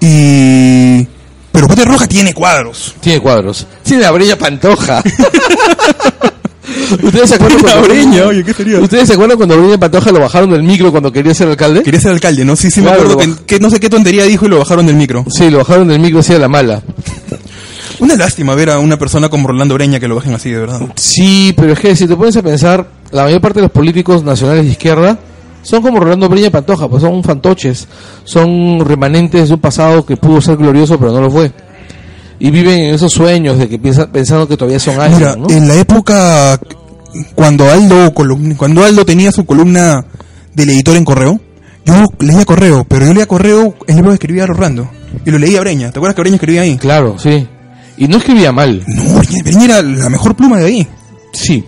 [0.00, 1.06] Y...
[1.52, 2.94] Pero Patria Roja tiene cuadros.
[3.00, 3.66] Tiene cuadros.
[3.82, 5.02] Tiene la Breña Pantoja.
[7.02, 8.78] ¿Ustedes se acuerdan La cuando Breña, oye, ¿qué sería?
[8.78, 11.82] ¿Ustedes se acuerdan cuando Breña Pantoja lo bajaron del micro cuando quería ser alcalde?
[11.82, 12.56] Quería ser alcalde, ¿no?
[12.56, 14.96] Sí, sí, Claro, me acuerdo que no sé qué tontería dijo y lo bajaron del
[14.96, 15.24] micro.
[15.28, 16.82] Sí, lo bajaron del micro así a la mala.
[17.98, 20.80] Una lástima ver a una persona como Rolando Breña que lo bajen así, de verdad.
[20.96, 24.22] Sí, pero es que si te pones a pensar, la mayor parte de los políticos
[24.22, 25.18] nacionales de izquierda
[25.66, 27.88] son como Rolando Breña Pantoja, pues son fantoches,
[28.22, 31.50] son remanentes de un pasado que pudo ser glorioso pero no lo fue.
[32.38, 35.48] Y viven en esos sueños de que piensan, pensando que todavía son Mira, ¿no?
[35.50, 36.60] en la época
[37.34, 38.12] cuando Aldo
[38.56, 40.04] cuando Aldo tenía su columna
[40.54, 41.40] del editor en correo,
[41.84, 44.88] yo leía correo, pero yo leía correo en libro que escribía Rolando
[45.24, 45.90] y lo leía Breña.
[45.90, 46.76] ¿Te acuerdas que Breña escribía ahí?
[46.76, 47.44] Claro, sí.
[47.96, 48.84] Y no escribía mal.
[48.86, 50.88] No, Breña era la mejor pluma de ahí.
[51.32, 51.64] Sí.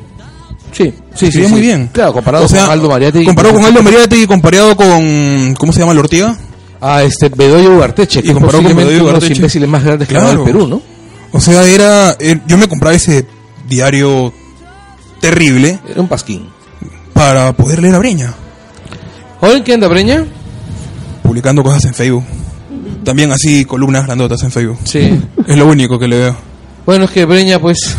[0.70, 1.39] Sí, sí, sí.
[1.43, 1.53] Escribía sí.
[1.53, 1.91] muy bien.
[1.93, 3.25] Claro, comparado O sea, con Aldo Mariate.
[3.25, 6.37] Comparado con Aldo Mariate y comparado con ¿cómo se llama el Ortiga?
[6.81, 10.16] A este Bedoya Ugarteche, Y comparado con Bedoya uno de los imbéciles más grandes que
[10.16, 10.47] ha dado Claro.
[10.47, 10.83] el Perú, ¿no?
[11.33, 13.27] O sea, era eh, yo me compraba ese
[13.69, 14.33] diario
[15.21, 16.47] terrible Era un pasquín.
[17.12, 18.33] para poder leer a Breña,
[19.41, 20.25] ¿Ahora en qué anda Breña?
[21.23, 22.25] publicando cosas en Facebook.
[23.05, 24.79] También así columnas grandotas en Facebook.
[24.85, 25.21] Sí.
[25.47, 26.37] Es lo único que le veo.
[26.87, 27.95] Bueno, es que Breña, pues.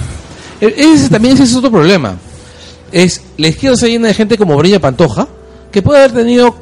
[0.60, 2.16] e- Ese también ese es otro problema.
[2.92, 5.28] Es la izquierda se llena de gente como Breña Pantoja,
[5.72, 6.56] que puede haber tenido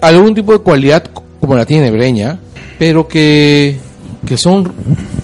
[0.00, 1.04] algún tipo de cualidad
[1.40, 2.38] como la tiene Breña,
[2.78, 3.78] pero que,
[4.26, 4.72] que son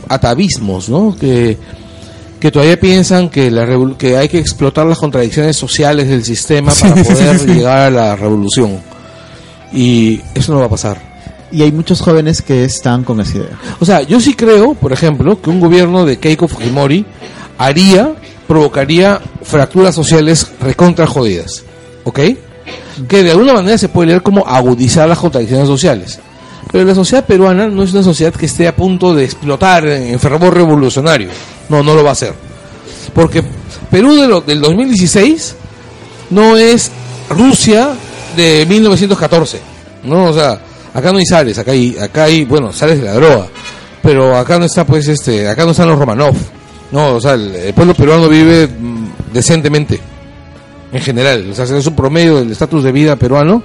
[0.09, 1.17] atavismos, ¿no?
[1.19, 1.57] Que,
[2.39, 3.67] que todavía piensan que, la
[3.99, 7.55] que hay que explotar las contradicciones sociales del sistema para sí, poder sí, sí.
[7.55, 8.81] llegar a la revolución.
[9.73, 11.11] Y eso no va a pasar.
[11.53, 13.59] Y hay muchos jóvenes que están con esa idea.
[13.81, 17.05] O sea, yo sí creo, por ejemplo, que un gobierno de Keiko Fujimori
[17.59, 18.15] haría,
[18.51, 21.63] provocaría fracturas sociales recontra jodidas.
[22.03, 22.19] ¿Ok?
[23.09, 26.19] Que de alguna manera se puede leer como agudizar las contradicciones sociales.
[26.73, 30.19] Pero la sociedad peruana no es una sociedad que esté a punto de explotar en
[30.19, 31.29] fervor revolucionario.
[31.69, 32.35] No, no lo va a hacer.
[33.15, 33.45] Porque
[33.89, 35.55] Perú de lo- del 2016
[36.31, 36.91] no es
[37.29, 37.91] Rusia
[38.37, 39.61] de 1914.
[40.03, 40.25] ¿no?
[40.25, 40.59] O sea,
[40.93, 43.47] acá no hay zares, acá hay, acá hay, bueno, zares de la droga.
[44.03, 46.35] Pero acá no está, pues, este, acá no están los Romanov.
[46.93, 50.01] No, o sea, el, el pueblo peruano vive mm, decentemente.
[50.93, 51.49] En general.
[51.51, 53.63] O sea, es un promedio del estatus de vida peruano.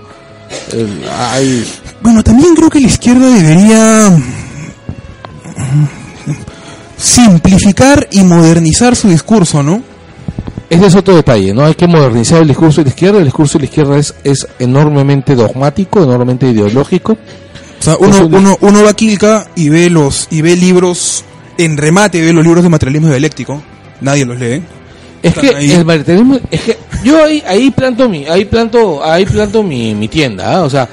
[0.74, 1.66] eh, hay,
[2.02, 5.88] Bueno, también creo que la izquierda debería mm,
[6.98, 9.82] simplificar y modernizar su discurso, ¿no?
[10.70, 11.66] Ese es otro detalle, ¿no?
[11.66, 13.18] Hay que modernizar el discurso de la izquierda.
[13.20, 17.14] El discurso de la izquierda es, es enormemente dogmático, enormemente ideológico.
[17.14, 21.24] O sea, uno, uno, uno va a Quilca y ve los y ve libros
[21.58, 23.62] en remate, ve los libros de materialismo dialéctico.
[24.02, 24.62] Nadie los lee.
[25.24, 25.72] Es que ahí.
[25.72, 30.08] el materialismo, es que yo ahí, ahí planto mi, ahí planto, ahí planto mi, mi
[30.08, 30.64] tienda, ¿ah?
[30.64, 30.88] o sea,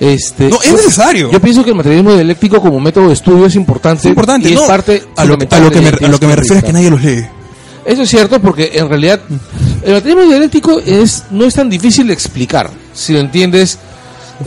[0.00, 0.48] este.
[0.48, 1.30] No, es necesario.
[1.30, 4.00] Yo pienso que el materialismo dialéctico como método de estudio es importante.
[4.00, 4.66] Es importante, y es ¿no?
[4.66, 6.90] parte a lo, a lo que me, a lo que me refiero es que nadie
[6.90, 7.26] los lee.
[7.84, 9.20] Eso es cierto porque en realidad
[9.84, 13.78] el materialismo dialéctico es no es tan difícil de explicar si lo entiendes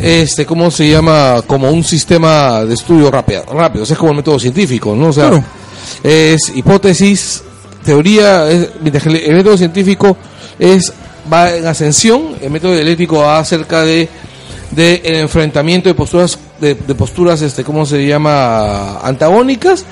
[0.01, 4.11] este cómo se llama como un sistema de estudio rápido rápido o sea, es como
[4.11, 5.43] el método científico no o sea Claro.
[6.03, 7.43] Es hipótesis
[7.83, 10.17] teoría es- mientras que el, el método científico
[10.57, 10.91] es
[11.31, 14.07] va en ascensión el método dialéctico va acerca de
[14.71, 19.83] de el enfrentamiento de posturas de, de posturas este cómo se llama antagónicas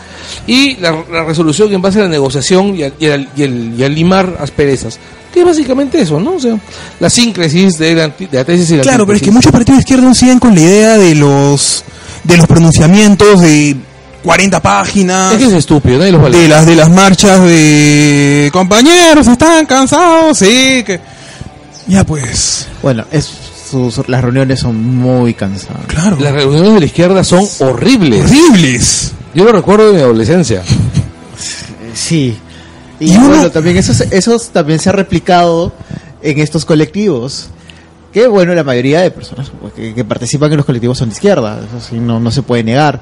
[0.46, 3.74] y la, la resolución en base a la negociación y al, y al- y el-
[3.80, 5.00] y al limar asperezas
[5.34, 6.60] que es básicamente eso no o sea
[7.00, 9.78] la síncresis de la, de la tesis y la Claro, pero es que muchos partidos
[9.78, 11.84] de izquierda aún siguen con la idea de los
[12.24, 13.76] de los pronunciamientos de
[14.28, 15.32] 40 páginas.
[15.34, 19.66] es que es estúpido nadie los vale de las de las marchas de compañeros están
[19.66, 21.00] cansados sí que
[21.88, 23.32] ya pues Bueno, es,
[23.72, 25.86] sus, las reuniones son muy cansadas.
[25.88, 30.62] claro las reuniones de la izquierda son horribles horribles yo lo recuerdo de mi adolescencia
[31.94, 32.38] Sí.
[33.00, 35.72] Y, Y uno- bueno, también eso, eso también se ha replicado
[36.22, 37.50] en estos colectivos.
[38.14, 41.60] Que bueno, la mayoría de personas que, que participan en los colectivos son de izquierda,
[41.60, 43.02] eso sí, no, no se puede negar.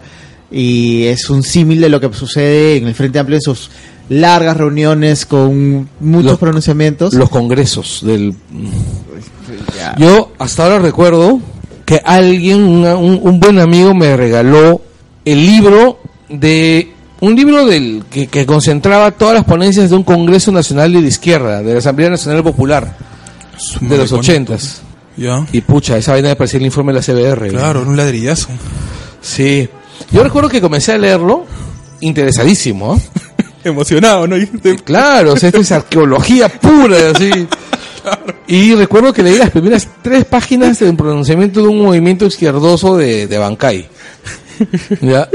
[0.51, 3.69] Y es un símil de lo que sucede en el Frente Amplio en sus
[4.09, 7.13] largas reuniones con muchos Los- pronunciamientos.
[7.13, 8.33] Los congresos del...
[9.97, 11.39] Yo hasta ahora recuerdo
[11.85, 14.81] que alguien, una- un, un buen amigo me regaló
[15.23, 16.91] el libro de...
[17.21, 21.07] Un libro del que, que concentraba todas las ponencias de un Congreso Nacional de la
[21.07, 22.97] Izquierda, de la Asamblea Nacional Popular,
[23.79, 24.81] de los ochentas.
[25.15, 25.45] Ya.
[25.53, 27.47] Y pucha, esa vaina me parecía el informe de la CBR.
[27.47, 28.49] Claro, era un ladrillazo.
[29.21, 29.69] Sí.
[30.11, 31.45] Yo recuerdo que comencé a leerlo
[32.01, 32.95] interesadísimo.
[32.95, 33.45] ¿eh?
[33.63, 34.35] Emocionado, ¿no?
[34.35, 37.31] Dijiste, Claro, o sea, esto es arqueología pura, así.
[38.47, 43.25] Y recuerdo que leí las primeras tres páginas del pronunciamiento de un movimiento izquierdoso de,
[43.25, 43.87] de Bancay.
[45.01, 45.27] ¿Ya?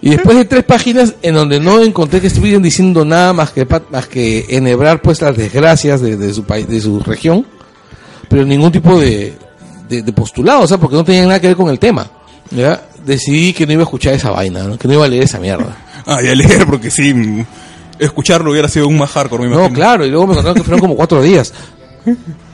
[0.00, 3.66] Y después de tres páginas en donde no encontré que estuvieran diciendo nada más que
[3.90, 7.46] más que enhebrar pues las desgracias de, de su país, de su región,
[8.28, 9.34] pero ningún tipo de,
[9.88, 12.10] de, de postulado, o sea, porque no tenía nada que ver con el tema.
[12.50, 12.82] ¿Ya?
[13.06, 14.76] Decidí que no iba a escuchar esa vaina, ¿no?
[14.78, 15.76] que no iba a leer esa mierda.
[16.08, 17.12] Ah, y a leer, porque sí,
[17.98, 19.74] escucharlo hubiera sido un más hardcore, me No, imagino.
[19.74, 21.52] claro, y luego me contaron que fueron como cuatro días.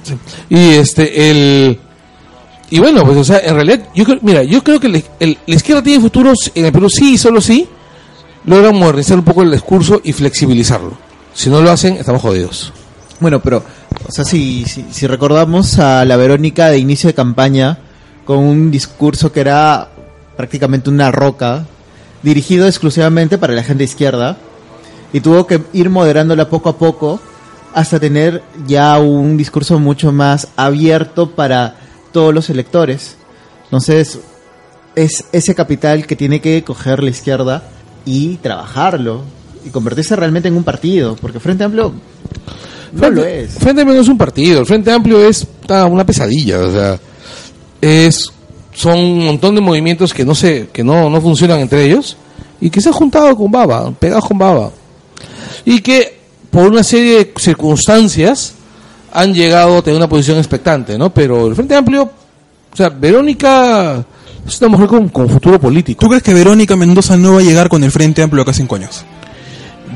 [0.02, 0.14] Sí.
[0.48, 1.78] Y este, el.
[2.70, 5.38] Y bueno, pues, o sea, en realidad, yo creo, mira, yo creo que el- el-
[5.46, 7.68] la izquierda tiene futuros en el Perú, sí y solo sí,
[8.46, 10.96] logra modernizar un poco el discurso y flexibilizarlo.
[11.34, 12.72] Si no lo hacen, estamos jodidos.
[13.20, 13.62] Bueno, pero,
[14.08, 17.78] o sea, si, si, si recordamos a la Verónica de inicio de campaña,
[18.24, 19.90] con un discurso que era
[20.36, 21.66] prácticamente una roca,
[22.22, 24.36] dirigido exclusivamente para la gente izquierda,
[25.12, 27.20] y tuvo que ir moderándola poco a poco
[27.74, 31.76] hasta tener ya un discurso mucho más abierto para
[32.12, 33.16] todos los electores.
[33.64, 34.20] Entonces,
[34.94, 37.62] es ese capital que tiene que coger la izquierda
[38.04, 39.22] y trabajarlo
[39.64, 41.92] y convertirse realmente en un partido, porque Frente Amplio
[42.92, 43.54] no lo es.
[43.54, 47.00] Frente Amplio no es un partido, el Frente Amplio es ah, una pesadilla, o sea,
[47.80, 48.30] es
[48.74, 52.16] son un montón de movimientos que no se que no, no funcionan entre ellos
[52.60, 54.70] y que se han juntado con baba, pegados con baba.
[55.64, 56.18] Y que
[56.50, 58.54] por una serie de circunstancias
[59.12, 61.12] han llegado a tener una posición expectante, ¿no?
[61.12, 62.02] Pero el Frente Amplio,
[62.72, 64.04] o sea, Verónica
[64.46, 66.00] es una mujer con, con futuro político.
[66.00, 68.76] ¿Tú crees que Verónica Mendoza no va a llegar con el Frente Amplio acá cinco
[68.76, 69.04] años?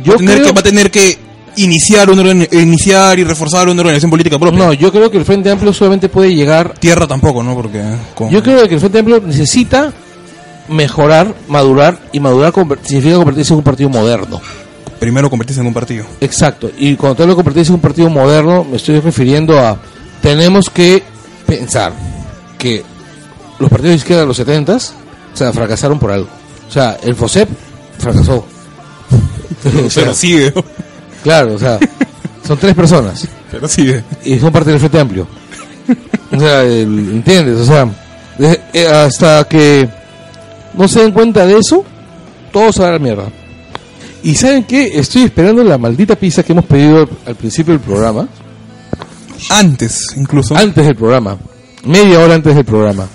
[0.05, 1.19] Yo va, a tener creo- que, va a tener que
[1.57, 4.59] iniciar, una, iniciar y reforzar una organización política propia.
[4.59, 7.55] no, yo creo que el Frente Amplio solamente puede llegar Tierra tampoco, ¿no?
[7.55, 7.83] Porque
[8.15, 9.93] con- Yo creo que el Frente Amplio necesita
[10.69, 12.53] mejorar, madurar y madurar
[12.83, 14.41] significa convertirse en un partido moderno.
[14.99, 16.05] primero convertirse en un partido.
[16.21, 16.71] Exacto.
[16.79, 19.77] Y cuando te hablo de convertirse en un partido moderno, me estoy refiriendo a
[20.23, 21.03] tenemos que
[21.47, 21.93] pensar
[22.59, 22.83] que
[23.59, 24.81] los partidos de izquierda de los 70 o
[25.37, 26.29] sea, fracasaron por algo.
[26.69, 27.49] O sea, el FOSEP
[27.99, 28.45] fracasó.
[29.87, 30.53] O sea, Pero sigue,
[31.27, 31.79] claro, o sea,
[32.47, 34.05] son tres personas pero sigue.
[34.25, 35.27] y son parte del Frente Amplio.
[36.33, 37.59] O sea, ¿entiendes?
[37.59, 37.89] O sea,
[38.39, 39.89] eh, hasta que
[40.75, 41.85] no se den cuenta de eso,
[42.53, 43.25] todo se va a la mierda.
[44.23, 44.99] Y ¿saben qué?
[44.99, 48.29] Estoy esperando la maldita pizza que hemos pedido al, principio del programa,
[49.51, 50.57] Antes, incluso.
[50.57, 51.39] antes del programa,
[51.85, 53.07] media hora antes del programa.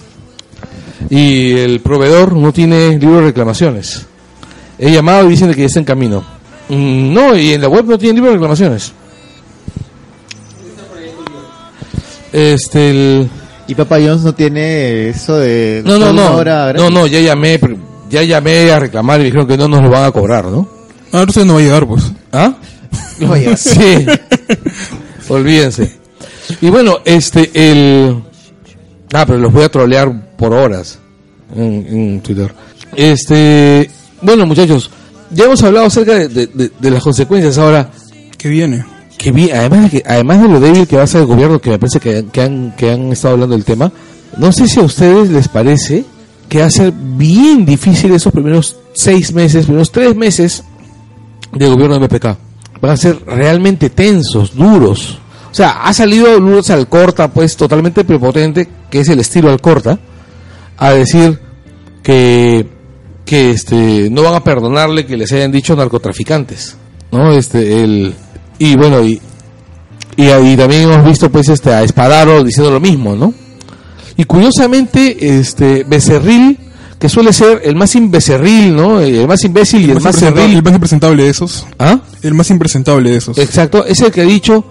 [1.10, 4.06] Y el proveedor no tiene libro de reclamaciones.
[4.80, 6.41] He llamado y dicen que ya está en camino.
[6.72, 8.94] Mm, no, y en la web no tiene libro de reclamaciones.
[12.32, 13.30] Este, el...
[13.68, 16.42] Y Papa John's no tiene eso de No, no, no.
[16.74, 17.60] No, no, ya llamé,
[18.10, 20.66] ya llamé a reclamar y dijeron que no nos lo van a cobrar, ¿no?
[21.12, 22.10] Ah, entonces no va a llegar, pues.
[22.32, 22.54] ¿Ah?
[23.20, 23.58] No va a llegar.
[23.58, 24.06] Sí.
[25.28, 26.00] Olvídense.
[26.62, 28.24] Y bueno, este, el...
[29.12, 31.00] Ah, pero los voy a trolear por horas
[31.54, 32.54] en, en Twitter.
[32.96, 33.92] Este,
[34.22, 34.90] bueno, muchachos,
[35.34, 37.90] ya hemos hablado acerca de, de- de- de las consecuencias ahora.
[38.38, 38.86] ¿Qué viene?
[39.18, 41.60] Que vi, además, de que, además de lo débil que va a ser el gobierno,
[41.60, 43.92] que me parece que, que han, que han estado hablando del tema,
[44.38, 46.06] no sé si a ustedes les parece
[46.50, 50.64] que va a ser bien difícil esos primeros seis meses, primeros tres meses
[51.54, 52.26] del gobierno de MPK.
[52.82, 55.20] Van a ser realmente tensos, duros.
[55.52, 60.00] O sea, ha salido Lourdes Alcorta, pues totalmente prepotente, que es el estilo Alcorta,
[60.78, 61.40] a decir
[62.02, 62.68] que,
[63.26, 66.76] que este, no van a perdonarle que les hayan dicho narcotraficantes.
[67.12, 67.32] ¿No?
[67.32, 68.14] Este, el,
[68.58, 69.22] y bueno, y,
[70.16, 73.34] y, y también hemos visto pues este a Espadaro diciendo lo mismo, ¿no?
[74.18, 76.58] Y curiosamente, este Becerril,
[77.00, 79.00] que suele ser el más imbecerril, ¿no?
[79.00, 80.58] El más imbécil y el, más cerril.
[80.58, 81.66] el más impresentable de esos.
[81.80, 82.00] ¿Ah?
[82.22, 83.38] El más impresentable de esos.
[83.40, 84.64] Exacto, es el que ha dicho,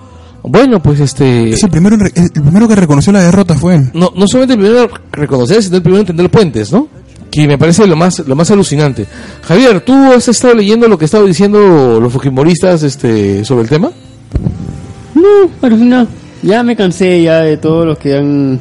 [0.44, 1.50] bueno, pues este...
[1.50, 3.90] Es el primero, en el primero que reconoció la derrota fue él.
[3.94, 6.86] No, no solamente el primero reconocer, sino el primero entender puentes, ¿no?
[7.30, 9.06] Que me parece lo más, lo más alucinante.
[9.42, 13.90] Javier, ¿tú has estado leyendo lo que estaban diciendo los fujimoristas este, sobre el tema?
[15.14, 16.08] No, al final
[16.42, 18.58] ya me cansé ya de todos los que han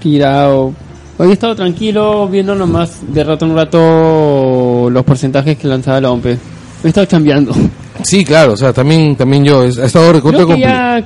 [0.00, 0.74] tirado
[1.18, 6.10] Hoy he estado tranquilo viendo nomás de rato en rato los porcentajes que lanzaba la
[6.10, 6.26] OMP.
[6.26, 7.54] He estado cambiando.
[8.02, 11.04] Sí, claro, o sea, también, también yo he estado recontra Creo que ya,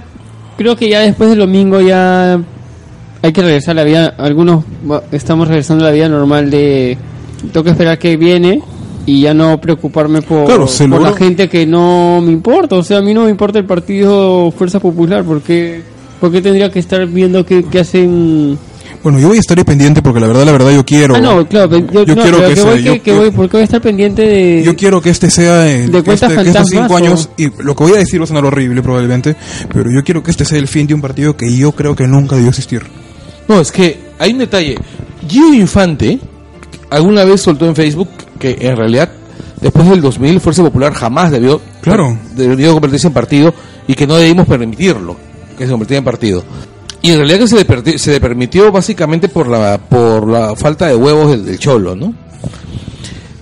[0.56, 2.40] creo que ya después del domingo ya
[3.22, 4.14] hay que regresar a la vida.
[4.18, 4.64] Algunos
[5.12, 6.96] estamos regresando a la vida normal de
[7.52, 8.62] tengo que esperar que viene
[9.06, 12.76] y ya no preocuparme por, Claro, por la gente que no me importa.
[12.76, 15.82] O sea, a mí no me importa el partido Fuerza Popular porque
[16.20, 18.58] ¿por qué tendría que estar viendo qué, qué hacen?
[19.02, 21.14] Bueno, yo voy a estar pendiente porque la verdad, la verdad yo quiero.
[21.16, 23.30] Ah, no, claro, yo, Yo no, quiero que que voy, yo- que, que yo- voy,
[23.30, 24.62] porque voy a estar pendiente de...
[24.62, 27.30] Yo quiero que este sea el, ¿De que, este- cuentas que estos cinco o- años,
[27.38, 29.36] y lo que voy a decir va a sonar horrible probablemente,
[29.72, 32.06] pero yo quiero que este sea el fin de un partido que yo creo que
[32.06, 32.82] nunca debió existir.
[33.50, 34.76] No, es que hay un detalle.
[35.28, 36.18] Gio Infante
[36.88, 39.10] alguna vez soltó en Facebook que en realidad
[39.60, 42.16] después del 2000 Fuerza Popular jamás debió Claro.
[42.36, 43.52] debió convertirse en partido
[43.88, 45.16] y que no debimos permitirlo
[45.58, 46.44] que se convirtiera en partido.
[47.02, 50.54] Y en realidad que se le, perti- se le permitió básicamente por la por la
[50.54, 52.14] falta de huevos del, del cholo, ¿no?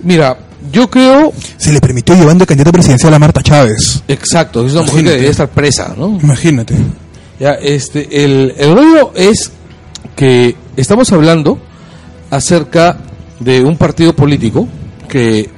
[0.02, 0.38] Mira,
[0.72, 4.02] yo creo Se le permitió llevando de candidata presidencial a Marta Chávez.
[4.08, 5.10] exacto, es una mujer que Imagínate.
[5.10, 6.18] debería estar presa, ¿no?
[6.22, 6.74] Imagínate.
[7.40, 9.52] Ya, este, el, el rollo es
[10.18, 11.58] que estamos hablando
[12.28, 12.96] acerca
[13.38, 14.66] de un partido político
[15.08, 15.48] que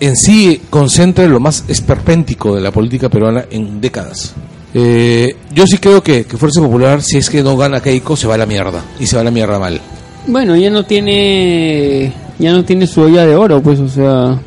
[0.00, 4.34] en sí concentra lo más esperpéntico de la política peruana en décadas.
[4.74, 8.26] Eh, yo sí creo que, que Fuerza Popular, si es que no gana Keiko, se
[8.26, 8.82] va a la mierda.
[9.00, 9.80] Y se va a la mierda mal.
[10.26, 12.12] Bueno, ya no tiene...
[12.38, 14.38] Ya no tiene su olla de oro, pues, o sea...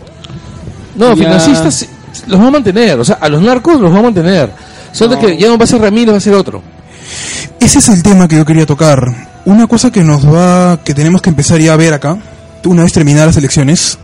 [0.96, 1.16] No, Ya.
[1.16, 1.88] financistas
[2.28, 3.00] los va a mantener.
[3.00, 4.52] O sea, a los narcos los va a mantener.
[4.92, 5.20] Solo No.
[5.20, 6.62] que ya no va a ser Ramírez, va a ser otro.
[7.60, 9.30] Ese es el tema que yo quería tocar.
[9.46, 12.18] Una cosa que nos va, que tenemos que empezar ya a ver acá,
[12.66, 13.98] una vez terminadas las elecciones,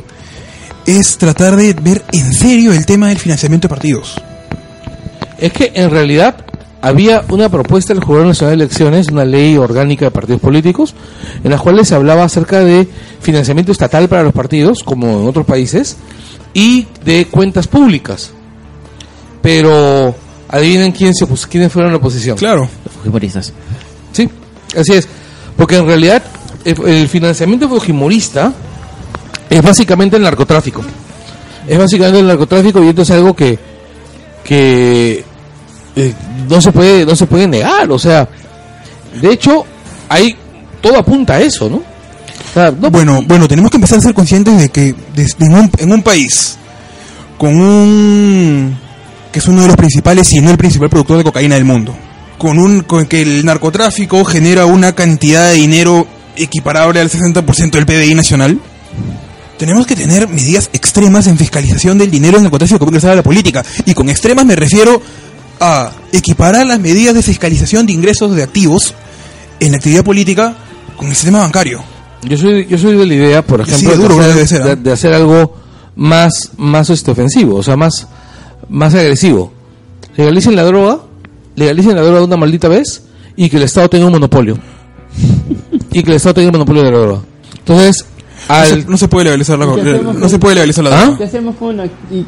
[0.85, 4.21] es tratar de ver en serio el tema del financiamiento de partidos.
[5.37, 6.37] Es que en realidad
[6.81, 10.95] había una propuesta del Jurado Nacional de Elecciones, una ley orgánica de partidos políticos,
[11.43, 12.87] en la cual se hablaba acerca de
[13.19, 15.97] financiamiento estatal para los partidos, como en otros países,
[16.53, 18.31] y de cuentas públicas.
[19.41, 20.15] Pero
[20.49, 22.37] adivinen quién se opus- quiénes fueron la oposición.
[22.37, 22.69] Claro.
[22.97, 23.53] Fujimoristas.
[24.13, 24.29] Sí,
[24.77, 25.07] así es.
[25.55, 26.21] Porque en realidad
[26.65, 28.53] el, el financiamiento fujimorista
[29.49, 30.81] es básicamente el narcotráfico.
[31.67, 33.57] Es básicamente el narcotráfico y esto es algo que
[34.43, 35.23] que
[35.95, 36.13] eh,
[36.47, 38.29] no se puede no se puede negar, o sea,
[39.21, 39.65] de hecho
[40.07, 40.33] hay
[40.79, 41.77] todo apunta a eso, ¿no?
[41.77, 45.55] O sea, no- Bueno, bueno, tenemos que empezar a ser conscientes de que desde en,
[45.55, 46.57] un, en un país
[47.37, 48.77] con un
[49.37, 51.95] que es uno de los principales, si no el principal productor de cocaína del mundo,
[52.39, 57.85] con un con que el narcotráfico genera una cantidad de dinero equiparable al 60% del
[57.85, 58.59] PBI nacional.
[59.59, 63.21] Tenemos que tener medidas extremas en fiscalización del dinero del narcotráfico que ingresar a la
[63.21, 63.63] política.
[63.85, 64.99] Y con extremas me refiero
[65.59, 68.95] a equiparar las medidas de fiscalización de ingresos de activos
[69.59, 70.55] en la actividad política
[70.95, 71.83] con el sistema bancario.
[72.23, 74.41] Yo soy, yo soy de la idea, por ejemplo, duro, de, ¿no?
[74.41, 74.65] hacer, ¿ah?
[74.69, 75.55] de- de hacer algo
[75.95, 78.07] más, más este, ofensivo, o sea, más,
[78.69, 79.51] más agresivo.
[80.15, 80.99] Legalicen la droga,
[81.55, 83.03] legalicen la droga de una maldita vez
[83.35, 84.57] y que el Estado tenga un monopolio.
[85.91, 87.21] y que el Estado tenga un monopolio de la droga.
[87.59, 88.05] Entonces,
[88.49, 90.55] No se, al, no se puede legalizar la ¿Y qué hacemos no con- se puede
[90.55, 91.01] legalizar la ¿Ah?
[91.03, 91.17] droga.
[91.17, 91.79] ¿Qué hacemos con
[92.11, 92.25] y-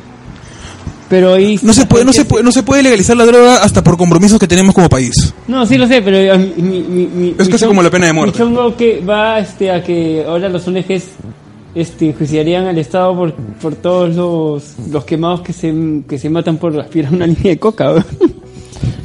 [1.10, 1.60] Pero ahí...
[1.64, 4.38] No se puede no se puede no se puede legalizar la droga hasta por compromisos
[4.40, 5.34] que tenemos como país.
[5.48, 8.38] No, sí lo sé, pero mi, mi, mi- Es casi como la pena de muerte.
[8.44, 11.04] Mi chongo que va este, a que ahora los ONGs
[11.76, 15.74] este, enjuiciarían al Estado por, por todos los, los quemados que se,
[16.08, 17.94] que se matan por aspirar una línea de coca.
[17.94, 18.04] ¿no?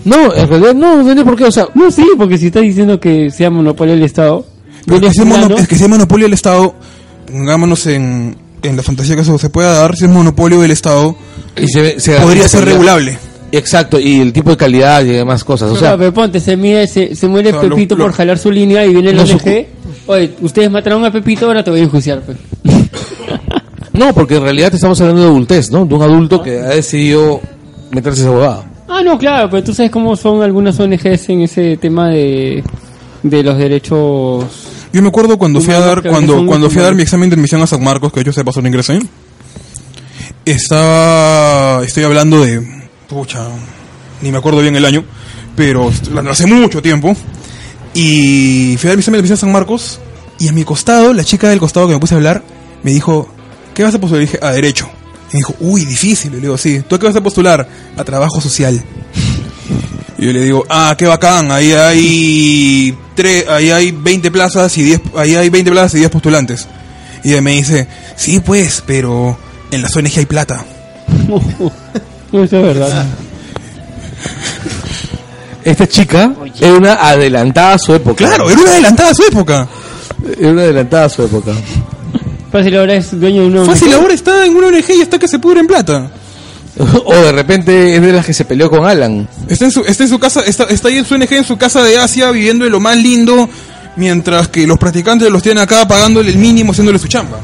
[0.04, 2.98] no, en realidad no, no por qué, o sea, No, sí, porque si estás diciendo
[3.00, 4.44] que sea monopolio del Estado,
[4.86, 6.74] Pero que sea mono- es que sea monopolio del Estado,
[7.26, 11.16] pongámonos en, en la fantasía que eso se pueda dar, si es monopolio del Estado,
[11.56, 13.18] y se, se podría ser regulable.
[13.52, 16.88] Exacto, y el tipo de calidad y demás cosas, o sea, pero ponte, se, mide,
[16.88, 19.22] se, se muere O sea, Pepito lo- por jalar su línea y viene el No,
[19.22, 19.66] ONG.
[20.06, 22.20] Oye, ustedes mataron a Pepito, ahora te voy a enjuiciar.
[22.20, 22.38] Pues.
[23.92, 25.86] no, porque en realidad estamos hablando de adultez, ¿no?
[25.86, 27.40] De un adulto que ha decidido
[27.90, 28.64] meterse esa huevada.
[28.88, 32.62] Ah, no, claro, pero tú sabes cómo son algunas ONGs en ese tema de,
[33.22, 34.44] de los derechos.
[34.92, 37.34] Yo me acuerdo cuando fui a dar cuando cuando fui a dar mi examen de
[37.34, 39.00] admisión a San Marcos, que yo se pasó no ingresé.
[40.44, 42.62] Estaba estoy hablando de
[43.08, 43.48] pucha,
[44.22, 45.02] ni me acuerdo bien el año,
[45.56, 45.90] pero
[46.30, 47.16] hace mucho tiempo.
[47.94, 50.00] Y fui a dar mi examen de San Marcos
[50.38, 52.42] y a mi costado, la chica del costado que me puse a hablar,
[52.82, 53.28] me dijo,
[53.72, 54.88] "¿Qué vas a postular?" Y dije, "A derecho."
[55.30, 57.68] Y me dijo, "Uy, difícil." Y le digo, "Sí, ¿tú a qué vas a postular?"
[57.96, 58.82] A trabajo social.
[60.16, 64.82] Y yo le digo, ah, qué bacán, ahí hay tres, ahí hay 20 plazas y
[64.84, 66.68] 10, ahí hay 20 plazas y 10 postulantes.
[67.24, 69.36] Y ella me dice, sí, pues, pero
[69.70, 70.64] en la ONG hay plata.
[71.26, 71.36] No,
[72.44, 73.06] eso es verdad.
[75.64, 78.26] Esta chica era una adelantada a su época.
[78.26, 79.68] Claro, era una adelantada a su época.
[80.38, 81.52] Era una adelantada a su época.
[82.52, 83.64] Fácil ahora es dueño de uno.
[83.64, 86.10] Fácil, ahora está en una ONG y está que se pudre en plata.
[87.04, 89.28] o de repente es de las que se peleó con Alan.
[89.48, 91.56] Está en su, está en su casa, está, está ahí en su ONG en su
[91.56, 93.48] casa de Asia viviendo de lo más lindo,
[93.96, 97.38] mientras que los practicantes los tienen acá pagándole el mínimo, haciéndole su chamba.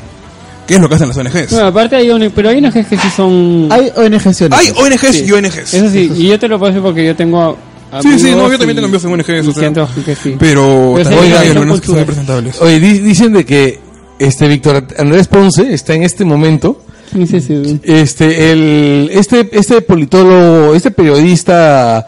[0.66, 1.50] ¿Qué es lo que hacen las ONGs?
[1.50, 3.66] Bueno, aparte hay ONG, pero hay ONGs que sí son.
[3.70, 4.52] Hay ONGs y ONGs.
[4.52, 5.24] Hay ONGs Sí.
[5.26, 5.74] y ONGs.
[5.74, 7.56] Eso sí, y yo te lo puedo decir porque yo tengo.
[8.02, 9.60] Sí, sí, no, yo también y- tengo amigos en ONGs, o sea.
[9.60, 10.36] siento que sí.
[10.38, 12.60] Pero Pero también hay algunos que son impresentables.
[12.60, 13.78] Oye, di- dicen de que
[14.18, 16.82] este Víctor Andrés Ponce está en este momento
[17.12, 17.80] Sí, sí, sí.
[17.82, 22.06] este el este este politólogo este periodista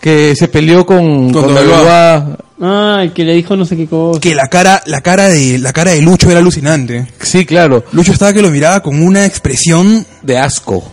[0.00, 2.36] que se peleó con Con con.
[2.64, 4.20] Ah, el que le dijo no sé qué cosa.
[4.20, 7.08] Que la cara, la cara de, la cara de Lucho era alucinante.
[7.20, 10.84] sí claro Lucho estaba que lo miraba con una expresión, de asco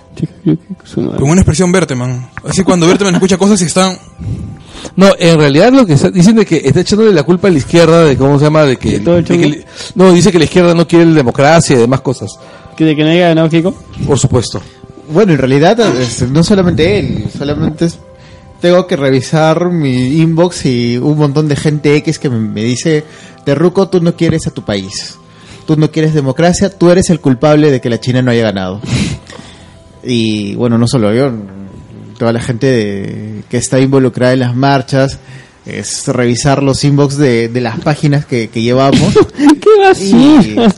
[0.96, 2.30] Con una expresión Berteman.
[2.48, 3.98] Así cuando Berteman escucha cosas y están,
[4.96, 7.58] no en realidad lo que está, dicen de que está echándole la culpa a la
[7.58, 9.56] izquierda de cómo se llama de que, ¿De todo el de que chongo?
[9.56, 9.66] le-
[9.96, 12.32] no dice que la izquierda no quiere la democracia y demás cosas
[12.76, 13.74] Que de que no haya ganado Kiko.
[14.08, 14.62] por supuesto
[15.12, 18.00] Bueno, en realidad es- no solamente él, solamente es-
[18.62, 23.04] tengo que revisar mi inbox y un montón de gente X que me, me dice,
[23.46, 25.18] Terruco, tú no quieres a tu país,
[25.66, 28.82] tú no quieres democracia, tú eres el culpable de que la China no haya ganado.
[30.04, 31.32] Y bueno, no solo yo,
[32.18, 35.20] toda la gente de- que está involucrada en las marchas,
[35.66, 39.14] es revisar los inbox de, de las páginas que, que llevamos.
[39.38, 40.74] ¡Qué Y, basura!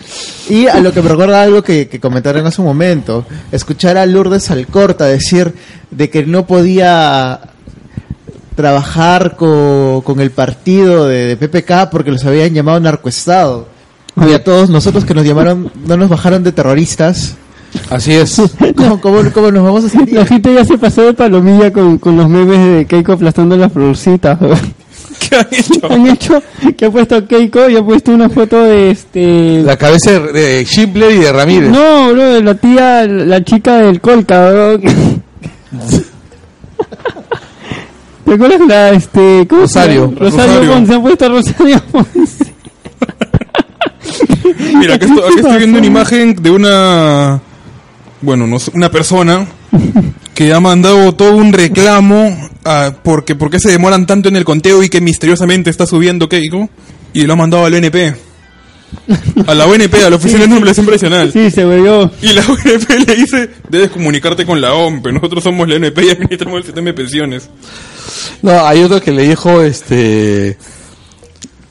[0.49, 4.05] y a lo que me recuerda algo que, que comentaron hace un momento, escuchar a
[4.05, 5.53] Lourdes Alcorta decir
[5.91, 7.39] de que no podía
[8.55, 13.67] trabajar co- con el partido de, de PPK porque los habían llamado narcoestado.
[14.27, 17.35] Y a todos nosotros que nos llamaron, no nos bajaron de terroristas.
[17.89, 18.41] Así es
[18.75, 20.15] ¿Cómo, cómo, cómo nos vamos a sentir?
[20.15, 23.71] La gente ya se pasó de palomilla con, con los memes de Keiko aplastando las
[23.71, 24.37] florcitas.
[25.29, 25.87] ¿qué han hecho?
[25.89, 26.43] Han hecho
[26.77, 29.61] que ha puesto Keiko y ha puesto una foto de este.
[29.63, 34.01] la cabeza de, Schindler y de Ramírez No, bro, de la tía, la chica del
[34.01, 34.79] Colca, bro.
[38.25, 40.13] ¿Te acuerdas la, este, ¿cómo se Rosario.
[40.17, 40.71] Rosario Rosario.
[40.71, 42.53] Ponce, han puesto a Rosario Ponce.
[44.77, 47.41] Mira, acá estoy, acá estoy viendo una imagen de una,
[48.21, 49.47] bueno, no sé, una persona
[50.33, 54.83] que ha mandado todo un reclamo a, porque, porque se demoran tanto en el conteo
[54.83, 56.69] y que misteriosamente está subiendo Keiko
[57.13, 57.95] y lo ha mandado al ONP.
[59.47, 61.31] A la ONP, a la Oficina de Normalización Profesional.
[61.31, 62.11] Sí, se volvió.
[62.21, 66.09] Y la ONP le dice, debes comunicarte con la OMP, nosotros somos la ONP y
[66.09, 67.49] administramos el sistema de pensiones.
[68.41, 70.57] No, hay otro que le dijo, este,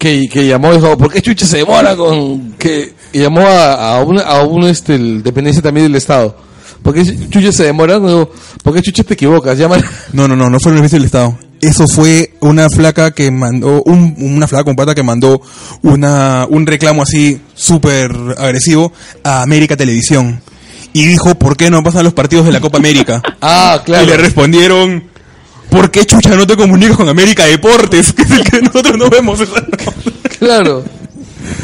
[0.01, 4.03] que, que llamó, dijo, ¿por qué Chucha se demora con, que y llamó a, a
[4.03, 6.35] un, a un, este, el dependencia también del Estado?
[6.83, 7.99] ¿Por qué Chucha se demora?
[7.99, 8.31] No,
[8.63, 9.59] ¿Por qué Chucha te equivocas?
[9.59, 9.77] Llama,
[10.15, 11.39] No, no, no, no fue el servicio del Estado.
[11.61, 15.43] Eso fue una flaca que mandó, un, una flaca con pata que mandó
[15.83, 20.41] una, un reclamo así súper agresivo a América Televisión.
[20.95, 23.21] Y dijo, ¿por qué no pasan los partidos de la Copa América?
[23.43, 24.03] ah, claro.
[24.03, 25.10] Y le respondieron,
[25.71, 28.13] ¿por qué chucha no te comunicas con América Deportes?
[28.17, 29.41] Que es el que nosotros no vemos.
[30.39, 30.85] Claro.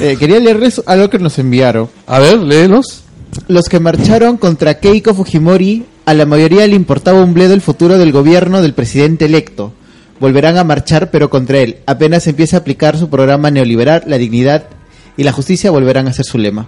[0.00, 1.88] Eh, quería leerles algo que nos enviaron.
[2.06, 3.02] A ver, léenos.
[3.48, 7.98] Los que marcharon contra Keiko Fujimori, a la mayoría le importaba un bledo el futuro
[7.98, 9.72] del gobierno del presidente electo.
[10.20, 11.78] Volverán a marchar, pero contra él.
[11.86, 14.64] Apenas empiece a aplicar su programa neoliberal, la dignidad
[15.16, 16.66] y la justicia volverán a ser su lema.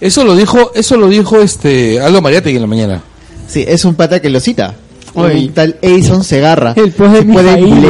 [0.00, 3.02] Eso lo dijo, eso lo dijo este Aldo Mariátegui en la mañana.
[3.48, 4.74] Sí, es un pata que lo cita.
[5.14, 5.46] Oye.
[5.46, 6.72] Un tal Edison Segarra.
[6.76, 7.86] El post de Mijail.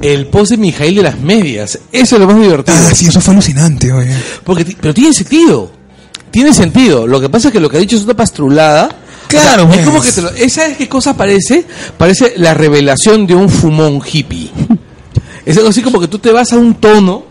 [0.00, 1.78] El post de Mijail de las medias.
[1.90, 2.76] Eso es lo más divertido.
[2.78, 4.14] Ah, sí, eso fue alucinante, oye.
[4.44, 5.70] Porque, pero tiene sentido.
[6.30, 7.06] Tiene sentido.
[7.06, 8.88] Lo que pasa es que lo que ha dicho es una pastrulada.
[9.28, 9.88] Claro, O sea, es pues.
[9.88, 11.64] como que te lo- ¿eh, ¿Sabes qué cosa parece?
[11.96, 14.50] Parece la revelación de un fumón hippie.
[15.46, 17.24] Es algo así como que tú te vas a un tono.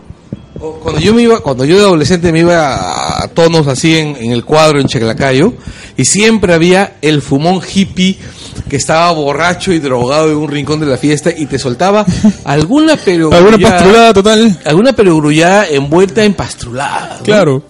[0.58, 4.30] Cuando yo me iba, cuando yo de adolescente me iba a, tonos así en, en
[4.30, 5.52] el cuadro en Chaclacayo,
[5.96, 8.18] y siempre había el fumón hippie
[8.68, 12.06] que estaba borracho y drogado en un rincón de la fiesta y te soltaba
[12.44, 14.58] alguna pero Alguna pastrulada total.
[14.64, 17.16] alguna perogrullada envuelta en pastrulada.
[17.18, 17.24] ¿no?
[17.24, 17.62] Claro.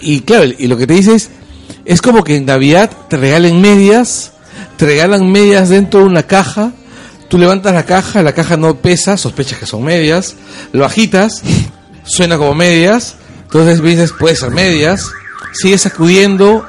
[0.00, 1.30] Y claro, y lo que te dices
[1.84, 4.32] es como que en Navidad te regalen medias,
[4.76, 6.72] te regalan medias dentro de una caja,
[7.28, 10.36] tú levantas la caja, la caja no pesa, sospechas que son medias,
[10.72, 11.42] lo agitas,
[12.10, 15.06] suena como medias, entonces dices, puede ser medias,
[15.52, 16.64] sigues sacudiendo,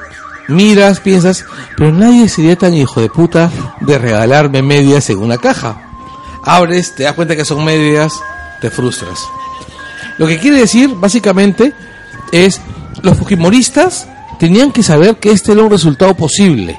[0.48, 1.44] miras, piensas,
[1.76, 5.80] pero nadie sería tan hijo de puta de regalarme medias en una caja.
[6.44, 8.12] Abres, te das cuenta que son medias,
[8.60, 9.20] te frustras.
[10.18, 11.72] Lo que quiere decir, básicamente,
[12.32, 12.60] es
[13.02, 14.06] los fujimoristas
[14.38, 16.76] tenían que saber que este era un resultado posible.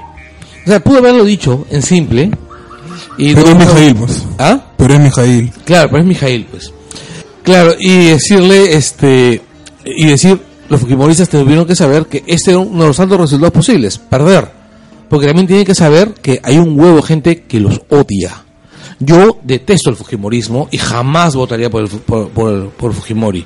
[0.66, 2.32] O sea, pudo haberlo dicho en simple.
[3.18, 4.24] Y Pero no- es Mijail, pues.
[4.38, 4.60] ¿Ah?
[4.78, 5.52] Pero es Mijail.
[5.66, 6.72] Claro, pero es Mijail, pues.
[7.44, 9.42] Claro, y decirle, este,
[9.86, 10.40] y decir,
[10.70, 14.50] los fujimoristas tuvieron que saber que este era uno de los tantos resultados posibles, perder.
[15.10, 18.44] Porque también tienen que saber que hay un huevo de gente que los odia.
[19.00, 23.46] Yo detesto el fujimorismo y jamás votaría por el, por, por el- por Fujimori.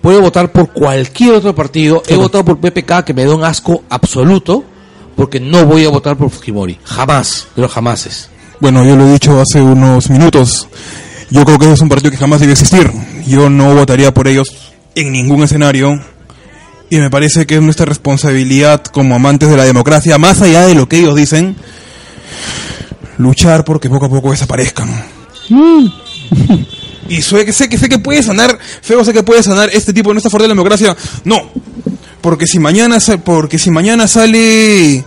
[0.00, 2.02] Puedo votar por cualquier otro partido.
[2.08, 4.64] He votado por PPK, que me da un asco absoluto,
[5.14, 6.78] porque no voy a votar por Fujimori.
[6.84, 8.30] Jamás, de los jamases.
[8.60, 10.68] Bueno, yo lo he dicho hace unos minutos.
[11.30, 12.90] Yo creo que es un partido que jamás debe existir.
[13.26, 14.48] Yo no votaría por ellos
[14.94, 16.00] en ningún escenario.
[16.90, 20.74] Y me parece que es nuestra responsabilidad como amantes de la democracia, más allá de
[20.74, 21.54] lo que ellos dicen,
[23.16, 24.88] luchar porque poco a poco desaparezcan.
[27.08, 29.92] Y sé que, sé que sé que puede sonar feo, sé que puede sonar este
[29.92, 30.96] tipo no está fuerte de la democracia.
[31.24, 31.50] No,
[32.20, 35.04] porque si mañana porque si mañana sale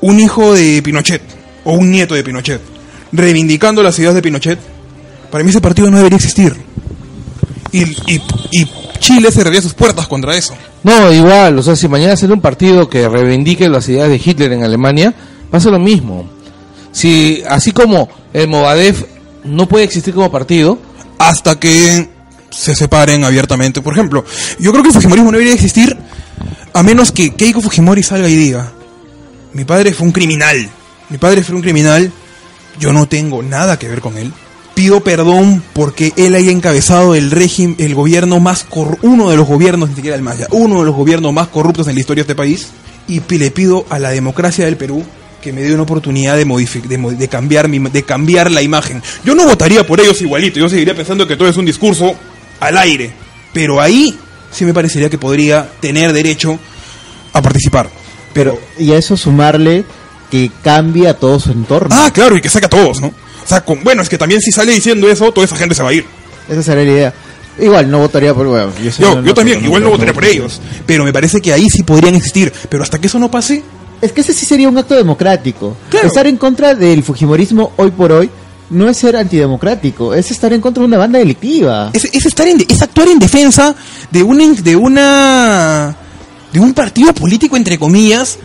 [0.00, 1.22] un hijo de Pinochet
[1.64, 2.60] o un nieto de Pinochet
[3.12, 4.58] reivindicando las ideas de Pinochet,
[5.32, 6.54] para mí ese partido no debería existir.
[7.72, 8.68] Y, y, y
[8.98, 10.54] Chile cerraría sus puertas contra eso.
[10.82, 14.52] No, igual, o sea, si mañana sale un partido que reivindique las ideas de Hitler
[14.52, 15.14] en Alemania,
[15.50, 16.28] pasa lo mismo.
[16.92, 19.04] Si, así como el Movadef
[19.44, 20.78] no puede existir como partido,
[21.18, 22.10] hasta que
[22.50, 23.80] se separen abiertamente.
[23.80, 24.26] Por ejemplo,
[24.58, 25.96] yo creo que el Fujimorismo no debería existir
[26.74, 28.70] a menos que Keiko Fujimori salga y diga,
[29.54, 30.68] mi padre fue un criminal,
[31.08, 32.12] mi padre fue un criminal,
[32.78, 34.30] yo no tengo nada que ver con él.
[34.74, 38.66] Pido perdón porque él haya encabezado el régimen, el gobierno más
[39.02, 41.88] uno de los gobiernos, ni siquiera el más, ya, uno de los gobiernos más corruptos
[41.88, 42.68] en la historia de este país.
[43.08, 45.04] Y le pido a la democracia del Perú
[45.42, 49.02] que me dé una oportunidad de, de, de cambiar mi, de cambiar la imagen.
[49.24, 52.14] Yo no votaría por ellos igualito, yo seguiría pensando que todo es un discurso
[52.60, 53.12] al aire.
[53.52, 54.16] Pero ahí
[54.50, 56.58] sí me parecería que podría tener derecho
[57.32, 57.90] a participar.
[58.32, 59.84] Pero, y a eso sumarle
[60.30, 61.94] que cambia todo su entorno.
[61.94, 63.12] Ah, claro, y que saque a todos, ¿no?
[63.44, 65.82] O sea, con- bueno, es que también si sale diciendo eso, toda esa gente se
[65.82, 66.04] va a ir.
[66.48, 67.14] Esa sería la idea.
[67.60, 68.46] Igual, no votaría por...
[68.46, 70.60] Bueno, yo, soy Yo, una- yo también, no- igual no no- votaría por ellos.
[70.86, 72.52] Pero me parece que ahí sí podrían existir.
[72.68, 73.62] Pero hasta que eso no pase,
[74.00, 75.76] Es que ese sí sería un acto democrático.
[75.90, 76.08] Claro.
[76.08, 78.28] Estar en contra del Fujimorismo hoy por hoy
[78.70, 81.90] no es ser antidemocrático, es estar en contra de una banda delictiva.
[81.92, 83.74] es, es estar en, es actuar en defensa
[84.10, 85.96] de una, de una,
[86.52, 88.38] de un partido político, entre comillas,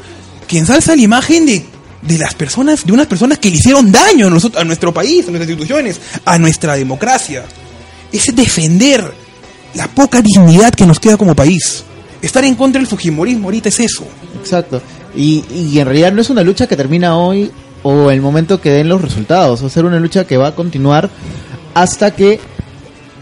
[0.48, 1.66] que ensalza la imagen de,
[2.02, 5.28] de las personas, de unas personas que le hicieron daño a, nosotros, a nuestro país,
[5.28, 7.44] a nuestras instituciones, a nuestra democracia.
[8.12, 9.14] Es defender
[9.74, 11.84] la poca dignidad que nos queda como país.
[12.22, 14.06] Estar en contra del Fujimorismo ahorita es eso.
[14.40, 14.82] Exacto.
[15.16, 17.52] Y, y en realidad no es una lucha que termina hoy
[17.84, 19.62] o el momento que den los resultados.
[19.64, 21.10] Va a ser una lucha que va a continuar
[21.74, 22.40] hasta que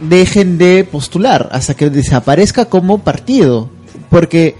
[0.01, 3.69] dejen de postular, hasta que desaparezca como partido.
[4.09, 4.55] Porque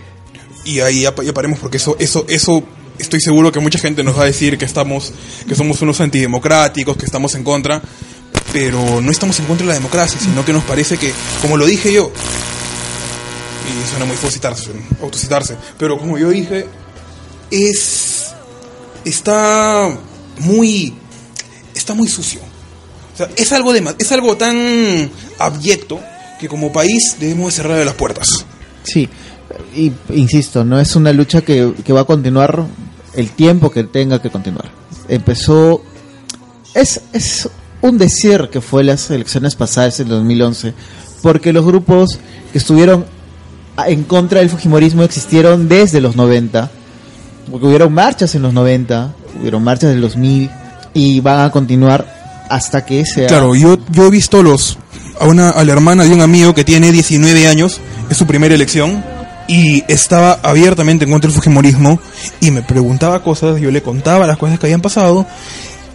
[0.65, 2.63] y ahí ya, ya paremos porque eso eso eso
[2.99, 5.13] estoy seguro que mucha gente nos va a decir que estamos
[5.47, 7.81] que somos unos antidemocráticos que estamos en contra
[8.53, 11.11] pero no estamos en contra de la democracia sino que nos parece que
[11.41, 12.11] como lo dije yo
[13.65, 16.65] y suena muy citarse, autocitarse pero como yo dije
[17.51, 18.33] es
[19.05, 19.95] está
[20.39, 20.93] muy
[21.73, 22.41] está muy sucio.
[23.13, 25.09] O sea, es algo de es algo tan
[25.39, 25.99] abyecto
[26.39, 28.45] que como país debemos de las puertas.
[28.83, 29.07] Sí,
[29.75, 32.65] y insisto, no es una lucha que va a continuar
[33.15, 34.69] el tiempo que tenga que continuar.
[35.07, 35.81] Empezó,
[36.73, 37.49] es, es
[37.81, 40.73] un decir que fue las elecciones pasadas en 2011,
[41.21, 42.19] porque los grupos
[42.51, 43.05] que estuvieron
[43.85, 46.71] en contra del Fujimorismo existieron desde los 90,
[47.51, 50.49] porque hubieron marchas en los 90, hubieron marchas del 2000
[50.93, 53.27] y van a continuar hasta que sea...
[53.27, 54.77] Claro, yo, yo he visto los
[55.19, 57.79] a una a la hermana de un amigo que tiene 19 años,
[58.09, 59.03] es su primera elección
[59.47, 61.99] y estaba abiertamente en contra del fujimorismo
[62.39, 65.25] y me preguntaba cosas, yo le contaba las cosas que habían pasado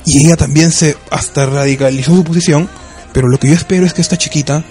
[0.04, 2.68] y ella también se hasta radicalizó su posición,
[3.12, 4.64] pero lo que yo espero es que esta chiquita,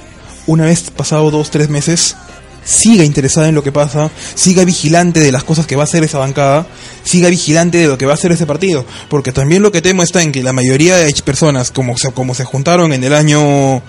[0.47, 2.15] una vez pasado dos, tres meses,
[2.63, 6.03] siga interesada en lo que pasa, siga vigilante de las cosas que va a hacer
[6.03, 6.67] esa bancada,
[7.03, 10.03] siga vigilante de lo que va a hacer ese partido, porque también lo que temo
[10.03, 13.81] está en que la mayoría de personas como se, como se juntaron en el año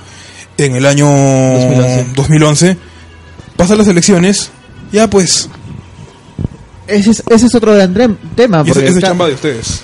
[0.57, 2.07] en el año 2011.
[2.15, 2.77] 2011
[3.57, 4.51] pasan las elecciones,
[4.93, 5.49] ya pues,
[6.87, 8.59] Ese es, ese es otro gran tema.
[8.59, 9.81] y ese- porque esa es está- chamba de ustedes.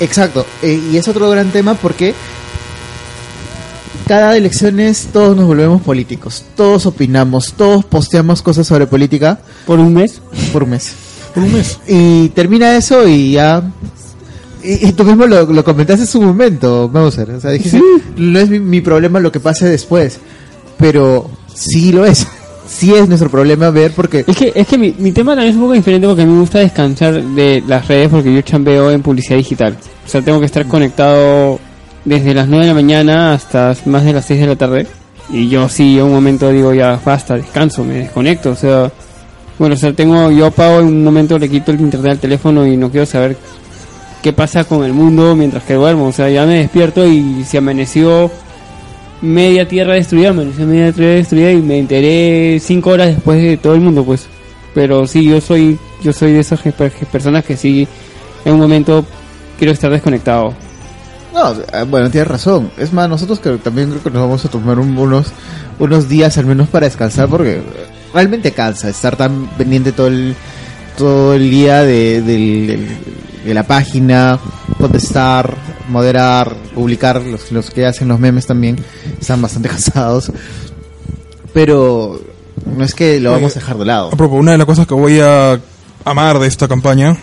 [0.00, 2.14] Exacto, eh, y es otro gran tema porque
[4.08, 9.94] cada elecciones todos nos volvemos políticos, todos opinamos, todos posteamos cosas sobre política por un
[9.94, 10.20] mes.
[10.52, 10.92] por un mes.
[11.34, 11.78] Por un mes.
[11.86, 13.62] Y termina eso y ya...
[14.64, 17.30] Y, y tú mismo lo, lo comentaste en su momento, Mauser.
[17.30, 17.80] O sea, dijiste,
[18.16, 20.18] no es mi, mi problema lo que pase después,
[20.76, 22.26] pero sí lo es.
[22.70, 24.24] Sí es nuestro problema ver porque...
[24.26, 26.60] Es que, es que mi, mi tema también es un poco diferente porque me gusta
[26.60, 29.76] descansar de las redes porque yo chambeo en publicidad digital.
[30.06, 31.58] O sea, tengo que estar conectado
[32.04, 34.86] desde las 9 de la mañana hasta más de las 6 de la tarde.
[35.30, 38.50] Y yo sí, en un momento digo, ya basta, descanso, me desconecto.
[38.50, 38.90] O sea,
[39.58, 42.66] bueno, o sea, tengo, yo apago en un momento, le quito el internet al teléfono
[42.66, 43.36] y no quiero saber
[44.22, 46.06] qué pasa con el mundo mientras que duermo.
[46.06, 48.30] O sea, ya me despierto y se amaneció
[49.22, 53.74] media tierra destruida, amaneció media tierra destruida y me enteré cinco horas después de todo
[53.74, 54.26] el mundo, pues.
[54.74, 56.60] Pero sí, yo soy, yo soy de esas
[57.10, 57.86] personas que sí,
[58.44, 59.04] en un momento
[59.58, 60.54] quiero estar desconectado.
[61.34, 62.70] No, eh, bueno, tienes razón.
[62.78, 65.32] Es más, nosotros que también creo que nos vamos a tomar un- unos,
[65.78, 67.62] unos días al menos para descansar porque eh,
[68.12, 70.34] realmente cansa estar tan pendiente todo el,
[70.98, 72.88] todo el día de, del-
[73.44, 74.38] de la página,
[74.78, 75.56] contestar,
[75.88, 78.76] moderar, publicar, los, los que hacen los memes también
[79.20, 80.32] están bastante cansados.
[81.52, 82.20] Pero
[82.76, 84.08] no es que lo vamos a dejar de lado.
[84.08, 85.58] A propósito, una de las cosas que voy a
[86.04, 87.16] amar de esta campaña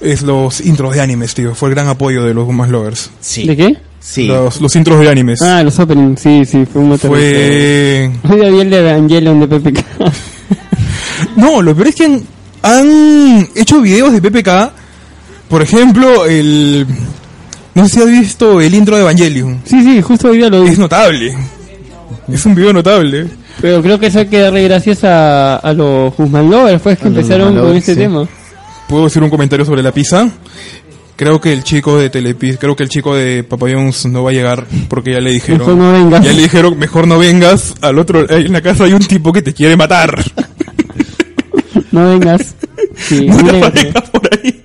[0.00, 1.54] es los intros de animes, tío.
[1.54, 3.10] Fue el gran apoyo de los Gumas Lovers.
[3.20, 3.46] Sí.
[3.46, 3.76] ¿De qué?
[4.00, 4.26] Sí.
[4.26, 5.42] Los, los intros de animes.
[5.42, 7.10] Ah, los openings, sí, sí, fue un motor.
[7.10, 8.10] Fue...
[8.28, 9.84] Hoy había el de Evangelion de PPK.
[11.36, 12.22] No, lo peor es que han,
[12.62, 14.72] han hecho videos de PPK.
[15.50, 16.86] Por ejemplo, el...
[17.74, 19.60] No sé si has visto el intro de Evangelion.
[19.64, 20.70] sí, sí, justo hoy día lo vi.
[20.70, 21.36] Es notable.
[22.32, 23.26] Es un video notable.
[23.60, 27.08] Pero creo que eso hay que darle gracias a, a los Guzmán Lovers, pues que
[27.08, 28.00] empezaron con este sí.
[28.00, 28.26] tema.
[28.88, 30.28] ¿Puedo decir un comentario sobre la pizza?
[31.16, 34.30] Creo que el chico de Telepizza, creo que el chico de Papa John's no va
[34.30, 35.58] a llegar porque ya le dijeron.
[35.58, 36.24] Mejor no vengas.
[36.24, 37.74] Ya le dijeron, mejor no vengas.
[37.82, 40.14] Al otro, en la casa hay un tipo que te quiere matar.
[41.92, 42.54] No vengas.
[42.96, 44.62] Sí, No vengas por ahí.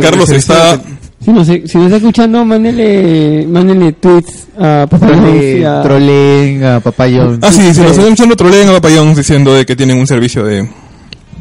[0.00, 0.80] Carlos está.
[1.22, 6.80] Si nos, si nos está escuchando, mándele, mándele tweets a Papá Jones a- troleen a
[6.80, 7.38] Papayón.
[7.42, 10.06] Ah, sí, si nos están escuchando, troleen a Papa John's diciendo de que tienen un
[10.06, 10.66] servicio de.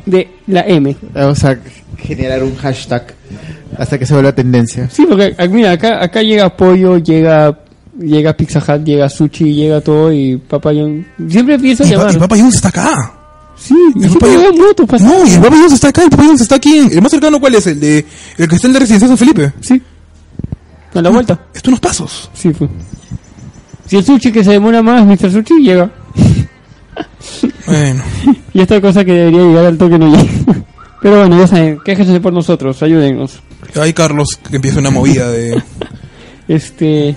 [0.05, 0.95] de la M.
[1.13, 1.57] Vamos a
[1.97, 3.03] generar un hashtag
[3.77, 4.89] hasta que se vuelva tendencia.
[4.91, 7.57] Sí, porque ah, mira, acá, acá llega pollo, llega
[7.97, 12.15] llega Pizza Hut, llega sushi, llega todo y Papá John siempre pienso Y, Pa- llamar.
[12.15, 13.13] y Papa John's está acá.
[13.59, 15.05] Sí, el llega moto, pasa.
[15.05, 16.03] No, y el Papa John's está acá.
[16.03, 16.77] El Papa John's está aquí.
[16.91, 17.67] ¿El más cercano cuál es?
[17.67, 18.05] El de.
[18.37, 19.53] El que está en la residencia de San Felipe.
[19.59, 19.81] Sí.
[20.93, 21.39] A la vuelta.
[21.53, 22.29] Esto unos pasos.
[22.33, 22.67] Sí, fue.
[23.85, 25.31] Si el sushi que se demora más, Mr.
[25.31, 25.91] Sushi llega.
[27.65, 28.03] Bueno.
[28.53, 30.63] Y esta cosa que debería llegar al toque no llega.
[31.01, 33.41] Pero bueno, ya saben, quéjense por nosotros, ayúdennos.
[33.79, 35.61] Hay Carlos que empieza una movida de.
[36.47, 37.15] Este.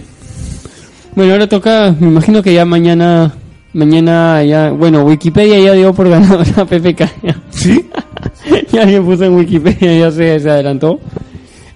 [1.17, 3.35] Bueno, ahora toca, me imagino que ya mañana.
[3.75, 4.71] Mañana ya.
[4.71, 7.09] Bueno, Wikipedia ya dio por ganadora a PPK.
[7.51, 7.89] ¿Sí?
[8.73, 11.01] ya alguien puso en Wikipedia, ya se, se adelantó.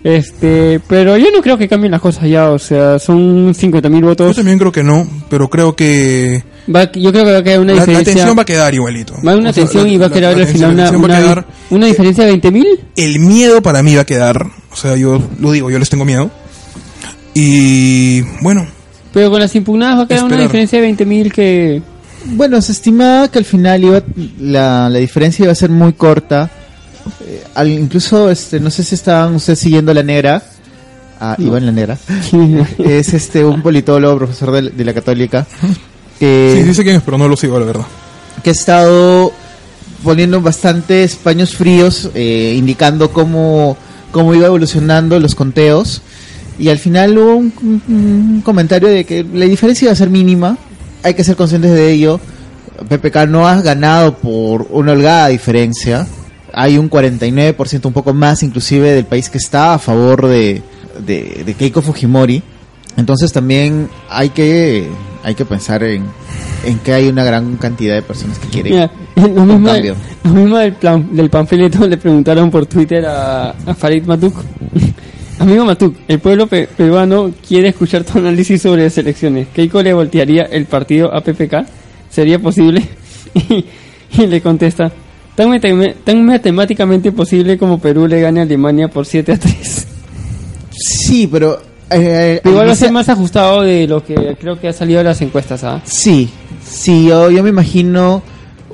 [0.05, 4.07] Este, pero yo no creo que cambien las cosas ya, o sea, son 50.000 Yo
[4.07, 4.37] votos.
[4.37, 6.45] también creo que no, pero creo que.
[6.73, 8.13] Va- yo creo que va a quedar una La, la diferencia.
[8.15, 9.15] tensión va a quedar igualito.
[9.15, 10.49] va a haber una O sea, tensión la- y va a la- quedar la al
[10.49, 12.65] final una, la una, quedar- una diferencia de 20.000.
[12.95, 14.47] El miedo para mí va a quedar.
[14.71, 16.31] O sea, yo lo digo, yo les tengo miedo.
[17.35, 18.67] Y bueno,
[19.17, 20.67] Pero con las impugnadas va a quedar una Esperar.
[20.67, 21.83] diferencia de 20.000 que.
[22.27, 24.03] Bueno, se estimaba que al final iba,
[24.39, 26.51] la, la diferencia iba a ser muy corta.
[27.27, 30.43] Eh, al- incluso, este, no sé si estaban ustedes siguiendo la negra.
[31.19, 31.97] Ah, Iván la negra.
[32.79, 35.47] es este un politólogo, profesor de, de la católica.
[36.19, 37.87] Que, sí, dice quién es, pero no lo sigo, la verdad.
[38.45, 39.33] que ha estado
[40.05, 43.79] poniendo bastantes paños fríos, eh, indicando cómo,
[44.13, 46.03] cómo iba evolucionando los conteos.
[46.59, 50.57] Y al final hubo un, comentario de que la diferencia iba a ser mínima,
[51.03, 52.21] hay que ser conscientes de ello.
[52.89, 56.07] PPK no ha ganado por una holgada diferencia.
[56.53, 60.63] Hay un 49%, un poco más inclusive, del país que está a favor de,
[61.07, 62.43] de, de Keiko Fujimori.
[62.97, 64.89] Entonces también hay que,
[65.23, 66.05] hay que pensar en,
[66.65, 69.95] en que hay una gran cantidad de personas que quieren Mira, lo un cambio.
[70.25, 74.35] lo mismo del, plan, del panfleto le preguntaron por Twitter a, a Farid Matuk.
[75.39, 79.49] Amigo Matuk, el pueblo pe- peruano quiere escuchar tu análisis sobre las elecciones.
[79.55, 81.67] ¿Keiko le voltearía el partido a PPK?
[82.11, 82.83] ¿Sería posible?
[83.35, 83.67] Y,
[84.23, 84.91] y le contesta,
[85.35, 85.61] tan,
[86.05, 89.87] tan matemáticamente posible como Perú le gane a Alemania por 7 a 3.
[90.71, 91.61] Sí, pero...
[91.91, 94.99] eh, Pero igual va a ser más ajustado de lo que creo que ha salido
[94.99, 95.83] de las encuestas, ¿ah?
[95.85, 96.31] Sí,
[96.67, 98.23] sí, yo, yo me imagino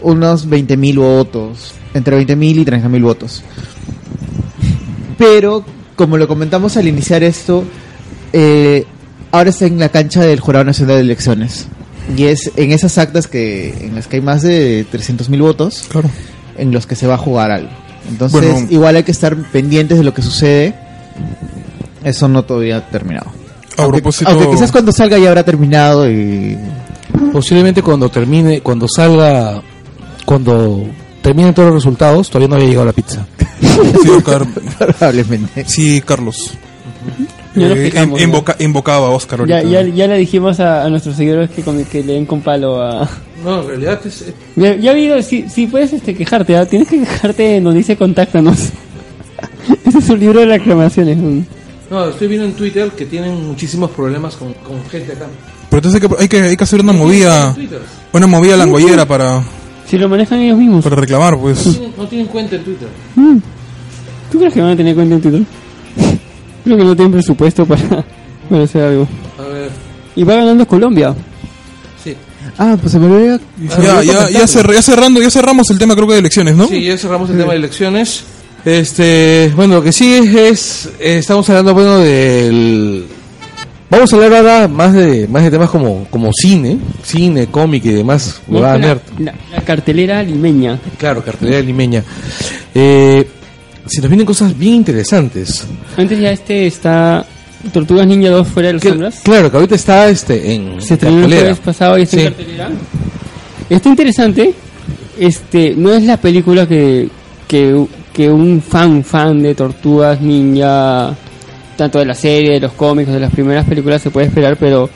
[0.03, 3.43] unos 20.000 votos, entre 20.000 y 30.000 votos.
[5.19, 5.65] Pero,
[5.97, 7.65] como lo comentamos al iniciar esto,
[8.33, 8.85] eh,
[9.31, 11.67] ahora está en la cancha del Jurado Nacional de Elecciones.
[12.17, 16.11] Y es en esas actas que en las que hay más de 300.000 votos, Claro.
[16.59, 17.71] en los que se va a jugar algo.
[18.09, 18.67] Entonces, Bueno.
[18.71, 20.75] igual hay que estar pendientes de lo que sucede.
[22.03, 23.31] Eso no todavía ha terminado.
[23.79, 24.31] A Aunque, propósito.
[24.31, 26.59] aunque quizás cuando salga ya habrá terminado y
[27.33, 29.63] Posiblemente cuando termine, cuando salga,
[30.27, 30.85] cuando
[31.23, 33.27] terminen todos los resultados, todavía no había llegado la pizza.
[33.63, 34.47] Sí, Car-
[34.99, 35.65] probablemente.
[35.67, 36.53] sí, Carlos.
[37.55, 37.93] Ya nos Eh,
[38.25, 39.71] invoca- invocaba a Oscar Ya, ahorita.
[39.83, 42.81] ya, ya le dijimos a, a nuestros seguidores que, con- que le den con palo
[42.83, 43.09] a...
[43.45, 46.65] No, en realidad es, eh, Ya, ya ha habido, si, si puedes este, quejarte, ¿ah?
[46.67, 48.57] tienes que quejarte en donde dice contáctanos.
[49.85, 51.17] Ese es un libro de reclamaciones.
[51.19, 51.45] ¿no?
[51.91, 55.27] No, estoy viendo en Twitter que tienen muchísimos problemas con, con gente acá.
[55.69, 57.55] Pero entonces hay que, hay que, hay que hacer una movida,
[58.13, 59.43] una movida langollera para,
[59.93, 60.83] Si lo manejan ellos mismos.
[60.83, 61.67] para reclamar, pues.
[61.67, 62.89] No tienen- No tienen cuenta en Twitter.
[63.15, 63.37] Mm.
[64.31, 65.43] ¿Tú crees que van a tener cuenta en Twitter?
[66.65, 67.83] Creo que no tienen presupuesto para,
[68.49, 69.07] para hacer algo.
[69.39, 69.71] A ver,
[70.17, 71.15] Y va ganando Colombia.
[72.03, 72.17] sí.
[72.57, 73.39] Ah, pues se me olvidó.
[73.83, 76.67] Ya, ya, ya, cer- ya cerrando, ya cerramos el tema creo que de elecciones, ¿no?
[76.69, 78.25] Sí, ya cerramos el tema de elecciones.
[78.65, 83.05] Este, bueno, lo que sigue es, eh, estamos hablando, bueno, del...
[83.93, 87.91] Vamos a hablar ahora más de, más de temas como, como cine, cine, cómic y
[87.91, 88.41] demás.
[88.49, 90.79] La, la- la cartelera limeña.
[90.99, 92.03] Claro, cartelera limeña.
[92.75, 93.29] Eh,
[93.87, 95.67] se nos vienen cosas bien interesantes.
[95.97, 97.27] Antes ya este está
[97.71, 99.21] Tortugas Ninja 2 fuera de las Que- sombras.
[99.23, 102.23] claro, que ahorita está este en Se estrenó el jueves pasado y está Sí.
[102.23, 102.71] en cartelera.
[103.69, 104.55] Está interesante.
[105.19, 107.09] Este, no es la película que,
[107.47, 111.15] que, que un fan, fan de Tortugas Ninja,
[111.83, 114.89] tanto de la serie, de los cómics, de las primeras películas se puede esperar, pero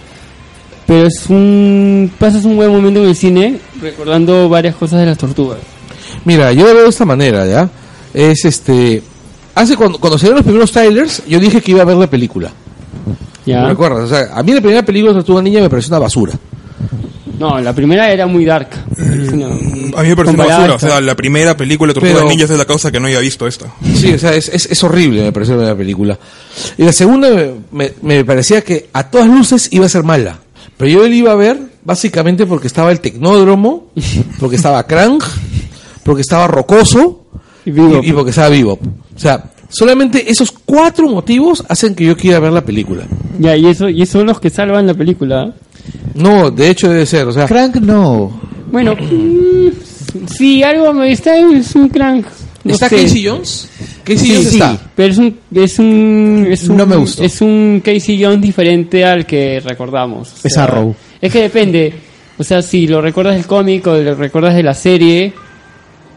[0.86, 5.18] pero es un pasas un buen momento en el cine recordando varias cosas de las
[5.18, 5.58] tortugas.
[6.24, 7.68] Mira, yo lo veo de esta manera, ¿ya?
[8.14, 9.02] Es este...
[9.56, 12.52] Hace cuando, cuando salieron los primeros trailers, yo dije que iba a ver la película.
[13.44, 13.62] ¿Ya?
[13.62, 14.04] ¿Me recuerdas?
[14.04, 16.34] O sea, a mí la primera película de Tortuga Niña me pareció una basura.
[17.38, 18.68] No, la primera era muy dark.
[18.96, 20.72] No, A mí me pareció una comparada basura.
[20.72, 21.00] a O sea, esta.
[21.02, 23.66] la primera película de Tortugas Pero- Ninjas es la causa que no había visto esta.
[23.94, 26.18] Sí, o sea, es, es, es horrible, me pareció la película.
[26.78, 27.28] Y la segunda
[27.72, 30.38] me, me, parecía que a todas luces iba a ser mala.
[30.78, 33.90] Pero yo la iba a ver básicamente porque estaba el Tecnódromo,
[34.40, 35.18] porque estaba Krang,
[36.04, 37.26] porque estaba Rocoso
[37.64, 38.04] Y Bebop.
[38.04, 38.78] y, y porque estaba Vivo.
[39.14, 43.04] O sea, solamente esos cuatro motivos hacen que yo quiera ver la película.
[43.38, 45.52] Ya, y eso y esos son los que salvan la película.
[46.14, 48.40] No, de hecho debe ser, o sea, Crank no.
[48.70, 52.26] Bueno, mm, sí, algo me está es un crank.
[52.64, 53.02] No ¿está sé.
[53.02, 53.68] Casey Jones?
[54.02, 54.80] Casey Sí, Jones sí, está.
[54.96, 57.22] pero es un es un es un No me gustó.
[57.22, 60.32] es un Casey Jones diferente al que recordamos.
[60.32, 60.94] O Es sea, Arrow.
[61.20, 61.92] Es que depende.
[62.38, 65.32] O sea, si lo recuerdas del cómic o lo recuerdas de la serie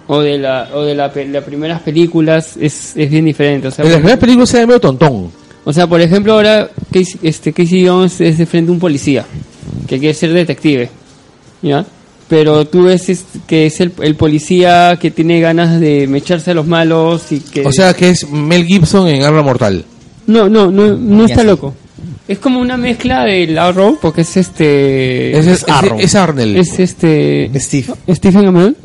[0.07, 3.85] o de la o de la las primeras películas es, es bien diferente, o sea,
[3.85, 5.29] En las por- primeras películas era medio tontón.
[5.63, 9.23] o sea, por ejemplo, ahora Casey, este, Casey Jones es de frente a un policía
[9.87, 10.89] que quiere ser detective,
[11.61, 11.85] ¿ya?
[12.27, 16.67] Pero tú ves que es el, el policía que tiene ganas de mecharse a los
[16.67, 17.65] malos y que...
[17.65, 19.83] O sea que es Mel Gibson en Arma Mortal.
[20.27, 21.73] no, no, no, no está loco.
[22.27, 25.31] Es como una mezcla del Arrow, porque es este...
[25.35, 25.99] Es, es, es, Arrow.
[25.99, 26.55] es Arnel.
[26.57, 27.49] es este...
[27.55, 27.87] Steve.
[28.11, 28.75] Stephen Amell.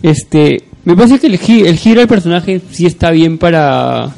[0.00, 4.14] Este, me parece que el, el giro del personaje sí está bien para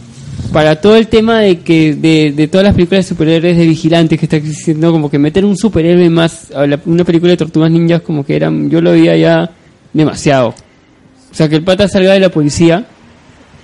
[0.53, 4.19] para todo el tema de que de, de todas las películas de superhéroes de vigilantes
[4.19, 7.71] que está existiendo como que meter un superhéroe más a la- una película de tortugas
[7.71, 9.51] ninjas como que eran yo lo veía ya
[9.93, 10.49] demasiado.
[10.49, 12.87] O sea, que el pata salga de la policía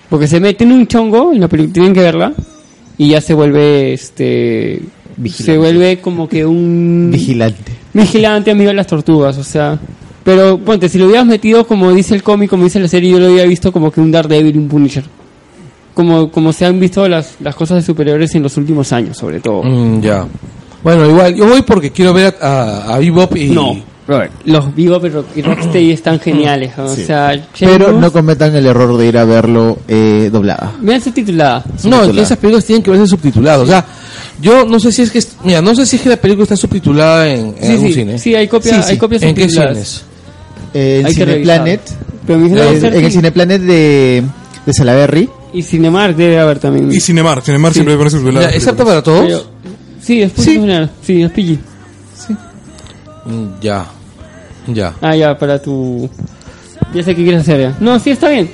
[0.08, 2.32] porque se mete en un chongo en la película tienen que verla
[2.98, 4.80] y ya se vuelve este
[5.16, 5.52] Vigilante.
[5.52, 7.72] se vuelve como que un Vigilante.
[7.92, 9.78] vigilante, amigo de las tortugas, o sea.
[10.24, 13.18] Pero ponte, si lo hubieras metido como dice el cómic, como dice la serie, yo
[13.18, 15.04] lo había visto como que un Daredevil un Punisher.
[16.00, 19.40] Como, como se han visto las, las cosas de superiores en los últimos años, sobre
[19.40, 19.62] todo.
[19.62, 20.26] Mm, ya.
[20.82, 23.50] Bueno, igual, yo voy porque quiero ver a, a, a Bebop y...
[23.50, 23.76] No,
[24.08, 27.04] Robert, los Bebop y Rock- y Rocksteady están geniales, o Sí.
[27.04, 30.72] sea, Pero no cometan el error de ir a verlo eh, doblada.
[30.80, 31.62] Vean su titulada.
[31.66, 32.22] No, es que subtitulada.
[32.22, 33.60] esas películas tienen que verse subtituladas.
[33.60, 33.84] O sea,
[34.40, 35.22] yo no sé si es que...
[35.44, 37.92] Mira, no sé si es que la película está subtitulada en, en Sí, algún sí,
[37.92, 38.18] cine.
[38.18, 38.70] sí, hay sí.
[38.86, 40.02] hay copias ¿En qué cines?
[40.72, 41.80] Eh, en Cineplanet.
[42.26, 44.22] Eh, hacer en el cin- Cineplanet de,
[44.64, 45.28] de Salaberry.
[45.52, 46.90] Y Cinemark debe haber también.
[46.92, 48.54] Y Cinemar, Cinemar siempre pone sus Ya, veladas.
[48.54, 49.24] ¿Es apta para todos?
[49.26, 49.44] Pero-
[50.00, 50.60] sí, es Sí.
[50.60, 50.88] sí.
[51.02, 51.58] sí, es PG.
[53.26, 53.86] Mm, Ya.
[54.66, 54.94] Ya.
[55.00, 56.08] Ah, ya, para tu...
[56.94, 57.76] Ya sé qué quieres hacer ya.
[57.80, 58.50] No, sí, está bien.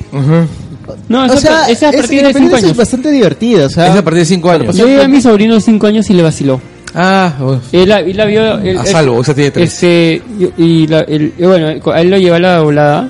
[1.08, 2.76] No, O esa, sea, esa es, a partir la de 5 película es años.
[2.76, 3.66] bastante divertida.
[3.66, 4.76] O sea, Es a partir de 5 años.
[4.76, 6.60] Yo vi a mi sobrino de 5 años y le vaciló.
[6.94, 7.60] Ah, bueno.
[7.72, 8.58] Él, la- él la vio...
[8.58, 9.72] él- a él- salvo, esa tiene 3.
[9.72, 10.22] Este,
[10.56, 13.08] y, y la- el- y bueno, a él lo lleva a la doblada,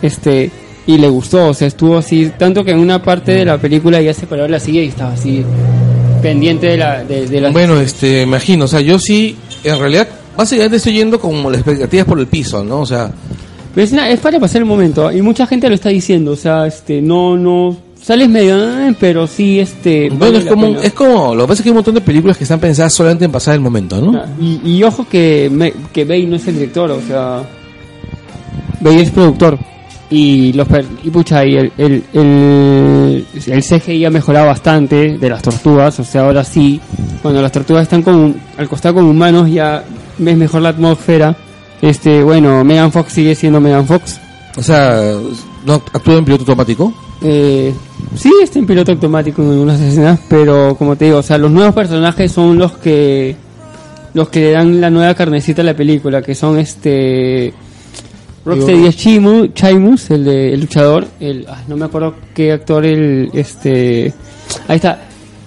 [0.00, 0.50] este,
[0.86, 4.00] y le gustó, o sea, estuvo así, tanto que en una parte de la película
[4.00, 5.44] ya se paró la silla y estaba así,
[6.20, 7.04] pendiente de la...
[7.04, 11.20] De, de la Bueno, este, imagino, o sea, yo sí, en realidad, básicamente estoy yendo
[11.20, 12.80] con las expectativas por el piso, ¿no?
[12.80, 13.10] O sea,
[13.76, 16.66] es, una- es para pasar el momento, y mucha gente lo está diciendo, o sea,
[16.66, 20.08] este, no, no, sales medio, "Ah", pero sí, este...
[20.10, 22.00] bueno, vale es como, es como, lo que pasa es que hay un montón de
[22.00, 24.20] películas que están pensadas solamente en pasar el momento, ¿no?
[24.40, 27.42] Y, y ojo que, me, que Bay no es el director, o sea,
[28.80, 29.58] Bay es productor.
[30.14, 35.30] Y los per- y pucha, y el, el, el, el CGI ha mejorado bastante de
[35.30, 36.78] las tortugas, o sea, ahora sí,
[37.22, 39.82] cuando las tortugas están con, al costado con humanos ya
[40.18, 41.34] ves mejor la atmósfera.
[41.80, 44.20] Este, bueno, Megan Fox sigue siendo Megan Fox.
[44.58, 45.14] O sea,
[45.64, 46.92] ¿no actúa en piloto automático?
[47.22, 47.72] Eh,
[48.14, 51.50] sí, está en piloto automático en algunas escenas, pero como te digo, o sea, los
[51.50, 53.34] nuevos personajes son los que
[54.12, 57.54] los que le dan la nueva carnecita a la película, que son este
[58.44, 62.84] Rocksteady es Chimu, Chaimus, el de el luchador, el ah, no me acuerdo qué actor
[62.84, 64.12] el este
[64.68, 64.98] ahí está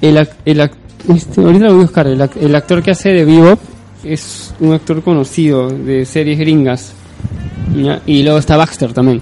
[0.02, 0.70] el, el
[1.14, 3.60] este, ahorita lo voy a buscar, el, el actor que hace de Bebop
[4.04, 6.94] es un actor conocido de series gringas.
[7.76, 8.02] ¿ya?
[8.06, 9.22] Y luego está Baxter también.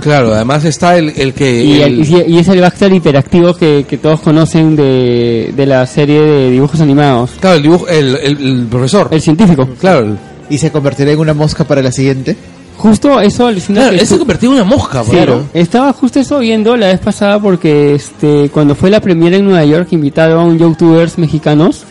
[0.00, 1.64] Claro, además está el, el que...
[1.64, 6.50] Y, el- es el Baxter interactivo que, que todos conocen de, de la serie de
[6.50, 7.30] dibujos animados.
[7.38, 9.08] claro, el, dibujo, el, el- profesor.
[9.12, 9.68] El científico.
[9.80, 10.16] claro,
[10.52, 12.36] ¿Y se convertirá en una mosca para la siguiente?
[12.76, 15.44] Justo eso alucina claro, él se convirtió en una mosca, Sí, claro.
[15.54, 19.64] estaba justo eso viendo la vez pasada porque este cuando fue la premiere en Nueva
[19.64, 21.84] York invitaron a un youtubers mexicanos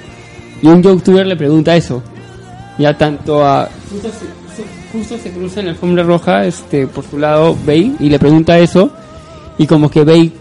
[0.61, 2.03] y un youtuber le pregunta eso.
[2.77, 4.25] Ya tanto a justo se,
[4.61, 8.19] se- justo se cruza en la alfombra roja este por su lado Bay y le
[8.19, 8.91] pregunta eso
[9.57, 10.31] y como que Bay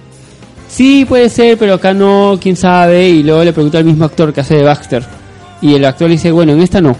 [0.68, 4.32] sí puede ser pero acá no quién sabe y luego le pregunta al mismo actor
[4.32, 5.04] que hace de Baxter
[5.62, 6.96] y el actor le dice bueno en esta no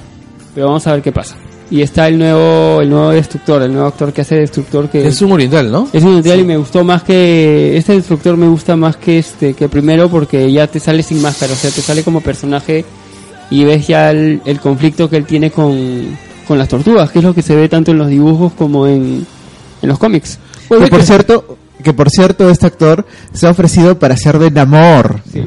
[0.55, 1.35] pero vamos a ver qué pasa
[1.73, 5.07] y está el nuevo el nuevo destructor el nuevo actor que hace de destructor que
[5.07, 5.89] Es un oriental, ¿no?
[5.93, 9.55] es un material y me gustó más que este destructor me gusta más que este
[9.55, 12.85] que primero porque ya te sale sin máscara o sea te sale como personaje
[13.51, 16.17] y ves ya el, el conflicto que él tiene con,
[16.49, 19.25] con las tortugas que es lo que se ve tanto en los dibujos como en,
[19.83, 24.17] en los cómics Que por cierto, que por cierto este actor se ha ofrecido para
[24.17, 25.21] ser de Namor.
[25.33, 25.43] Sí.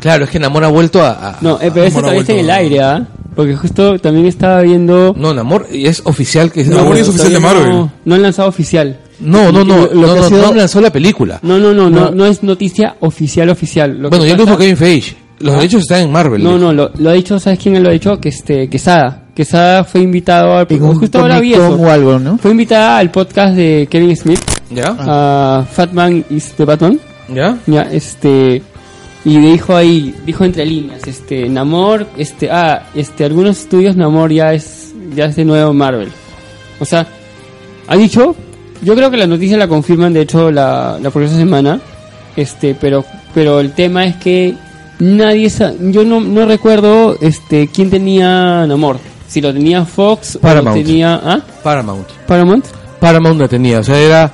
[0.00, 1.10] Claro, es que Namor ha vuelto a...
[1.30, 3.06] a- no eh, pero ese también está en el aire ¿ah?
[3.36, 6.68] Porque justo también estaba viendo No, Namor y es oficial que es...
[6.68, 7.68] Namor No, es oficial de Marvel.
[7.70, 10.54] no, no han lanzado oficial no, no, no, Lo- lo no, que no, sido- no
[10.54, 11.38] lanzó la película.
[11.42, 12.10] no no no no, No.
[12.10, 15.16] no es noticia oficial oficial Lo bueno, que ya lo dijo Kevin Feige.
[15.38, 15.56] Los Ah.
[15.58, 16.42] derechos están en Marvel.
[16.42, 16.60] No, dijo.
[16.60, 18.18] no, lo, lo ha dicho, ¿sabes quién lo ha dicho?
[18.18, 19.24] Que este, Quesada.
[19.34, 21.74] Quesada fue invitado al un justo ahora vi eso.
[21.74, 22.38] O algo, ¿no?
[22.38, 24.40] Fue invitada al podcast de Kevin Smith,
[24.70, 24.96] ¿Ya?
[24.98, 26.98] a Fatman is the Batman.
[27.34, 27.58] ¿Ya?
[27.66, 28.62] Ya, este
[29.26, 34.54] y dijo ahí, dijo entre líneas, este, Namor, este, ah, este, algunos estudios Namor ya
[34.54, 36.12] es, ya es de nuevo Marvel.
[36.78, 37.08] O sea,
[37.88, 38.36] ha dicho,
[38.82, 41.80] yo creo que la noticia la confirman de hecho la, la próxima semana,
[42.36, 43.04] este, pero,
[43.34, 44.54] pero el tema es que
[45.00, 50.76] nadie sa yo no, no recuerdo, este, quién tenía Namor, si lo tenía Fox Paramount.
[50.76, 52.06] o lo tenía, ah, Paramount.
[52.28, 52.64] Paramount.
[53.00, 54.30] Paramount la tenía, o sea, era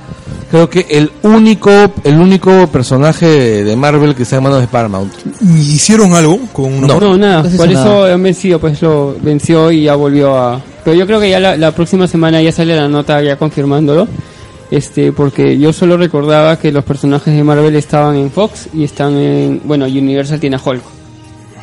[0.53, 1.71] creo que el único
[2.03, 5.11] el único personaje de, Marvel que está en manos de Paramount.
[5.41, 6.99] ¿Hicieron algo con No.
[6.99, 8.13] No, nada, No por eso nada.
[8.13, 10.61] han vencido, pues lo venció y ya volvió a...
[10.85, 14.07] Pero yo creo que ya la, la próxima semana ya sale la nota ya confirmándolo,
[14.69, 19.17] este porque yo solo recordaba que los personajes de Marvel estaban en Fox y están
[19.17, 19.59] en...
[19.63, 20.83] Bueno, Universal tiene a Hulk,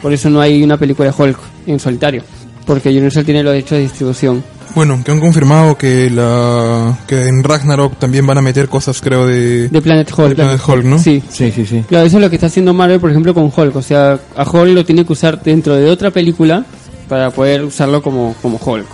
[0.02, 1.38] por eso no hay una película de Hulk
[1.68, 2.24] en solitario,
[2.66, 4.44] porque Universal tiene los derechos de distribución.
[4.74, 9.26] Bueno, que han confirmado que la que en Ragnarok también van a meter cosas, creo,
[9.26, 9.68] de...
[9.68, 10.28] De Planet Hulk.
[10.28, 10.98] De Planet Hulk, ¿no?
[11.00, 11.20] Sí.
[11.28, 11.84] Sí, sí, sí.
[11.88, 13.74] Claro, eso es lo que está haciendo Marvel, por ejemplo, con Hulk.
[13.74, 16.64] O sea, a Hulk lo tiene que usar dentro de otra película
[17.08, 18.86] para poder usarlo como, como Hulk.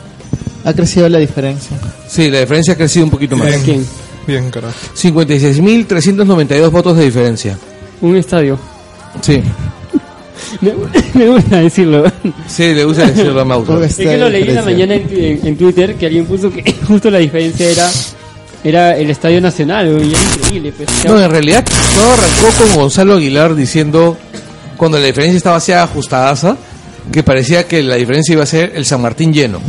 [0.68, 1.77] Ha crecido la diferencia.
[2.10, 3.48] Sí, la diferencia ha crecido un poquito más.
[3.48, 3.85] Bien, quién?
[4.27, 4.76] bien, carajo.
[4.95, 7.57] 56.392 votos de diferencia.
[8.02, 8.60] Un estadio.
[9.22, 9.41] Sí,
[10.61, 10.73] Me,
[11.14, 12.11] me gusta decirlo.
[12.48, 13.64] sí, le gusta decirlo a.
[13.64, 16.52] Porque Es que lo leí en la mañana en, en- en Twitter que alguien puso
[16.52, 17.89] que justo la diferencia era
[18.64, 19.88] era el Estadio Nacional.
[19.88, 20.73] Y era increíble.
[20.76, 21.64] Pues, No, en realidad
[21.95, 24.18] todo arrancó con Gonzalo Aguilar diciendo,
[24.76, 26.57] cuando la diferencia estaba así ajustada,
[27.11, 29.60] que parecía que la diferencia iba a ser el San Martín lleno.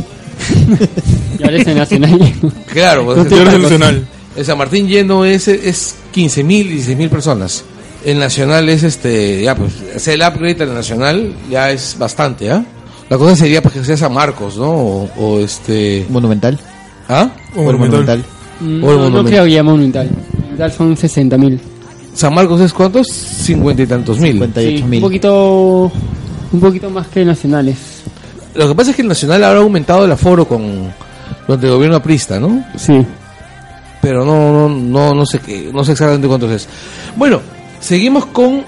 [1.39, 2.33] Y ahora es el Nacional.
[2.71, 3.61] Claro, pues, No Señor pases.
[3.61, 4.07] Nacional.
[4.35, 6.45] el San Martín lleno es, es 15.000,
[6.97, 7.63] 16.000 personas.
[8.05, 12.63] El Nacional es este, ya pues, hacer el upgrade al Nacional ya es bastante, ¿ah?
[13.09, 14.69] La cosa sería pues que sea San Marcos, ¿no?
[14.71, 16.05] O, o este...
[16.09, 16.59] Monumental.
[17.07, 17.29] ¿Ah?
[17.55, 18.23] O O el Monumental.
[18.59, 19.25] Mm, O el no, no Monumental.
[19.31, 20.09] creo que ya Monumental.
[20.33, 21.59] Monumental son 60.000.
[22.13, 23.07] ¿San Marcos es cuántos?
[23.07, 24.33] Cincuenta y tantos mil.
[24.33, 25.01] 58 Sí, un mil.
[25.01, 25.91] poquito
[26.51, 27.77] un poquito más que nacionales.
[28.55, 30.91] Lo que pasa es que el Nacional ahora ha aumentado el aforo con
[31.47, 32.63] los de gobierno aprista, ¿no?
[32.77, 33.05] Sí.
[34.01, 36.67] Pero no, no, no, no sé qué, no sé exactamente cuántos es.
[37.15, 37.41] Bueno,
[37.79, 38.63] seguimos con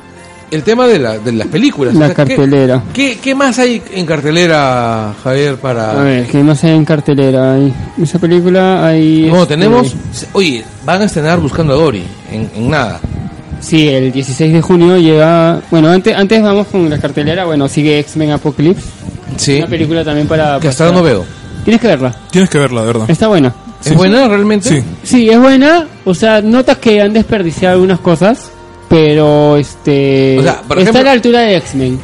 [0.52, 1.96] el tema de, la, de las películas.
[1.96, 2.84] La ¿qué- cartelera.
[2.94, 5.92] ¿qué, qué, más hay en cartelera, Javier, para...
[6.02, 7.54] A ver, que no sé en cartelera.
[7.54, 9.30] Hay esa película hay.
[9.32, 9.96] No, este, tenemos...
[10.34, 13.00] Oye, van a estrenar Buscando a Dory, en, en nada.
[13.62, 15.62] Sí, el 16 de junio llega.
[15.72, 17.46] Bueno, antes, antes vamos con la cartelera.
[17.46, 18.84] Bueno, sigue X-Men Apocalypse.
[19.38, 20.60] Sí, Una película también para.
[20.60, 21.26] que hasta ahora no veo.
[21.64, 22.16] Tienes que verla.
[22.32, 23.10] Tienes que verla, de verdad.
[23.10, 23.54] Está buena.
[23.84, 24.70] ¿Es buena realmente?
[24.70, 24.84] Sí.
[25.04, 25.88] Sí, es buena.
[26.06, 28.52] O sea, notas que han desperdiciado algunas cosas.
[28.90, 30.38] Pero este.
[30.40, 32.00] O sea, por está ejemplo- a la altura de X-Men.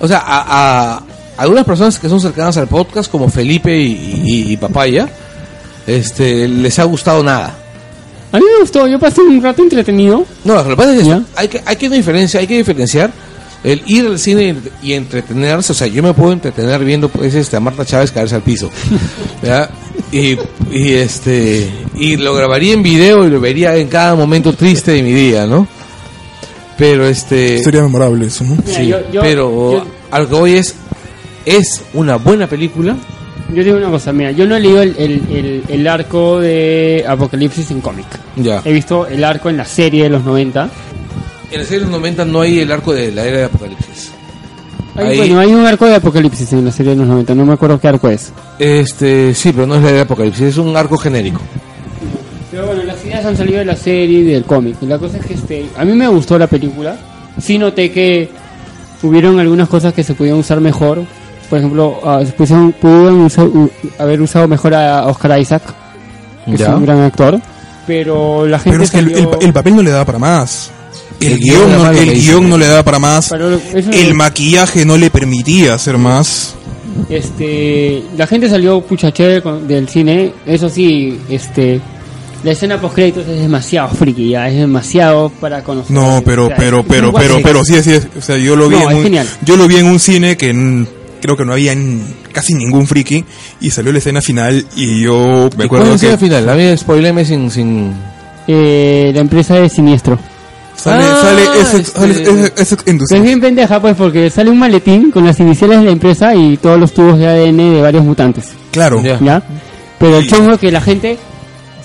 [0.00, 1.02] O sea, a, a
[1.38, 5.08] algunas personas que son cercanas al podcast, como Felipe y, y- y Papaya,
[5.86, 7.54] este, les ha gustado nada.
[8.32, 8.86] A mí me gustó.
[8.86, 10.24] Yo pasé un rato entretenido.
[10.44, 13.10] No, lo que pasa es que hay que hay que diferenciar, hay que diferenciar
[13.64, 17.56] el ir al cine y entretenerse, o sea, yo me puedo entretener viendo pues este
[17.56, 18.70] a Marta Chávez caerse al piso.
[20.12, 20.36] Y,
[20.72, 25.02] y este y lo grabaría en video y lo vería en cada momento triste de
[25.04, 25.68] mi día, ¿no?
[26.76, 28.56] Pero este Sería memorable eso, ¿no?
[28.66, 30.74] Mira, sí, yo- yo- pero yo- a lo que voy es
[31.44, 32.96] es una buena película.
[33.54, 37.04] Yo digo una cosa, mira, yo no he leído el, el, el- el arco de
[37.06, 38.06] Apocalipsis en cómic.
[38.36, 38.62] Ya.
[38.64, 40.70] He visto el arco en la serie de los 90.
[41.50, 44.12] En la serie de los 90 no hay el arco de la era de Apocalipsis.
[44.96, 47.44] Hay, Ahí- Bueno, hay un arco de Apocalipsis en la serie de los 90, no
[47.46, 48.32] me acuerdo qué arco es.
[48.58, 51.40] Este, sí, pero no es la era de Apocalipsis, es un arco genérico.
[52.50, 54.76] Pero bueno, las ideas han salido de la serie y del cómic.
[54.80, 56.96] Y la cosa es que este, a mí me gustó la película.
[57.40, 58.28] Sí noté que
[59.02, 61.04] hubieron algunas cosas que se podían usar mejor.
[61.48, 63.48] Por ejemplo, ah, se pusieron- pudieron usar-
[63.98, 65.62] haber usado mejor a Oscar Isaac,
[66.44, 67.40] que es un gran actor.
[67.86, 70.18] Pero la gente Pero es que el, salió- el- el papel no le da para
[70.18, 70.70] más.
[71.20, 73.30] El, El guion, no, el le guion no le da para más.
[73.92, 76.54] El maquillaje no le permitía hacer más.
[77.08, 81.80] este la gente salió pucha chévere con- del cine eso sí este
[82.42, 86.48] la escena post créditos es demasiado friki ya es demasiado para conocer No, pero, O
[86.48, 88.88] sea, pero, es pero, pero, pero sí, sí, o sea, yo lo vi, No, en
[88.90, 89.26] es un, genial.
[89.44, 90.86] yo lo vi en un cine que
[91.20, 91.74] creo que no había
[92.32, 93.24] casi ningún friki
[93.60, 96.48] y salió la escena final y yo me ¿Y cuál acuerdo es que final?
[96.48, 97.92] A mí spoileme sin, sin...
[98.48, 100.18] Eh, la empresa de siniestro
[100.80, 102.12] sale, Ah, sale ese, este- sale
[102.56, 105.90] ese- ese es bien pendeja pues porque sale un maletín con las iniciales de la
[105.92, 109.00] empresa y todos los tubos de ADN de varios mutantes Claro.
[109.02, 109.18] Ya.
[109.20, 109.42] ¿ya?
[109.98, 111.18] Pero el chongo que la gente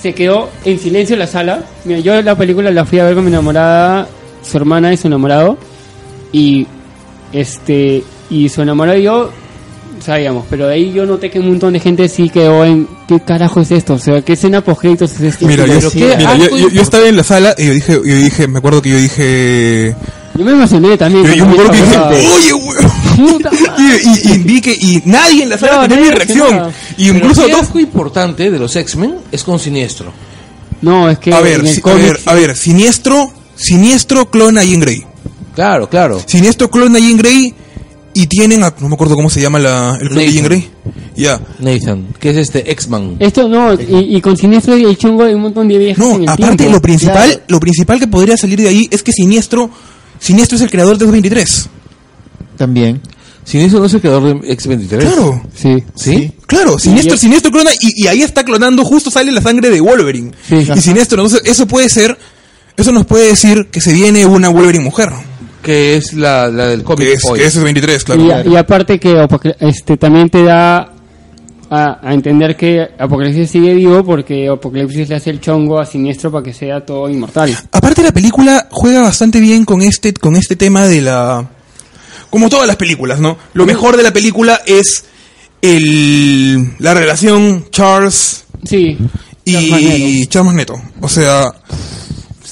[0.02, 1.64] se quedó en silencio en la sala.
[1.84, 4.08] Mira, yo la película la fui a ver con mi enamorada,
[4.44, 5.58] su hermana y su enamorado.
[6.32, 6.68] Y
[7.34, 9.32] este y su enamorado y yo
[10.04, 13.20] sabíamos, pero de ahí yo noté que un montón de gente sí quedó en ¿qué
[13.20, 13.94] carajo es esto?
[13.96, 15.46] O sea, ¿qué escena post créditos es esto?
[15.48, 18.90] Mira, yo, mira, estaba en la sala y yo dije, yo dije, me acuerdo que
[18.90, 19.96] yo dije,
[20.38, 21.26] Yo me emocioné también.
[21.26, 22.92] yo, yo me acuerdo que dije, oye, weón.
[23.16, 26.72] Puta Y, y, y vi que y nadie en la sala No, tenía mi reacción.
[26.98, 30.12] Y incluso algo importante de los X-Men es con Siniestro.
[30.82, 34.62] No, es que a ver, en el si- a ver, a ver, siniestro, siniestro clona
[34.62, 35.04] a Jean Grey.
[35.56, 36.22] Claro, claro.
[36.26, 37.54] Siniestro clona a Jean Grey
[38.16, 40.34] y tienen a, no me acuerdo cómo se llama la, el clon de Nathan.
[40.34, 40.70] Jean Grey.
[41.16, 41.40] Ya.
[41.60, 43.18] Nathan, que es este X-Man.
[43.20, 46.16] Esto no, y, y con Siniestro y el chongo hay un montón de viajes No,
[46.16, 46.74] en el aparte tiempo.
[46.76, 47.42] lo principal, Claro.
[47.48, 49.70] lo principal que podría salir de ahí es que Siniestro,
[50.20, 51.70] Siniestro es el creador de 223.
[52.58, 53.02] También.
[53.44, 54.98] Siniestro no es el creador de X-23.
[55.00, 55.42] Claro.
[55.56, 55.84] Sí.
[55.94, 56.32] ¿Sí?
[56.48, 60.32] Claro, Siniestro, Siniestro clona y, y ahí está clonando, justo sale la sangre de Wolverine.
[60.48, 60.56] Sí.
[60.76, 62.18] y Siniestro, entonces eso puede ser,
[62.76, 65.10] eso nos puede decir que se viene una Wolverine mujer.
[65.66, 68.52] Que es la, la del cómic Que es, que es 23, claro.
[68.52, 69.28] Y, aparte que
[69.60, 70.94] este también te da
[71.70, 76.32] a, a entender que Apocalipsis sigue vivo porque Apocalipsis le hace el chongo a Siniestro
[76.32, 77.58] para que sea todo inmortal.
[77.72, 81.50] Aparte la película juega bastante bien con este, con este tema de la...
[82.30, 83.38] Como todas las películas, ¿no?
[83.54, 85.06] Lo mejor de la película es
[85.62, 88.98] el, la relación Charles Sí.
[89.46, 90.30] Charles y Magneto.
[90.30, 90.74] Charles Magneto.
[91.02, 91.52] O sea,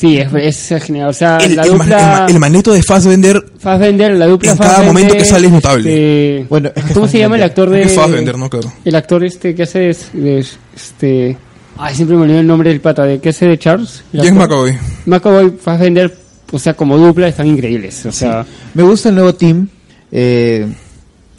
[0.03, 1.07] Sí, es, es genial.
[1.09, 4.51] O sea, el, la el dupla el ma- el Magneto de Fassbender Fassbender, la dupla
[4.51, 5.89] en cada Fassbender, momento que sale es notable.
[5.89, 7.83] este, Bueno, es que ¿Cómo se llama el actor de...?
[7.83, 8.49] es Fassbender, ¿no?
[8.49, 8.73] Claro.
[8.83, 11.37] El actor este que hace de, de- este...
[11.77, 13.03] Ay, siempre me olvido el nombre del pata.
[13.05, 14.03] ¿De qué hace de Charles?
[14.11, 14.33] El James.
[14.33, 14.77] McAvoy.
[15.05, 16.13] McAvoy, Fassbender,
[16.51, 18.05] o sea, como dupla están increíbles.
[18.05, 19.67] O sea, Me gusta el nuevo team.
[20.11, 20.67] Eh,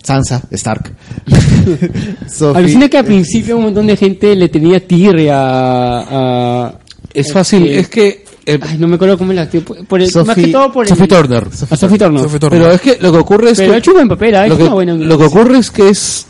[0.02, 0.90] Sansa, Stark.
[2.28, 6.66] Sophie, alucina que al principio un montón de gente le tenía tirria a...
[6.66, 6.78] a-
[7.12, 8.23] Es fácil, este, es que...
[8.46, 9.62] el- Ay, no me acuerdo cómo es la actriz.
[9.88, 10.88] Por el, Sophie- más que todo por el...
[10.88, 11.46] Sophie Turner.
[11.70, 12.22] A Sophie Turner.
[12.22, 12.60] Sophie Turner.
[12.60, 13.78] Pero es que lo que ocurre es Pero ha que...
[13.78, 14.94] hecho un buen papel, hecho lo, que, buena...
[14.94, 16.26] lo que ocurre es que es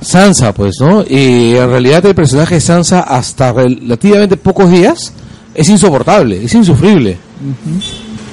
[0.00, 1.02] Sansa, pues, ¿no?
[1.08, 5.12] Y en realidad el personaje de Sansa hasta relativamente pocos días
[5.54, 7.16] es insoportable, es insufrible.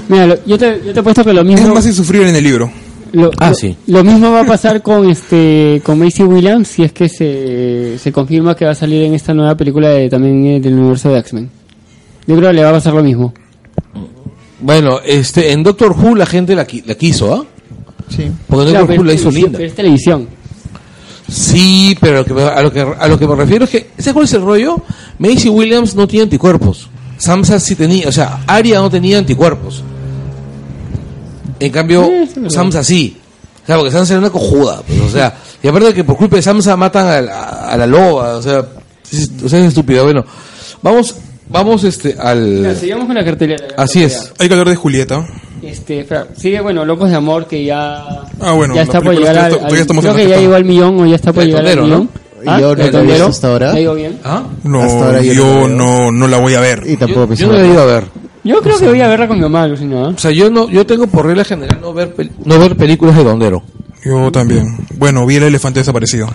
[0.09, 1.73] Mira, lo- yo, te, yo te he puesto que lo Es mismo...
[1.73, 2.71] más insufrible en el libro.
[3.13, 3.75] Lo, Ah, lo- sí.
[3.87, 8.11] lo mismo va a pasar con este con Macy Williams si es que se, se
[8.11, 11.19] confirma que va a salir en esta nueva película de, también eh, del universo de
[11.19, 11.49] X-Men.
[12.27, 13.33] Yo creo que le va a pasar lo mismo.
[14.61, 17.45] Bueno, este, en Doctor Who la gente la, qui- la quiso, ¿ah?
[18.09, 18.31] Sí.
[18.47, 19.57] Porque Doctor Who la hizo linda.
[19.57, 20.27] pero es televisión.
[21.29, 23.87] Sí, pero lo que me- a, lo que, a lo que me refiero es que,
[23.97, 24.77] ¿sabes cuál es el rollo?
[25.19, 26.87] Macy Williams no tiene anticuerpos.
[27.17, 29.83] Samsa sí tenía, o sea, Arya no tenía anticuerpos.
[31.59, 32.49] En cambio, Sí.
[32.49, 33.17] Samsa sí.
[33.63, 36.17] O sea, porque Sansa era una cojuda, pues, o sea, y aparte de que por
[36.17, 38.63] culpa de Samsa matan a la, a la loba, o sea,
[39.11, 40.03] es, o sea, es estúpido.
[40.03, 40.23] Bueno,
[40.83, 41.15] vamos,
[41.49, 42.63] vamos este, al...
[42.63, 43.67] Ya, sigamos con la cartelera.
[43.77, 44.33] Así es.
[44.39, 45.25] Hay que hablar de Julieta.
[45.61, 46.05] Este,
[46.37, 48.03] sigue, bueno, Locos de Amor, que ya,
[48.39, 50.65] Ah, bueno, ya la está por llegar al, al- creo que la ya llegó al
[50.65, 52.09] millón o ya está por El llegar al tondero, millón.
[52.13, 52.25] ¿no?
[52.59, 53.73] Yo no ¿El la he hasta ahora.
[53.73, 54.19] ¿Le digo bien?
[54.23, 54.43] ¿Ah?
[54.63, 56.83] No, Hasta ahora yo yo, no la no, la voy a ver.
[56.85, 58.03] Y tampoco Yo, yo no la ido a ver.
[58.43, 60.09] Yo creo que voy a verla con mi mamá, Alucina.
[60.09, 63.15] O sea, yo no, yo tengo por regla general no ver, pel- no ver películas
[63.15, 63.63] de Dondero.
[64.05, 64.77] Yo también.
[64.97, 66.27] Bueno, vi el elefante desaparecido.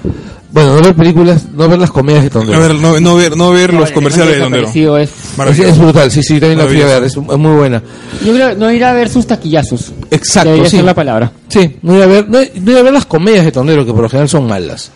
[0.53, 2.59] Bueno, no ver películas, no ver las comedias de Tondero.
[2.59, 5.69] ver, no, no ver, no ver los comerciales de desaparecido Es, Es, Maravilloso.
[5.71, 7.81] es brutal, sí, sí, también la fui a ver, es, es muy buena.
[8.25, 9.93] yo creo no ir a ver sus taquillazos.
[10.11, 10.77] Exacto, Debería sí.
[10.79, 11.31] ser la palabra.
[11.49, 13.93] Sí, no iba a ver, no, no iba a ver las comedias de Tondero, que
[13.93, 14.91] por lo general son malas.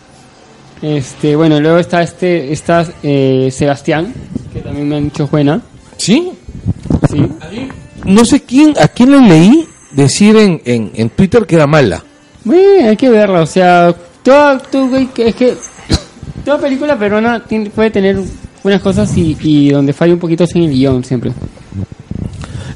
[0.83, 4.13] Este, bueno, luego está este, está eh, Sebastián,
[4.53, 5.63] que también me han dicho buena.
[5.97, 6.31] ¿Sí?
[7.09, 7.29] Sí.
[8.05, 12.03] No sé quién, a quién le leí decir en, en, en Twitter que era mala.
[12.45, 14.61] Bueno, hay que verla, o sea, toda,
[15.17, 15.57] es que
[16.45, 18.19] toda película peruana tiene- puede tener
[18.63, 21.33] buenas cosas y, y donde falla un poquito es en el guion siempre.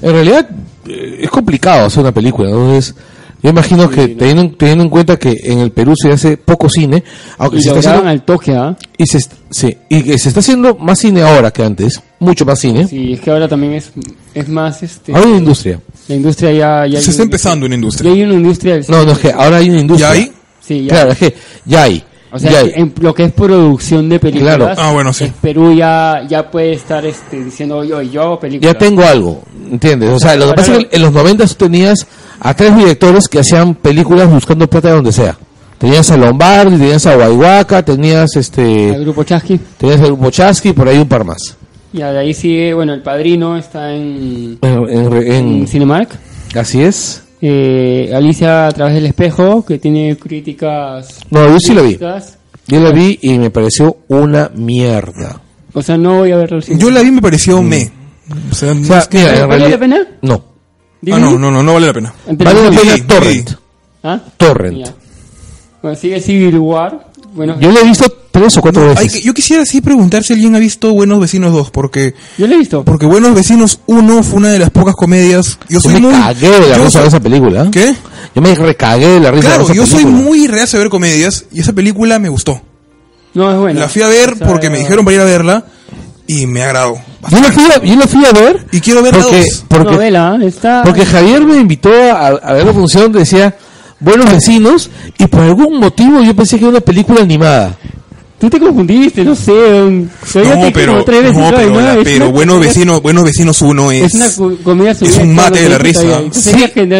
[0.01, 0.49] En realidad
[0.87, 2.95] eh, es complicado hacer una película, entonces
[3.43, 7.05] yo imagino que teniendo, teniendo en cuenta que en el Perú se hace poco cine,
[7.39, 8.77] aunque Y se está haciendo, al toque, ¿ah?
[8.97, 9.21] y se,
[9.51, 12.87] sí, y que se está haciendo más cine ahora que antes, mucho más cine.
[12.89, 13.93] Sí, es que ahora también es,
[14.35, 15.81] es más, este, Ahora hay industria.
[16.09, 16.87] La industria ya...
[16.87, 18.11] ya Se está empezando una industria.
[18.11, 20.09] Ya hay una industria del No, no, es que ahora hay una industria.
[20.09, 20.33] ¿Ya hay?
[20.61, 20.89] Sí, ya.
[20.89, 22.05] Claro, es que ya hay.
[22.31, 22.73] O sea, hay.
[22.75, 24.75] en lo que es producción de películas, Claro.
[24.77, 25.33] Ah, bueno, sí.
[25.41, 28.75] Perú ya, ya puede estar este, diciendo, yo hago películas.
[28.75, 30.11] Ya tengo algo, ¿entiendes?
[30.11, 32.07] O sea, lo que pasa es que en los 90 tú tenías
[32.41, 35.39] a tres directores que hacían películas buscando plata de donde sea.
[35.79, 39.61] Tenías a Lombardi, tenías a Guayhuaca, tenías El este, grupo Chasqui.
[39.79, 41.57] tenías el grupo Chasqui, por ahí un par más.
[41.93, 46.11] Y de ahí sigue, bueno, El Padrino está en, En- en- en- Cinemark.
[46.55, 47.23] así es.
[47.41, 51.21] Eh, Alicia a través del espejo, que tiene críticas...
[51.31, 51.97] No, yo sí la vi.
[52.67, 55.41] Yo la vi y me pareció una mierda.
[55.73, 56.79] O sea, no voy a cine.
[56.79, 57.91] Yo la vi y me pareció me.
[58.51, 60.07] O sea, O sea, mira, en ¿Vale realidad- la pena?
[60.23, 60.35] No.
[61.13, 62.15] ah, no, no, no, no vale la pena.
[62.27, 63.51] ¿En Vale la pena Torrent.
[64.03, 64.21] ¿Ah?
[64.37, 64.79] Torrent.
[64.87, 64.95] Ya.
[65.81, 67.08] Bueno, sigue Civil War.
[67.39, 69.13] Bueno, Yo la he visto tres o cuatro Hay veces.
[69.13, 72.55] que- yo quisiera sí preguntar si alguien ha visto Buenos Vecinos 2, porque yo lo
[72.55, 72.85] he visto.
[72.85, 75.59] porque Buenos Vecinos 1 fue una de las pocas comedias.
[75.69, 77.69] Yo Yo soy me muy cagué de la yo risa de esa película.
[77.71, 77.95] ¿Qué?
[78.35, 80.23] Yo me recagué de la risa Claro, de esa yo soy película.
[80.25, 82.61] muy reacio a ver comedias y esa película me gustó.
[83.35, 83.81] No, es bueno.
[83.81, 85.65] La fui a ver O sea, porque me dijeron para ir a verla
[86.27, 86.99] y me agradó.
[87.31, 89.65] Yo la fui a, yo la fui a ver Y quiero ver la porque, dos.
[89.69, 90.47] porque, novela, ¿eh?
[90.47, 90.83] está...
[90.85, 93.55] porque Javier me invitó a, a ver la función donde decía
[94.01, 97.77] Buenos Vecinos y por algún motivo yo pensé que era una película animada.
[98.39, 99.51] Tú te confundiste, no sé.
[99.53, 103.91] todavía No, te pero, tres veces, no, pero, la- pero Buenos Vecinos, Buenos Vecinos 1
[103.93, 104.15] es...
[104.15, 106.21] Es una co- comedia es un mate de la risa.
[106.31, 106.53] Sí.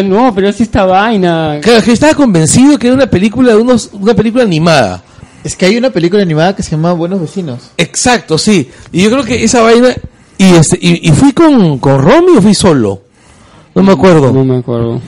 [0.05, 1.59] no, pero es esta vaina.
[1.61, 5.01] Claro, que estaba convencido que era una película de unos, una película animada.
[5.41, 7.71] Es que hay una película animada que se llama Buenos Vecinos.
[7.77, 8.69] Exacto, sí.
[8.91, 9.95] Y yo creo que esa vaina
[10.37, 13.01] y este y, y fui con, con Romy o fui solo.
[13.75, 14.33] No me acuerdo.
[14.33, 14.99] No me acuerdo.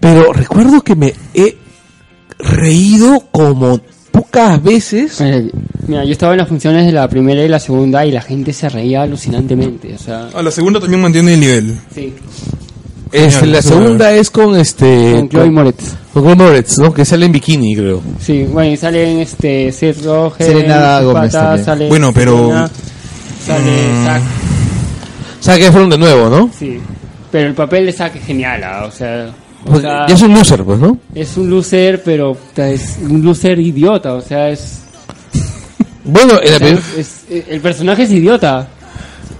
[0.00, 1.56] Pero recuerdo que me he
[2.38, 3.80] reído como
[4.10, 5.20] pocas veces.
[5.20, 5.50] Eh,
[5.86, 8.52] Mira, yo estaba en las funciones de la primera y la segunda y la gente
[8.52, 9.94] se reía alucinantemente.
[9.94, 11.78] O sea, A la segunda también mantiene el nivel.
[11.94, 12.14] sí.
[13.10, 15.84] Este, Genial, la segunda es con este Con Chloe Moretz.
[16.14, 16.94] con Chloe Moretz, ¿no?
[16.94, 18.00] Que sale en bikini, creo.
[18.18, 21.64] Sí, bueno, y salen este Seth Rogen, Selena Chris Gómez Pata, también.
[21.66, 22.70] sale Bueno, pero- Selena,
[23.46, 23.70] sale
[24.18, 25.42] Mm.
[25.42, 26.50] Zac, que fueron de nuevo, ¿no?
[26.58, 26.78] sí.
[27.30, 29.30] Pero el papel de Zac es genial, ah, o sea,
[29.64, 30.98] Pues, sea, ya es un loser, pues, ¿no?
[31.14, 34.78] es un loser, pero puta, es un loser idiota, o sea, es,
[36.04, 36.68] Bueno, en la o sea,
[36.98, 38.68] es- es- el personaje es idiota.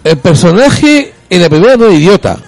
[0.04, 2.38] el personaje en la primera no era idiota.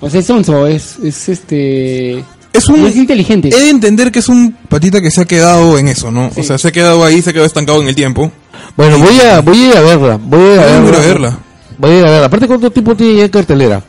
[0.00, 2.24] O sea, es sonso, es, es este...
[2.52, 2.84] Es un...
[2.86, 3.48] es inteligente.
[3.48, 6.30] He de entender que es un patita que se ha quedado en eso, ¿no?
[6.36, 8.30] O sea, se ha quedado ahí, se ha quedado estancado en el tiempo.
[8.76, 10.88] Bueno, voy a voy a ir a verla, voy a ir a Voy a verla.
[10.88, 11.38] ir a verla.
[11.78, 12.26] Voy a ir a verla.
[12.26, 13.82] Aparte, ¿cuánto tiempo tiene ya en cartelera?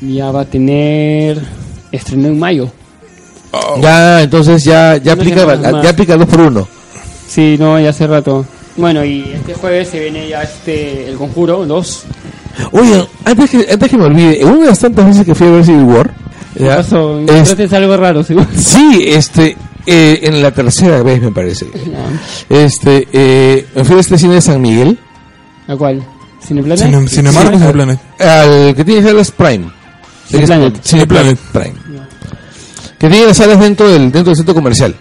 [0.00, 1.42] Ya va a tener...
[1.94, 2.70] Estreno en mayo.
[3.52, 3.80] Oh.
[3.80, 6.68] Ya, entonces ya ya aplica ya aplica dos por uno.
[7.28, 8.44] Sí, no, ya hace rato.
[8.76, 12.04] Bueno, y este jueves se viene ya este El Conjuro 2.
[12.72, 15.50] Oye, antes que antes que me olvide, una de las tantas veces que fui a
[15.50, 16.14] ver Civil War,
[16.56, 17.20] ¿Qué ya, pasó?
[17.20, 18.46] es- algo raro, seguro.
[18.56, 19.56] sí, este
[19.86, 21.66] eh, en la tercera vez me parece.
[22.48, 24.98] Este eh, me fui a este cine de San Miguel,
[25.68, 26.02] ¿A cuál?
[26.46, 26.84] ¿Cineplanet?
[26.86, 27.98] Cine- Cinemark o Cineplanet.
[28.20, 29.64] al que tiene Salas Prime.
[30.28, 30.82] Cineplanet.
[30.84, 31.74] Cineplanet Prime.
[33.04, 34.94] Que tiene las salas dentro del, dentro del centro comercial.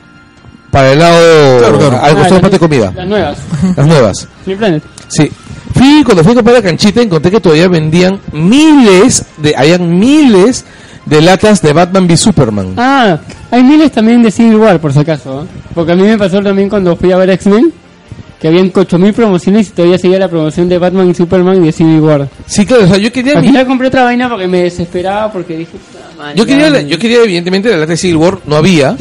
[0.71, 1.97] Para el lado, Claro, claro.
[1.97, 2.93] al Ah, costado las- parte de comida.
[2.95, 3.37] Las nuevas.
[3.77, 4.27] Las nuevas.
[5.07, 5.29] Sí.
[5.73, 10.65] Fui, cuando fui a comprar la canchita, encontré que todavía vendían miles de, habían miles
[11.05, 12.73] de latas de Batman v Superman.
[12.77, 13.17] Ah,
[13.51, 15.43] hay miles también de Civil War, por si acaso.
[15.43, 15.45] ¿eh?
[15.73, 17.71] Porque a mí me pasó también cuando fui a ver X-Men,
[18.39, 21.71] que habían 8000 promociones y todavía seguía la promoción de Batman y Superman y de
[21.71, 22.27] Civil War.
[22.45, 25.31] Sí, claro, o sea, yo quería, Al mi- final compré otra vaina porque me desesperaba
[25.31, 26.02] porque dije, "Puta madre,
[26.35, 26.69] yo quería, ya".
[26.69, 28.95] la- yo quería evidentemente la lata de Civil War, no había,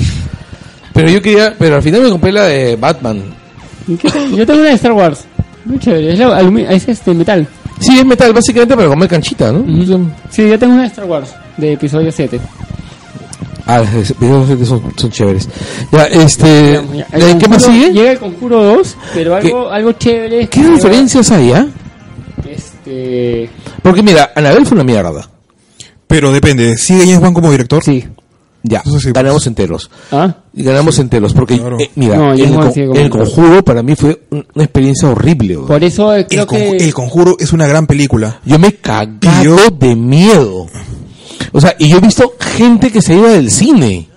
[0.93, 3.23] pero yo quería, pero al final me compré la de Batman.
[3.89, 5.25] Yo tengo una de Star Wars.
[5.65, 6.13] Muy chévere.
[6.13, 6.41] Es, la
[6.73, 7.47] es este metal.
[7.81, 9.65] Sí, es metal, básicamente para comer canchita, ¿no?
[10.31, 11.31] Sí, yo tengo una de Star Wars.
[11.57, 12.41] De episodio 7.
[13.67, 15.49] Ah, los episodios son, son chéveres.
[15.93, 17.07] Ya, este, Digamos, ya.
[17.13, 17.93] El ¿eh, ¿qué más sigue?
[17.93, 20.49] Llega el Conjuro 2, pero algo, algo chévere.
[20.49, 21.67] ¿Qué diferencias hay, ah?
[22.49, 23.49] Este.
[23.83, 25.29] Porque mira, Anabel fue una mierda.
[26.13, 27.83] Pero depende, ¿sigue James Wan como director?
[27.83, 28.05] Sí.
[28.65, 29.13] Ya, sí, pues.
[29.13, 29.91] ganamos enteros.
[30.13, 30.37] ¿Ah?
[30.53, 31.79] Ganamos enteros, porque, Claro.
[31.81, 35.57] eh, mira, No, el, con- conjuro para mí fue un- una experiencia horrible.
[35.67, 36.85] Por eso eh, creo El, Conju- que.
[36.85, 38.41] El Conjuro es una gran película.
[38.45, 40.67] Yo me cagado yo- de miedo.
[41.51, 44.09] O sea, y yo he visto gente que se iba del cine.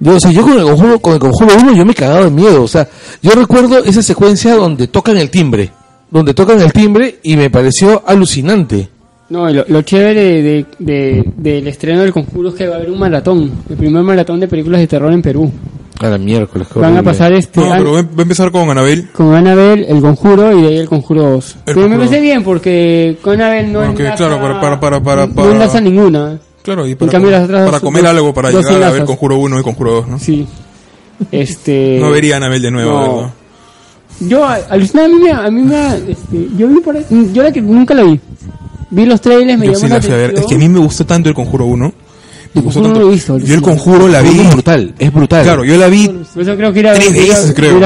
[0.00, 2.24] Yo, o sea, yo con el conjuro, con el conjuro 1 yo me he cagado
[2.24, 2.62] de miedo.
[2.62, 2.88] O sea,
[3.22, 5.70] yo recuerdo esa secuencia donde tocan el timbre.
[6.10, 8.88] Donde tocan el timbre y me pareció alucinante.
[9.28, 12.90] No, lo, lo chévere de, de- del estreno del Conjuro es que va a haber
[12.90, 13.50] un maratón.
[13.68, 15.50] El primer maratón de películas de terror en Perú.
[15.98, 16.68] A la miércoles.
[16.74, 17.58] Van a pasar este.
[17.58, 19.08] No, pero va va a empezar con Anabel.
[19.12, 21.56] Con Annabelle, el Conjuro y de ahí el Conjuro 2.
[21.56, 22.22] El Pero me Conjuro parece 2.
[22.22, 24.16] bien porque con Annabelle no Porque, enlaza...
[24.16, 26.38] claro, para- para- para- para- No enlaza ninguna.
[26.62, 28.82] Claro, y para, cambio, com- las otras para comer dos- algo, para llegar a ver
[28.82, 29.06] enlazas.
[29.06, 30.18] Conjuro 1 y Conjuro 2, ¿no?
[30.18, 30.46] Sí.
[31.32, 31.98] Este...
[32.00, 33.16] No vería a Anabel de nuevo, no.
[33.16, 33.30] ¿verdad?
[34.20, 35.30] Yo, a- aluciné, a mí me...
[35.32, 37.04] A mí me este, yo vi por ahí...
[37.32, 38.20] Yo la que nunca la vi.
[38.90, 40.34] Vi los trailers, me Yo llamó sí la la fui a ver.
[40.38, 41.92] Es que a mí me gustó tanto el Conjuro 1.
[42.54, 42.98] Me gustó tanto.
[42.98, 43.60] no lo he visto, yo el.
[43.60, 44.40] Conjuro la vi.
[44.40, 45.42] Es brutal, es brutal.
[45.42, 46.04] Claro, yo la vi.
[46.04, 47.78] Eso creo que ir a Tres veces, creo.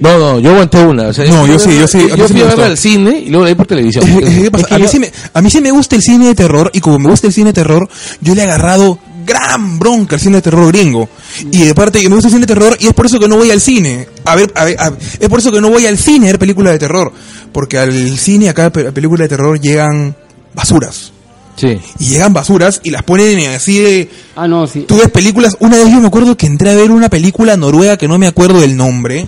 [0.00, 1.08] No, no, yo aguanté una.
[1.08, 3.44] o sea, No, yo sí, yo sí, Yo fui a verla al cine y luego
[3.44, 4.04] la vi por televisión.
[4.04, 6.80] A, mí yo- sí me, a mí sí me gusta el cine de terror y
[6.80, 7.88] como me gusta el cine de terror,
[8.20, 11.08] yo le he agarrado gran bronca al cine de terror gringo.
[11.50, 13.28] Y de parte que me gusta el cine de terror y es por eso que
[13.28, 14.06] no voy al cine.
[14.24, 16.38] A ver, a ver, a- es por eso que no voy al cine a ver
[16.38, 17.12] películas de terror.
[17.52, 20.16] Porque al cine acá, pe- películas de terror llegan
[20.54, 21.12] basuras.
[21.56, 21.78] Sí.
[22.00, 24.10] Y llegan basuras y las ponen así de...
[24.34, 24.80] Ah, no, sí.
[24.88, 27.96] Tú ves películas, una vez yo me acuerdo que entré a ver una película noruega
[27.96, 29.24] que no me acuerdo del nombre,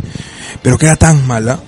[0.61, 1.61] pero que era tan mala.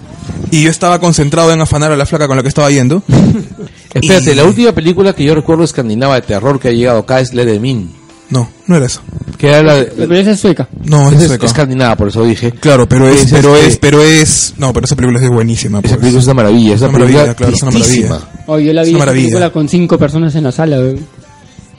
[0.50, 3.02] Y yo estaba concentrado en afanar a la flaca con la que estaba yendo.
[3.94, 7.20] Espérate, Y- la última película que yo recuerdo escandinava de terror que ha llegado acá
[7.20, 7.92] es Ledemin.
[8.30, 9.00] No, no era eso.
[9.38, 9.84] Que era la de...
[9.86, 10.68] Pero esa es sueca.
[10.84, 11.46] No, es, es, sueco.
[11.46, 12.52] escandinava, por eso dije.
[12.52, 15.78] Claro, pero es, Es pero este- es, pero es, no, pero esa película es buenísima.
[15.78, 15.96] Esa pues.
[16.00, 18.18] película es una maravilla, es una, Una maravilla, claro, es una maravilla.
[18.46, 19.24] Oh, yo la Es vi una esa maravilla.
[19.26, 20.78] película con cinco personas en la sala.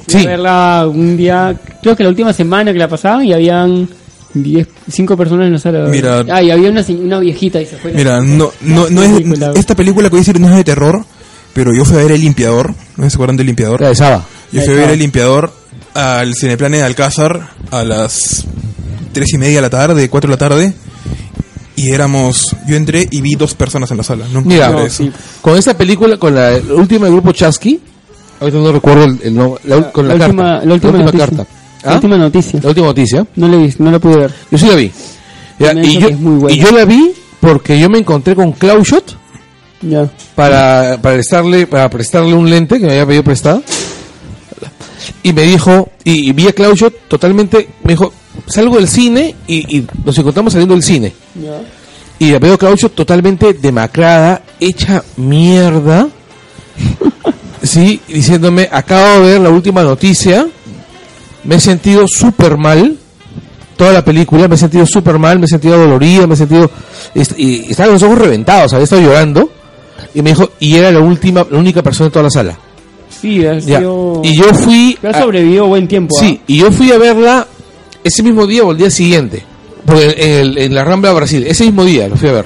[0.08, 0.26] Fui Sí.
[0.26, 3.88] a verla un día, creo que la última semana que la pasaban y habían
[4.34, 5.86] diez, cinco personas en la sala.
[5.90, 6.24] Mira.
[6.32, 7.92] Ah, y había una, una viejita y se fue.
[7.94, 10.64] Mira, no, no, no es, Película, esta película que voy a decir no es de
[10.64, 11.06] terror,
[11.54, 13.82] pero yo fui a ver El Limpiador, ¿no se acuerdan del Limpiador?
[13.82, 14.26] La de Saba.
[14.52, 15.54] Yo fui a ver El Limpiador
[16.00, 18.46] al Cineplanet de Alcázar a las
[19.12, 20.74] tres y media de la tarde, cuatro de la tarde,
[21.76, 24.26] y éramos, yo entré y vi dos personas en la sala.
[24.44, 25.04] Mira, no, eso.
[25.04, 25.12] sí.
[25.42, 27.80] con esta película, con la, última del grupo Chasky,
[28.40, 30.34] ahorita no recuerdo el, el nombre, la, con la, la, carta.
[30.34, 31.20] última, la última noticia.
[31.20, 31.48] carta.
[31.84, 31.96] La ¿Ah?
[31.96, 32.60] última noticia.
[32.62, 33.28] La última noticia.
[33.36, 34.34] No la vi, no la pude ver.
[34.52, 34.92] Yo sí la vi.
[35.60, 36.10] Ya, yo,
[36.50, 37.12] y yo la vi
[37.42, 39.18] porque yo me encontré con Claushot
[39.82, 40.10] Ya.
[40.36, 43.62] para, para prestarle para prestarle un lente que me había pedido prestado
[45.24, 48.14] y me dijo y, y vi a Claushot totalmente me dijo
[48.48, 51.14] salgo del cine y, y nos encontramos saliendo del cine
[52.20, 56.08] y la veo a Claushot totalmente demacrada hecha mierda
[57.64, 60.48] sí diciéndome acabo de ver la última noticia
[61.44, 62.98] me he sentido súper mal
[63.80, 66.70] toda la película, me he sentido súper mal, me he sentido dolorido, me he sentido...
[67.38, 69.50] y estaba con los ojos reventados, había estado llorando.
[70.14, 72.58] Y me dijo, y era la última, la única persona de toda la sala.
[73.22, 73.60] Sí, Ya.
[73.62, 74.22] sido...
[74.24, 74.98] Y yo fui...
[75.02, 76.16] Pero a- ha sobrevivido buen tiempo.
[76.20, 77.48] sí, y yo fui a verla
[78.04, 79.44] ese mismo día o el día siguiente.
[79.86, 82.46] Porque en, el- en la Rambla Brasil, ese mismo día lo fui a ver.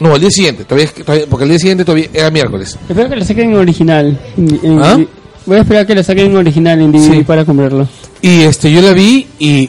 [0.00, 2.76] No, el día siguiente, todavía, todavía- porque el día siguiente todavía era miércoles.
[2.78, 2.84] ¿ah?
[2.88, 4.18] Espero que la saquen en original.
[4.36, 4.98] en- ¿Ah?
[5.46, 7.22] Voy a esperar que la saquen en original en DVD Sí.
[7.24, 7.88] para comprarlo.
[8.22, 9.68] Y este, yo la vi y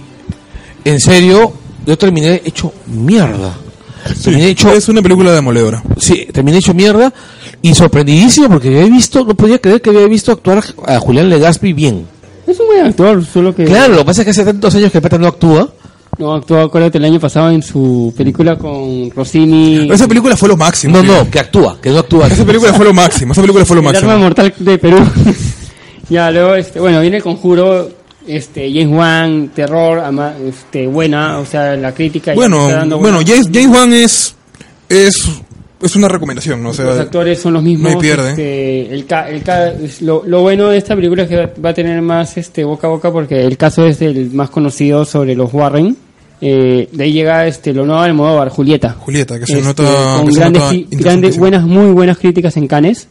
[0.83, 1.53] en serio,
[1.85, 3.55] yo terminé hecho mierda.
[4.23, 5.83] Terminé hecho es una película demoledora.
[5.97, 7.13] Sí, terminé hecho mierda
[7.61, 11.73] y sorprendidísimo porque había visto, no podía creer que había visto actuar a Julián Legaspi
[11.73, 12.05] bien.
[12.47, 13.65] Es un buen actor, solo que...
[13.65, 15.69] Claro, lo que pasa es que hace tantos años que el pata no actúa.
[16.17, 19.89] No, actuó, acuérdate, el año pasado en su película con Rossini.
[19.91, 20.97] Esa película fue lo máximo.
[20.97, 21.23] No, tío.
[21.23, 22.27] no, que actúa, que no actúa.
[22.27, 23.31] Esa película fue lo máximo.
[23.31, 24.19] Esa película fue lo el arma máximo.
[24.23, 24.97] mortal de Perú.
[26.09, 27.89] Ya, luego, este, bueno, viene el conjuro,
[28.27, 32.33] este, James Wan, terror, ama- este, buena, o sea, la crítica.
[32.33, 34.35] Bueno, está dando bueno, James, James Wan es,
[34.89, 35.15] es,
[35.81, 36.69] es una recomendación, ¿no?
[36.69, 37.93] O los actores son los mismos.
[37.93, 38.29] no pierde.
[38.31, 41.69] este, el ca- el ca- lo, lo bueno de esta película es que va, va
[41.69, 45.35] a tener más este boca a boca porque el caso es el más conocido sobre
[45.35, 45.97] los Warren.
[46.43, 48.95] Eh, de ahí llega este lo nuevo Almodóvar, Julieta.
[48.99, 49.83] Julieta, que se Este, nota,
[50.17, 53.07] con que se grandes, nota grandes, buenas, muy buenas críticas en Cannes.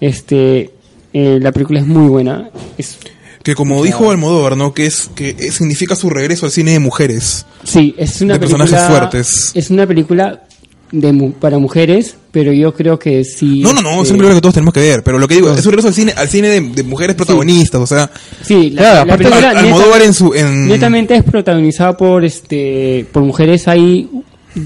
[0.00, 0.70] Este,
[1.12, 2.48] eh, la película es muy buena.
[2.78, 2.98] Es,
[3.44, 4.74] que como dijo Almodóvar, ¿no?
[4.74, 7.46] Que es, que eh, significa su regreso al cine de mujeres.
[7.62, 9.52] sí, es una De película personajes fuertes.
[9.54, 10.42] Es una película
[10.90, 13.60] de mu- para mujeres, pero yo creo que sí.
[13.62, 15.34] No, no, no, es este, una película que todos tenemos que ver, pero lo que
[15.34, 18.10] digo, es un regreso al cine, al cine de, de mujeres protagonistas, o sea,
[18.42, 21.96] Sí, la, Claro, la aparte, película Al- neta- Almodóvar en su, en, netamente es protagonizada
[21.96, 23.66] por este por mujeres.
[23.68, 24.08] Hay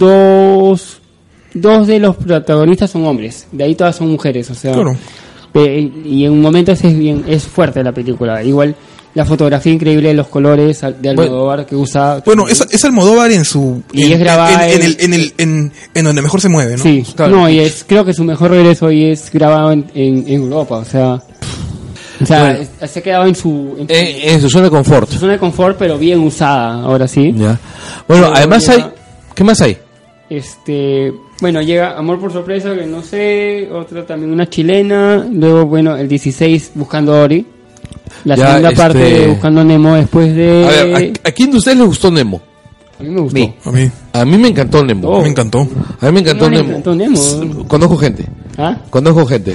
[0.09, 1.01] dos
[1.55, 4.73] dos de los protagonistas son hombres, de ahí todas son mujeres, o sea.
[4.73, 4.97] Claro.
[5.55, 8.43] Eh, y en momentos es bien es fuerte la película.
[8.43, 8.75] Igual
[9.15, 12.23] la fotografía increíble, los colores de Almodóvar que usa.
[12.25, 13.83] Bueno, es, es Almodóvar en su...
[13.93, 16.49] Y en, es grabada en, en en- el, en, el, en, en donde mejor se
[16.49, 16.83] mueve, ¿no?
[16.83, 17.35] Sí, Claro.
[17.37, 20.77] no, y es, creo que su mejor regreso y es grabado en, en, en Europa,
[20.77, 21.15] o sea,
[22.21, 22.59] o sea, Bueno.
[22.83, 25.11] es- se ha quedado en su, en su- En, en su zona de confort.
[25.11, 27.33] su zona de confort, pero bien usada, ahora sí.
[27.37, 27.59] Ya.
[28.07, 28.85] Bueno, además hay...
[29.35, 29.79] ¿Qué más hay?
[30.31, 35.97] Este, bueno, llega Amor por sorpresa, que no sé, otra también una chilena, luego, bueno,
[35.97, 37.47] el 16 Buscando a Ori,
[38.25, 40.67] la Ya, segunda este- parte de Buscando a Nemo después de...
[40.67, 42.43] A ver, ¿a, a quién de ustedes les gustó Nemo?
[43.01, 43.39] A mí me gustó.
[43.39, 43.55] mí.
[43.65, 45.09] A mí, A mí me encantó Nemo.
[45.09, 45.23] Oh.
[45.23, 45.61] me encantó.
[46.01, 46.69] A mí me encantó No Nemo.
[46.71, 47.69] encantó Nemo.
[47.69, 48.25] Conozco gente.
[48.59, 48.77] ¿Ah?
[48.91, 49.55] Conozco gente.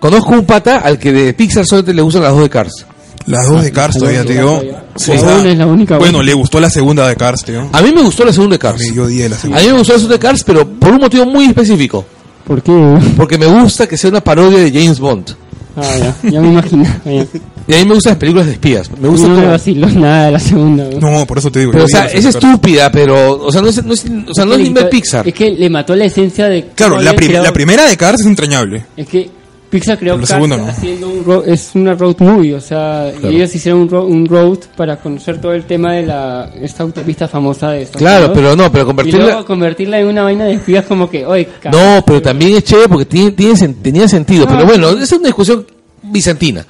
[0.00, 2.86] Conozco un pata al que de Pixar solamente le gustan las dos de Cars.
[3.28, 4.60] Las dos de Cars todavía, tío.
[4.96, 6.26] Sí, es la única Bueno, buena.
[6.26, 7.68] le gustó la segunda de Cars, tío.
[7.72, 8.80] A mí me gustó la segunda de A Cars.
[8.82, 9.60] mí, yo di la A segunda.
[9.62, 12.04] mí me gustó la segunda de Cars, pero por un motivo muy específico.
[12.46, 12.98] ¿Por qué?
[13.16, 15.30] Porque me gusta que sea una parodia de James Bond.
[15.76, 15.82] Ah,
[16.22, 16.84] ya, ya me imagino.
[17.04, 17.26] ya.
[17.68, 18.90] Y a mí me gustan las películas de espías.
[18.98, 20.84] Me gusta no me vaciló nada de la segunda.
[20.98, 21.18] ¿no?
[21.18, 21.72] No, por eso te digo.
[21.72, 23.38] Pero, o sea, es estúpida, pero...
[23.44, 25.28] O sea, no es, no es, o sea, no es que Pixar.
[25.28, 26.70] Es que le mató la esencia de...
[26.74, 28.86] Claro, la, creado- la primera de Cars es entrañable.
[28.96, 29.30] Es que
[29.70, 30.66] Pixar creó Cars segunda no.
[30.66, 34.26] haciendo un ro- es una road movie, o sea, y ellos hicieron un, ro- un
[34.26, 38.38] road para conocer todo el tema de la esta autopista famosa de Estados Claro, Unidos.
[38.38, 39.24] pero no, pero y convertirla...
[39.26, 42.88] luego convertirla en una vaina de espías como que, oye, No, pero también es chévere
[42.88, 44.46] porque tiene, tiene tenía sentido.
[44.46, 44.52] No.
[44.52, 45.66] Pero bueno, esa es una discusión
[46.02, 46.64] bizantina.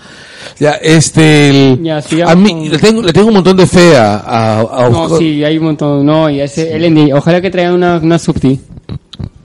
[0.58, 3.96] Ya, este, el- Ya, a mí con- le tengo, le tengo un montón de fe
[3.96, 7.74] a, a, a No, sí, hay un montón, no, y ese LND, ojalá que traigan
[7.74, 8.58] una, una subti.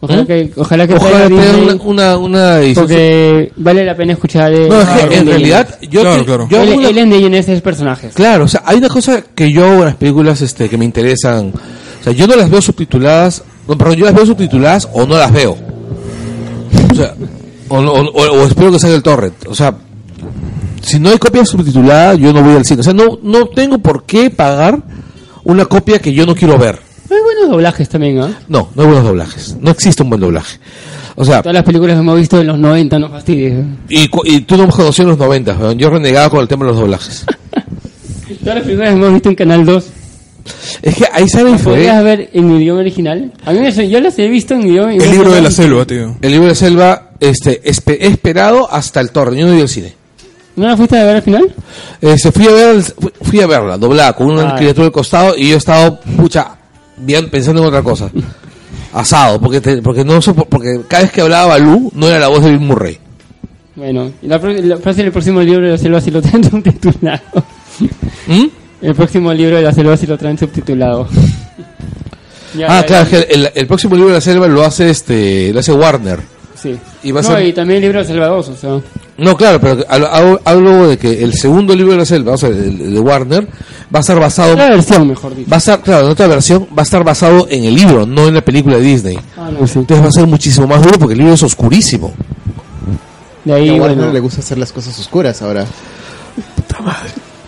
[0.05, 4.51] Ojalá que, ojalá que Ojalá tengan Disney, una, una, una porque vale la pena escuchar
[4.53, 6.47] eh, No, es que en realidad yo, Claro, te- claro.
[6.49, 8.13] yo hago Ellen- una- Ellen DeGeneres es personajes.
[8.13, 11.53] Claro, o sea, hay una cosa que yo en las películas este, que me interesan,
[12.01, 15.17] o sea, yo no las veo subtituladas, no, perdón, yo las veo subtituladas o no
[15.17, 15.55] las veo.
[16.91, 17.13] O sea,
[17.69, 19.35] o, no- o- o- o espero que salga el torrent.
[19.47, 19.73] O sea,
[20.81, 22.81] si no hay copia subtitulada, yo no voy al cine.
[22.81, 24.80] O sea, no, no tengo por qué pagar
[25.45, 26.80] una copia que yo no quiero ver.
[27.15, 28.38] Hay buenos doblajes también, ¿ah?
[28.48, 29.56] No, no hay buenos doblajes.
[29.60, 30.60] No existe un buen doblaje.
[31.15, 33.53] O sea, Todas las películas que hemos visto en los 90, no fastidies.
[33.90, 35.77] y, cu- y tú no me conocí en los 90, weón.
[35.77, 37.26] yo renegaba con el tema de los doblajes.
[38.44, 39.85] Todas las películas que hemos visto en Canal 2,
[40.81, 43.31] Es que ahí saben ¿podrías ver en idioma original?
[43.45, 45.85] A mí me suena- yo las he visto en idioma El libro de la selva,
[45.85, 46.18] tío.
[46.22, 49.38] el libro de selva este, espe- he esperado hasta el torrent.
[49.40, 49.94] Yo no vi al cine.
[50.56, 51.53] ¿No la fuiste a ver al final?
[52.02, 54.56] Eh, se fui a ver, fui- fui a verla, doblada, con una Ah.
[54.56, 56.57] criatura al costado y yo he estado, pucha,
[56.98, 58.10] bien pensando en otra cosa.
[58.94, 62.44] Asado, porque te- porque no porque cada vez que hablaba Balú no era la voz
[62.44, 62.98] de Bill Murray.
[63.76, 67.22] Bueno, y la, la frase del próximo libro de la selva si lo traen subtitulado.
[68.28, 68.45] ¿Mm?
[68.82, 71.07] El próximo libro de la selva si lo traen subtitulado.
[72.56, 73.20] Ya, Ah, ya, claro, ya.
[73.22, 76.20] el, el próximo libro de la selva lo hace este, lo hace Warner.
[76.56, 76.78] Sí.
[77.02, 78.80] Y va a no, ser- y también el libro de Selva 2, o sea.
[79.15, 79.85] No, claro, pero
[80.45, 83.45] hablo, de que el segundo libro de la selva, o sea, el de Warner,
[83.94, 85.49] va a estar basado, La versión, mejor dicho.
[85.52, 88.27] va a estar, claro, en otra versión, va a estar basado en el libro, no
[88.27, 89.19] en la película de Disney.
[89.38, 89.77] Ah, no, sí.
[89.80, 92.11] Entonces va a ser muchísimo más duro porque el libro es oscurísimo.
[93.45, 95.65] De ahí, a Warner bueno, le gusta hacer las cosas oscuras ahora.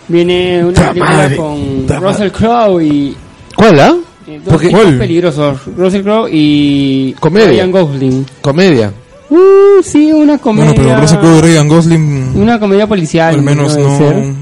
[0.08, 3.16] viene una Puta película madre, con puta Russell Crowe y...
[3.56, 3.96] ¿Cuál, ah?
[4.28, 4.98] eh, dos Porque- ¿Cuál?
[4.98, 5.58] peligrosos.
[5.76, 7.12] Russell Crowe y...
[7.18, 7.48] Comedia.
[7.48, 8.26] Ryan Gosling.
[8.40, 8.92] Comedia.
[9.28, 10.72] Uh, sí, una comedia...
[10.72, 13.34] Bueno, pero Crowe y Ryan Gosling, Una comedia policial.
[13.34, 13.98] al menos no...
[13.98, 14.32] ser.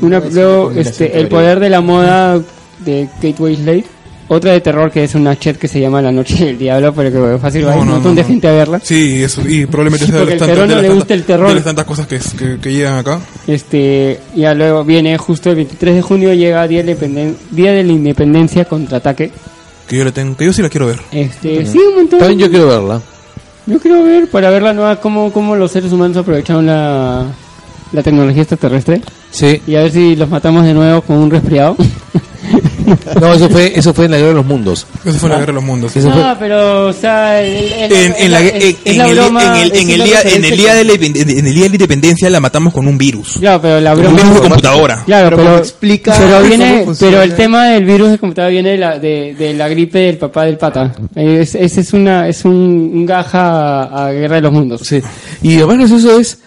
[0.00, 2.40] Una, luego, este, El poder de la moda
[2.80, 3.84] de Kate Winslet.
[4.32, 7.10] Otra de terror que es una chat que se llama La Noche del Diablo, pero
[7.32, 8.28] que fácil va No, un no, montón no, de no.
[8.28, 8.80] gente a verla.
[8.80, 10.94] Sí, eso, y probablemente Sí, sea de porque las al tantas, peruano de las le
[10.94, 11.48] gusta el terror.
[11.48, 13.18] de las tantas cosas que, que, que llegan acá.
[13.48, 17.92] Este, ya luego viene justo el 23 de junio llega Día de, Día de la
[17.92, 19.32] Independencia contraataque.
[19.88, 21.00] Que yo le tengo, que yo sí la quiero ver.
[21.10, 22.20] Este, sí, un montón.
[22.20, 23.02] También yo quiero verla.
[23.66, 27.26] Yo quiero ver para ver la nueva cómo, cómo los seres humanos aprovecharon la
[27.92, 29.00] la tecnología extraterrestre.
[29.30, 29.60] Sí.
[29.66, 31.76] Y a ver si los matamos de nuevo con un resfriado.
[33.20, 34.86] No, eso fue, eso fue en la guerra de los mundos.
[35.04, 35.96] Eso fue la guerra de los mundos.
[35.96, 40.20] Eso fue- No, pero, o sea, En, en en- en el, broma, en en día,
[40.22, 43.38] en de la, independencia- en el día de la independencia la matamos con un virus.
[43.38, 44.22] Claro, pero la Con un broma...
[44.22, 45.02] virus de computadora.
[45.04, 47.10] Claro, Pero pero, explica pero viene, funciona.
[47.12, 50.18] pero el tema del virus de computadora viene de la, de, de la gripe del
[50.18, 50.92] papá del pata.
[51.14, 52.52] Es, ese es una, es un,
[52.94, 54.82] un gaja a, a Guerra de los Mundos.
[54.84, 55.00] Sí.
[55.42, 56.38] Y lo más gracioso es,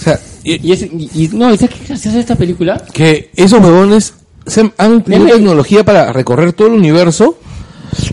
[0.00, 2.82] o sea, y- Y, es, y, y- no, ¿y ¿sabes qué graciosa esta película?
[2.92, 4.14] que esos huevones
[4.46, 7.38] se han, Deme- tecnología para recorrer todo el universo,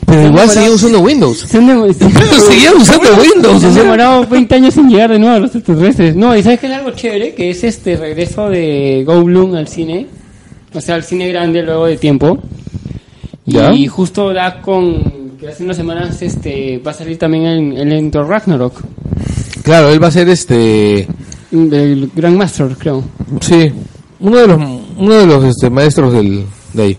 [0.06, 1.40] pero Se igual siguen usando Windows.
[1.40, 1.68] Se han
[2.48, 3.62] Seguían usando Windows.
[3.62, 6.16] Se han demorado 20 años sin llegar de nuevo a los extraterrestres.
[6.16, 9.68] No, y sabes que es algo chévere, que es este regreso de Go Bloom al
[9.68, 10.08] cine,
[10.74, 12.40] o sea, al cine grande luego de tiempo.
[13.45, 13.72] ¿Ya?
[13.74, 17.91] Y justo da con que hace unas semanas este va a salir también en el
[17.94, 18.82] Enter Ragnarok,
[19.64, 21.08] Claro, él va a ser este,
[21.52, 23.04] del Grandmaster, creo.
[23.41, 23.72] sí,
[24.19, 24.61] uno de los,
[24.98, 26.98] uno de los este, maestros del, de ahí.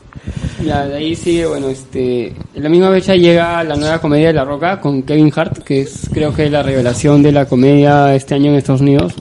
[0.65, 4.35] Ya, de ahí sigue, bueno, este, en la misma fecha llega la nueva comedia de
[4.35, 8.35] La Roca con Kevin Hart, que es creo que la revelación de la comedia este
[8.35, 9.15] año en Estados Unidos,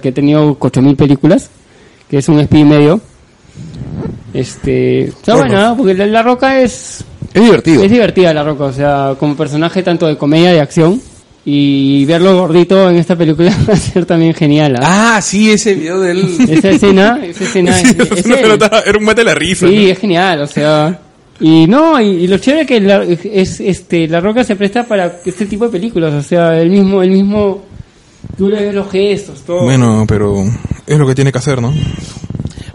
[0.00, 1.50] que ha tenido 8000 películas,
[2.10, 3.00] que es un espía y medio.
[4.34, 5.48] Este, está Bueno.
[5.50, 7.04] buena, porque la, La Roca es,
[7.34, 7.82] Es divertido.
[7.84, 11.00] es divertida La Roca, o sea, como personaje tanto de comedia de acción.
[11.44, 14.76] Y verlo gordito en esta película va a ser también genial.
[14.76, 15.16] ¿ah?
[15.16, 16.36] Ah, sí, ese video de él.
[16.48, 18.58] Esa escena, esa escena es, es él.
[18.86, 19.66] era un mate la risa.
[19.66, 19.92] Sí, ¿no?
[19.92, 21.00] es genial, o sea.
[21.40, 25.20] Y no, y, y lo chévere que la, es este la roca se presta para
[25.24, 27.64] este tipo de películas, o sea, el mismo el mismo
[28.36, 29.62] tú le ves los gestos, todo.
[29.62, 30.44] Bueno, pero
[30.86, 31.74] es lo que tiene que hacer, ¿no?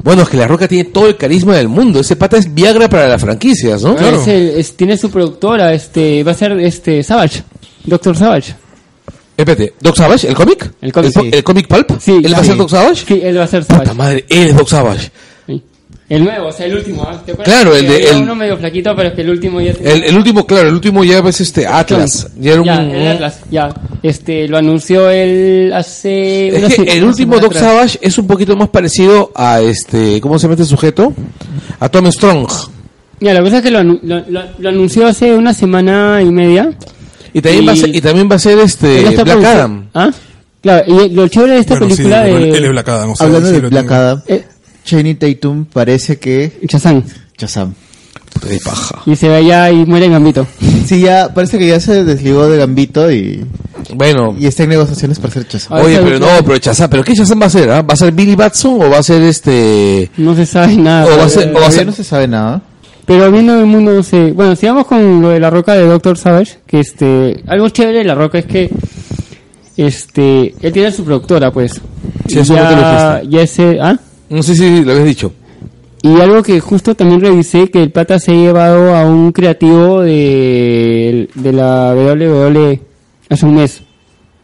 [0.07, 1.99] Bueno, es que La Roca tiene todo el carisma del mundo.
[1.99, 3.93] Ese pata es Viagra para las franquicias, ¿no?
[3.93, 4.21] Claro.
[4.21, 7.43] es el- es- tiene su productora, este va a ser este Savage,
[7.84, 8.55] Doctor Savage.
[9.35, 10.27] Espérate, ¿Doc Savage?
[10.29, 10.71] ¿El cómic?
[10.81, 11.29] El cómic, sí.
[11.31, 11.91] ¿El cómic Pulp?
[11.99, 13.05] Sí, ¿Él va a ser Doc Savage?
[13.05, 13.95] Sí, él va a ser Puta Savage.
[13.97, 15.11] madre, él es Doc Savage.
[16.09, 17.21] El nuevo, o sea, el último, ¿ah?
[17.25, 17.53] ¿Te acuerdas?
[17.53, 20.03] Claro, el de- el- uno medio flaquito, pero es que el último ya tenía- El,
[20.05, 22.29] el último, claro, el último ya es este Atlas.
[22.39, 23.69] Ya era un, Ya, el Atlas, ya.
[24.01, 26.47] Este, lo anunció él hace...
[26.47, 27.63] Es que el último Doc atrás.
[27.63, 31.13] Savage es un poquito más parecido a este, ¿cómo se llama este sujeto?
[31.79, 32.47] A Tom Strong.
[33.19, 36.71] Ya, la cosa es que lo, lo, lo- lo anunció hace una semana y media.
[37.34, 39.89] Y también Y- va a ser, y también va a ser este Black Adam.
[39.93, 40.09] ¿Ah?
[40.61, 43.15] Claro, y lo chévere de esta Bueno, sí, película él, es de Black Adam, o
[43.15, 43.93] sea, Hablando de Black tengo.
[43.93, 44.45] Adam, eh,
[44.88, 46.59] Channing Tatum parece que.
[46.68, 47.03] Shazam.
[48.34, 49.01] Puta de paja.
[49.05, 50.47] Y se ve allá y muere en Gambito.
[50.85, 53.45] Sí, ya parece que ya se desligó de Gambito y,
[53.93, 55.77] Bueno, y está en negociaciones para ser Shazam.
[55.77, 57.69] Ah, oye, pero no, pero Chazam, pero ¿qué Chazam va a ser?
[57.69, 57.81] ah?
[57.81, 61.05] ¿Va a ser Billy Batson o va a ser este No se sabe nada.
[61.05, 62.61] O va a pero- ser- o va a ser- no se sabe nada.
[63.05, 64.31] Pero viendo el mundo, no sé.
[64.34, 66.57] Bueno, sigamos con lo de la roca de Doctor Savage.
[66.68, 67.41] Que este.
[67.47, 68.69] Algo chévere de la roca es que.
[69.77, 70.53] Este.
[70.61, 71.80] Él tiene su productora, pues.
[72.27, 73.35] Sí, eso ya, dijiste.
[73.38, 73.77] ya ese.
[73.81, 73.97] ¿Ah?
[74.30, 75.32] No sé si lo habías dicho.
[76.02, 80.02] Y algo que justo también revisé, que el pata se ha llevado a un creativo
[80.02, 82.80] de, de la WWE
[83.30, 83.82] hace un mes.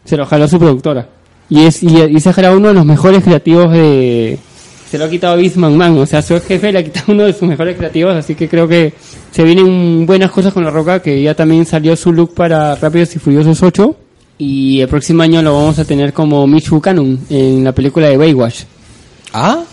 [0.04, 1.08] Se lo jaló su productora.
[1.48, 4.38] Y es y, y se ha uno de los mejores creativos de...
[4.90, 5.98] Se lo ha quitado Vince McMahon.
[5.98, 8.14] O sea, su jefe le ha quitado uno de sus mejores creativos.
[8.14, 8.92] Así que creo que
[9.30, 13.14] se vienen buenas cosas con La Roca, que ya también salió su look para Rápidos
[13.16, 13.96] y Furiosos 8.
[14.38, 18.16] Y el próximo año lo vamos a tener como Mitch Buchanan en la película de
[18.16, 18.64] Baywatch.
[19.34, 19.64] ¿Ah?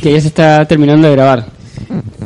[0.00, 1.46] Que ya se está terminando de grabar.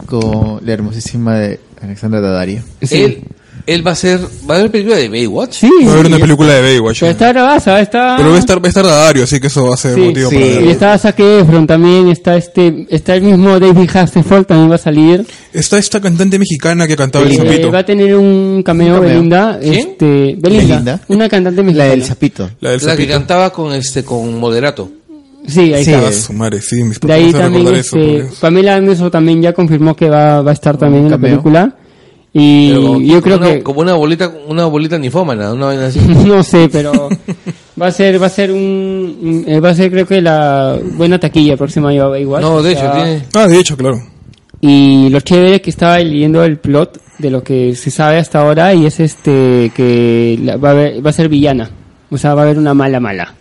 [0.07, 2.63] Con la hermosísima de Alexandra Daddario.
[2.83, 3.03] Sí.
[3.03, 3.25] Él,
[3.67, 5.53] él va a ser, va a haber película de Baywatch.
[5.55, 7.01] Sí, Va a haber una película de Baywatch.
[7.01, 8.15] Pero está grabada, está...
[8.17, 10.01] Pero va a estar, va a estar Dario, así que eso va a ser Sí,
[10.01, 10.37] motivo sí.
[10.37, 14.77] para Y está Zac Efron también, está este, está el mismo David Hasselhoff también va
[14.77, 15.27] a salir.
[15.53, 17.73] Está esta cantante mexicana que cantaba el Eh, zapito.
[17.73, 19.01] va a tener un cameo, Un cameo.
[19.01, 19.75] Belinda, ¿Quién?
[19.75, 20.05] este,
[20.39, 21.01] Belinda, Belinda.
[21.09, 21.91] una cantante La mexicana.
[21.91, 22.51] del Zapito.
[22.61, 23.13] La del La que zapito.
[23.15, 24.89] cantaba con este, con Moderato.
[25.47, 26.13] Sí, ahí Sí, está.
[26.13, 27.97] Su madre, sí, mis De ahí también eso.
[27.97, 31.75] este, Pamela Anderson también ya confirmó que va, va a estar también en la película.
[32.39, 36.01] Y como- yo creo una- que como una bolita, una bolita nifómana, una vaina así.
[36.27, 37.09] no sé, pero
[37.81, 41.19] va a ser va a ser un, eh, va a ser creo que la buena
[41.19, 41.57] taquilla
[41.87, 42.43] año igual.
[42.43, 43.23] No, de O hecho, tiene.
[43.35, 44.03] Ah, de hecho, claro.
[44.61, 48.41] Y lo chévere es que estaba leyendo el plot de lo que se sabe hasta
[48.41, 51.71] ahora y es este que la- va a, haber- va a ser villana.
[52.11, 53.35] O sea, va a haber una mala mala.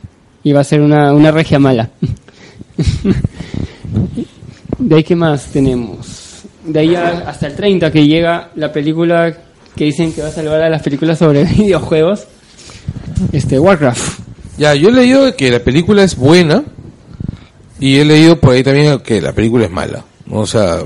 [0.46, 1.90] Y va a ser una, una regia mala.
[4.80, 6.44] de ahí, ¿qué más tenemos?
[6.66, 9.36] De ahí a- hasta el 30 que llega la película
[9.76, 12.26] que dicen que va a salvar a las películas sobre videojuegos.
[13.32, 14.20] Este, Warcraft.
[14.58, 16.64] Ya, yo he leído que la película es buena
[17.80, 20.04] y he leído por ahí también que la película es mala.
[20.32, 20.78] O sea,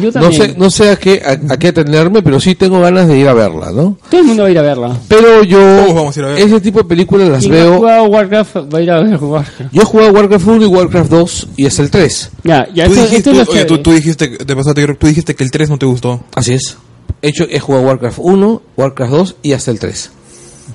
[0.00, 3.08] Yo No sé, no sé a qué, a, a qué atenderme, pero sí tengo ganas
[3.08, 3.96] de ir a verla, ¿no?
[4.10, 4.96] Todo el mundo va a ir a verla.
[5.08, 6.38] Pero yo, Todos vamos a ir a ver.
[6.38, 7.76] ese tipo de películas las Quien ha veo.
[7.76, 9.72] jugado Warcraft va a ir a ver Warcraft.
[9.72, 12.30] Yo he jugado Warcraft 1 y Warcraft 2 y hasta el 3.
[12.44, 15.34] Ya, ya, Tú esto, dijiste, esto es oye, tú, tú dijiste, te pasaste, tú dijiste
[15.34, 16.20] que el 3 no te gustó.
[16.34, 16.76] Así es.
[17.22, 20.10] He, hecho, he jugado Warcraft 1, Warcraft 2 y hasta el 3.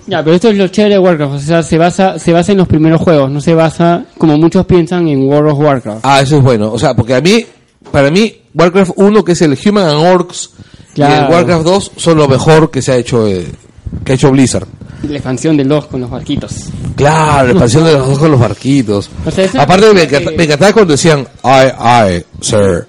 [0.07, 1.33] Ya, pero esto es lo chévere de Warcraft.
[1.35, 3.29] O sea, se basa, se basa en los primeros juegos.
[3.31, 5.99] No se basa, como muchos piensan, en World of Warcraft.
[6.03, 6.71] Ah, eso es bueno.
[6.73, 7.45] O sea, porque a mí,
[7.93, 10.49] para mí, Warcraft 1, que es el Human and Orcs,
[10.95, 13.45] y el Warcraft 2 son lo mejor que se ha hecho, eh,
[14.03, 14.65] que ha hecho Blizzard.
[15.07, 16.55] La expansión del 2 con los barquitos.
[16.95, 19.09] Claro, la expansión de los dos con los barquitos.
[19.25, 22.87] O sea, esa- Aparte, me, que- me encantaba cuando decían, ay, ay, sir.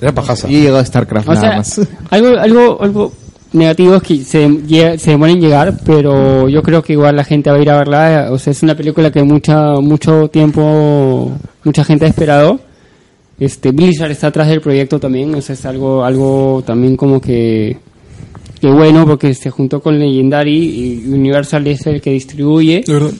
[0.00, 0.48] Era pajaza.
[0.50, 1.88] Y llegó a StarCraft O nada sea, más.
[2.10, 3.12] algo, algo, algo
[3.52, 7.48] negativo es que se, se demora en llegar, pero yo creo que igual la gente
[7.50, 8.28] va a ir a verla.
[8.32, 11.30] O sea, es una película que mucha, mucho tiempo,
[11.62, 12.58] mucha gente ha esperado.
[13.38, 17.76] Este, Blizzard está atrás del proyecto también, o sea, es algo, algo también como que,
[18.60, 22.82] que bueno, porque se juntó con Legendary y Universal es el que distribuye.
[22.86, 23.10] De verdad.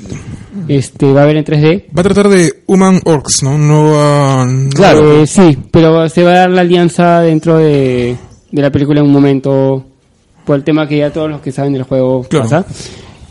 [0.69, 1.85] Este, va a haber en 3D.
[1.97, 3.59] Va a tratar de Human Orcs, ¿no?
[3.59, 5.20] No- Claro.
[5.23, 8.16] Eh, sí, pero se va a dar la alianza dentro de,
[8.53, 9.85] de la película en un momento
[10.47, 12.45] por el tema que ya todos los que saben del juego Claro.
[12.49, 12.65] pasa.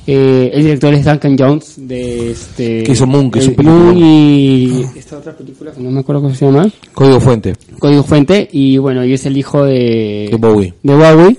[0.05, 3.69] Eh, el director es Duncan Jones de este Que hizo Moon, que película.
[3.69, 8.03] Moon y esta otra película que no me acuerdo cómo se llama Código fuente Código
[8.03, 10.73] Fuente y bueno y es el hijo de de Bowie.
[10.83, 11.37] de Bowie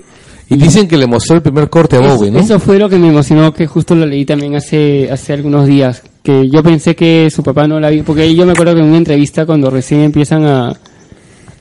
[0.49, 2.39] Y dicen que le mostró el primer corte a Bowie, ¿no?
[2.39, 6.01] eso fue lo que me emocionó que justo lo leí también hace hace algunos días
[6.23, 8.87] que yo pensé que su papá no la vi porque yo me acuerdo que en
[8.87, 10.73] una entrevista cuando recién empiezan a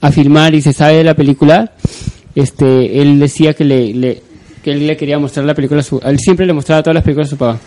[0.00, 1.72] a filmar y se sabe de la película
[2.34, 4.22] este él decía que le, le-
[4.64, 7.04] que él le quería mostrar la película a su él siempre le mostraba todas las
[7.04, 7.58] películas a su papá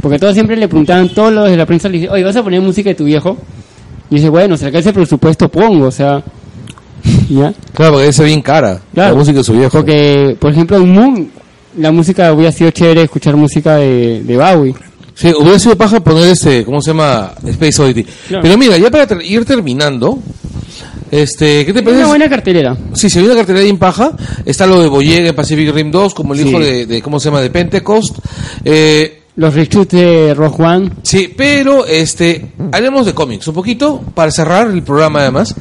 [0.00, 2.42] porque todos siempre le preguntaban todos los de la prensa le dicen oye vas a
[2.44, 3.36] poner música de tu viejo
[4.10, 6.22] y dice bueno si alcanza el presupuesto pongo o sea
[7.30, 8.80] ya Claro, porque esa bien cara.
[8.94, 9.12] Claro.
[9.14, 9.70] La música de su viejo.
[9.72, 11.30] porque, por ejemplo, en Moon,
[11.78, 14.74] la música hubiera sido chévere escuchar música de, de Bowie.
[15.14, 17.32] Sí, hubiera sido paja poner este, ¿cómo se llama?
[17.44, 18.04] Space Oddity.
[18.28, 18.42] Claro.
[18.42, 20.18] Pero mira, ya para ter- ir terminando,
[21.12, 21.98] este, ¿qué te parece?
[22.00, 22.76] una buena cartelera.
[22.94, 24.12] Sí, se ve una cartelera bien paja.
[24.44, 26.48] Está lo de Boyega Pacific Rim 2, como el Sí.
[26.48, 27.40] hijo de, de, ¿cómo se llama?
[27.42, 28.18] De Pentecost.
[28.64, 30.90] Eh, Los reshoots de Rogue One.
[31.02, 35.54] sí, pero, este, haremos de cómics un poquito, para cerrar el programa además.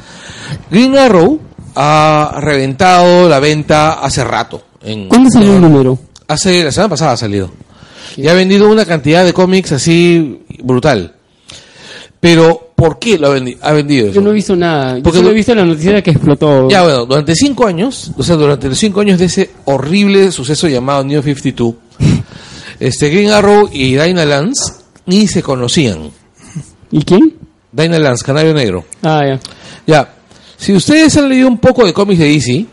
[0.71, 1.39] Green Arrow
[1.75, 4.63] ha reventado la venta hace rato.
[4.83, 5.99] En, ¿Cuándo salió el número?
[6.27, 7.51] Hace, la semana pasada ha salido.
[8.17, 11.13] Y ha vendido una cantidad de cómics así brutal.
[12.19, 14.15] Pero, ¿por qué lo ha, vendi- ha vendido eso?
[14.15, 14.97] Yo no he visto nada.
[14.97, 16.67] Yo Porque solo no- he visto la noticia que explotó.
[16.67, 20.67] Ya, bueno, durante cinco años, o sea, durante los cinco años de ese horrible suceso
[20.67, 21.75] llamado New 52,
[22.79, 24.73] este Green Arrow y Dinah Lance
[25.05, 26.09] ni se conocían.
[26.91, 27.35] ¿Y quién?
[27.71, 28.85] Dinah Lance, Canario Negro.
[29.03, 29.39] Ah, ya.
[29.87, 30.13] Ya,
[30.57, 32.65] si ustedes han leído un poco de cómics de DC,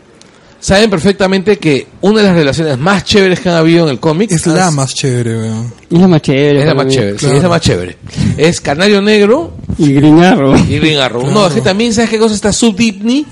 [0.59, 4.31] saben perfectamente que una de las relaciones más chéveres que han habido en el cómic
[4.31, 5.73] Es la más chévere, weón.
[5.89, 6.59] Es la más chévere.
[6.59, 6.93] es la más mí.
[6.93, 7.97] chévere, sí, es la más chévere.
[8.37, 10.55] Es Canario Negro Y Green Arrow.
[10.57, 11.25] y Green Arrow.
[11.31, 13.25] No, es que también sabes qué cosa está Sue Dipney,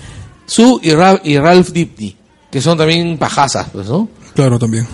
[0.45, 2.16] Sue y, Ra- y Ralph Dipney,
[2.52, 4.08] que son también pajazas, pues, ¿no?
[4.34, 4.88] Claro, también.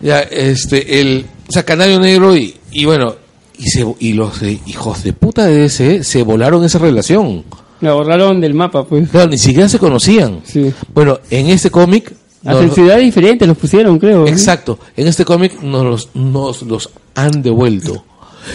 [0.00, 3.14] Ya, este, el, o sea, Canario Negro y, y bueno,
[3.58, 7.44] y, se, y los eh, hijos de puta de ese se volaron esa relación.
[7.80, 9.08] La borraron del mapa, pues.
[9.10, 10.40] Claro, ni siquiera se conocían.
[10.44, 10.72] Sí.
[10.94, 12.12] Bueno, en este cómic,
[12.42, 14.26] nos- ciudades diferentes los pusieron, creo.
[14.26, 18.04] exacto, en este cómic nos los, nos los han devuelto.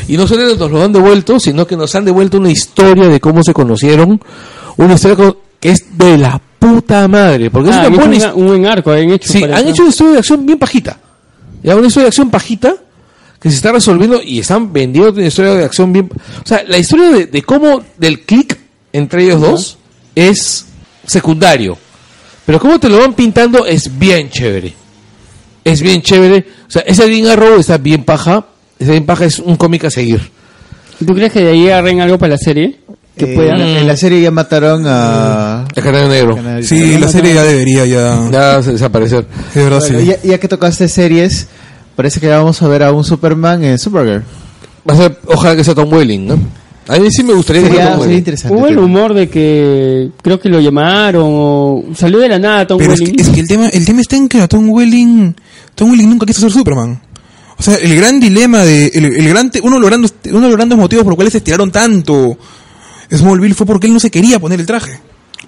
[0.08, 3.20] Y no solo nos los han devuelto, sino que nos han devuelto una historia de
[3.20, 4.22] cómo se conocieron,
[4.78, 8.36] una historia que es de la puta madre, porque es Ah, una buena una- historia.
[8.36, 9.32] un buen arco, han hecho.
[9.34, 9.70] Sí, han eso.
[9.70, 10.98] hecho una historia de acción bien pajita.
[11.62, 12.74] Ya, una historia de acción pajita
[13.40, 16.10] que se está resolviendo y están vendiendo una historia de acción bien...
[16.44, 18.58] O sea, la historia de, de cómo del click
[18.94, 19.78] entre ellos dos
[20.16, 20.66] es
[21.06, 21.78] secundario.
[22.46, 24.74] Pero cómo te lo van pintando es bien chévere.
[25.64, 26.46] Es bien chévere.
[26.68, 28.46] O sea, ese Green Arrow está bien paja.
[28.80, 30.32] Bien paja es un cómic a seguir.
[31.06, 32.80] ¿Tú crees que de ahí agarren algo para la serie?
[33.16, 33.54] Que Eh, pueda.
[33.54, 35.66] en, la, en la serie ya mataron a...
[35.76, 36.36] El Canario Negro.
[36.36, 38.30] Canario Sí, la serie ya debería ya...
[38.32, 39.26] Ya desaparecer.
[39.54, 40.06] De verdad, Bueno, sí.
[40.06, 41.48] ya, ya que tocaste series,
[41.96, 44.24] parece que vamos a ver a un Superman en Supergirl.
[44.90, 46.40] Va a ser, ojalá que sea Tom Welling, ¿no?
[46.88, 48.58] A mí sí me gustaría Sería, sería interesante.
[48.58, 52.80] Hubo el rumor de que creo que lo llamaron o salió de la nada Tom
[52.80, 53.16] Pero es Welling.
[53.16, 55.36] que, es que el tema el tema está en que a Tom Welling
[55.76, 57.00] Tom Welling nunca quiso ser Superman.
[57.58, 60.42] O sea, el gran dilema de el, el gran te- uno de los grandes uno
[60.42, 62.38] de los grandes motivos por los cuales se estiraron tanto
[63.14, 65.00] Smallville fue porque él no se quería poner el traje.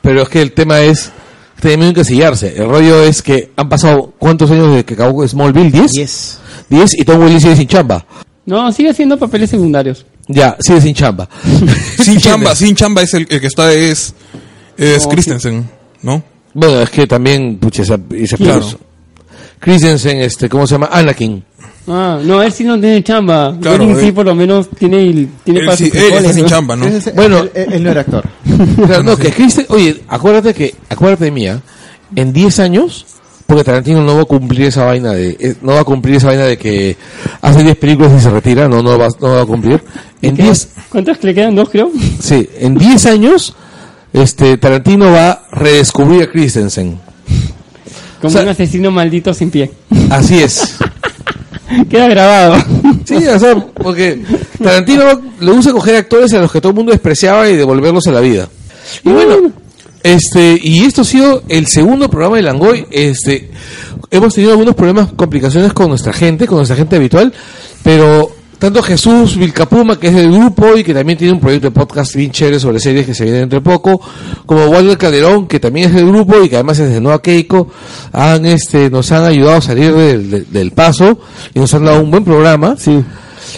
[0.01, 1.11] Pero es que el tema es
[1.61, 2.53] tienen que encasillarse.
[2.57, 5.91] El rollo es que han pasado cuántos años desde que acabó Smallville, 10?
[5.93, 6.39] Yes.
[6.69, 8.05] 10 y Tom Welling sigue sin chamba.
[8.45, 10.05] No, sigue haciendo papeles secundarios.
[10.27, 11.27] Ya, sigue sin chamba.
[12.01, 14.13] Sin chamba, sin chamba es el, el que está es
[14.77, 15.69] es No, Christensen.
[16.01, 16.23] ¿no?
[16.53, 18.65] Bueno, es que también, pucha, esa, esa Claro.
[19.59, 20.89] Christensen, este, ¿cómo se llama?
[20.91, 21.43] Anakin.
[21.87, 23.57] Ah, no, él sí no tiene chamba.
[23.61, 26.49] Claro, sí por lo menos tiene, tiene Él, para sí- él está sin ¿no?
[26.49, 26.85] chamba, ¿no?
[27.15, 27.39] Bueno.
[27.39, 28.23] él, él- él no era actor.
[28.87, 31.61] Claro, no, que Kristen, oye, acuérdate que, acuérdate de mí, ¿ah?
[32.15, 33.05] en 10 años,
[33.45, 36.27] porque Tarantino no va a cumplir esa vaina de, eh, no va a cumplir esa
[36.27, 36.95] vaina de que
[37.41, 39.81] hace 10 películas y se retira, no, no va, no va a cumplir.
[40.21, 41.55] En 10, ¿Cuántas que le quedan?
[41.55, 41.91] ¿Dos, creo?
[42.19, 43.55] sí, en 10 años,
[44.13, 46.99] este, Tarantino va a redescubrir a Christensen.
[48.21, 49.71] Como O sea- un asesino maldito sin pie.
[50.09, 50.75] Así es.
[51.89, 52.55] Queda grabado.
[53.03, 54.21] Sí, o sea, porque
[54.63, 55.03] Tarantino
[55.39, 58.19] le gusta coger actores a los que todo el mundo despreciaba y devolverlos a la
[58.21, 58.47] vida.
[59.03, 59.51] Y bueno,
[60.03, 62.85] este, y esto ha sido el segundo programa de Langoy.
[62.91, 63.49] Este,
[64.11, 67.33] hemos tenido algunos problemas, complicaciones con nuestra gente, con nuestra gente habitual,
[67.83, 71.71] pero tanto Jesús Vilcapuma, que es del grupo y que también tiene un proyecto de
[71.71, 73.99] podcast bien chévere sobre series que se viene dentro de poco,
[74.45, 77.67] como Walter Calderón, que también es del grupo y que además es de Nueva Keiko,
[78.13, 81.19] han, este, nos han ayudado a salir del, del- del paso
[81.53, 82.75] y nos han dado un buen programa.
[82.77, 83.03] Sí.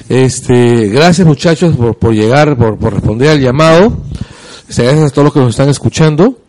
[0.10, 3.98] Este, gracias muchachos por, por llegar, por, por responder al llamado.
[4.68, 6.40] Gracias a todos los que nos están escuchando.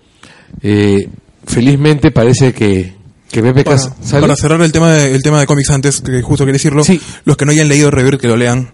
[0.62, 1.09] Eh,
[1.47, 2.94] felizmente parece que,
[3.30, 4.20] que Para, sale.
[4.20, 7.01] para cerrar el tema de, el tema de cómics antes, que justo quería decirlo, Sí.
[7.24, 8.70] los que no hayan leído Revert que lo lean.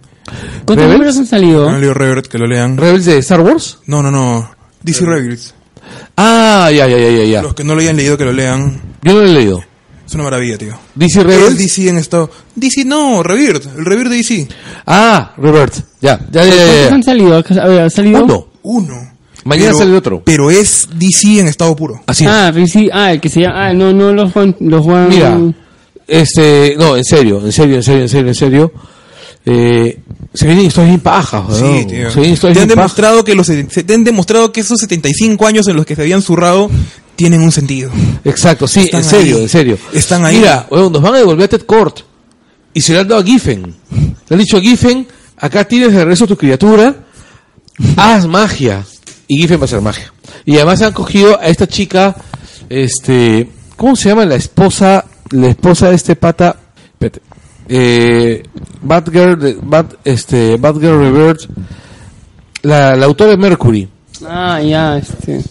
[0.65, 0.93] ¿Cuántos ¿Rebels?
[0.93, 1.63] números han salido?
[1.69, 2.77] No han leído Revert que lo lean.
[2.77, 3.79] Rebels de Star Wars.
[3.87, 4.49] No, no, no.
[4.81, 5.53] DC Rebels.
[6.15, 7.41] Ah, ya, ya, ya, ya, ya.
[7.41, 8.81] Los que no lo hayan leído que lo lean.
[9.03, 9.61] Yo no lo he leído.
[10.05, 10.77] Es una maravilla, tío.
[10.95, 11.57] DC Rebels.
[11.57, 12.29] DC en estado.
[12.55, 13.65] DC no, Revert.
[13.77, 14.47] El Revert de DC.
[14.85, 15.73] Ah, Revert.
[16.01, 17.35] Ya, ya, ya, ya, ¿Cuántos han salido?
[17.35, 18.23] A ver, ¿ha salido?
[18.23, 18.47] Uno.
[18.63, 19.12] Uno.
[19.45, 20.21] Mañana Pero- sale otro.
[20.25, 22.01] Pero es DC en estado puro.
[22.07, 22.25] Así.
[22.27, 25.09] Ah, sí, ah, el que se llama, ah, no, no, los Juan, los Juan.
[25.09, 25.37] Mira,
[26.07, 28.73] este, no, en serio, en serio, en serio, en serio, en serio.
[29.45, 29.99] Eh,
[30.33, 32.09] se vienen historias bien pajas, Sí, tío.
[32.09, 34.79] Se vienen historias Te han bien demostrado que los se te han demostrado que esos
[34.79, 36.69] 75 años en los que se habían zurrado
[37.15, 37.91] tienen un sentido.
[38.23, 39.43] Exacto, sí, Están en serio, ahí.
[39.43, 39.77] en serio.
[39.93, 40.37] Están ahí.
[40.37, 41.99] Mira, weón, nos van a devolver a Ted Court.
[42.73, 43.61] Y se le han dado a Giffen.
[43.91, 45.05] Le han dicho a Giffen,
[45.37, 46.95] acá tienes de regreso tu criatura,
[47.97, 48.83] haz magia.
[49.27, 50.13] Y Giffen va a hacer magia.
[50.45, 52.15] Y además han cogido a esta chica,
[52.69, 56.55] este, ¿cómo se llama la esposa, la esposa de este pata?
[56.93, 57.21] Espérate.
[57.69, 58.43] Eh,
[58.81, 61.41] Batgirl, Bat, este, Batgirl Revert,
[62.63, 63.87] la, la autora de Mercury.
[64.27, 65.41] Ah, ya, este.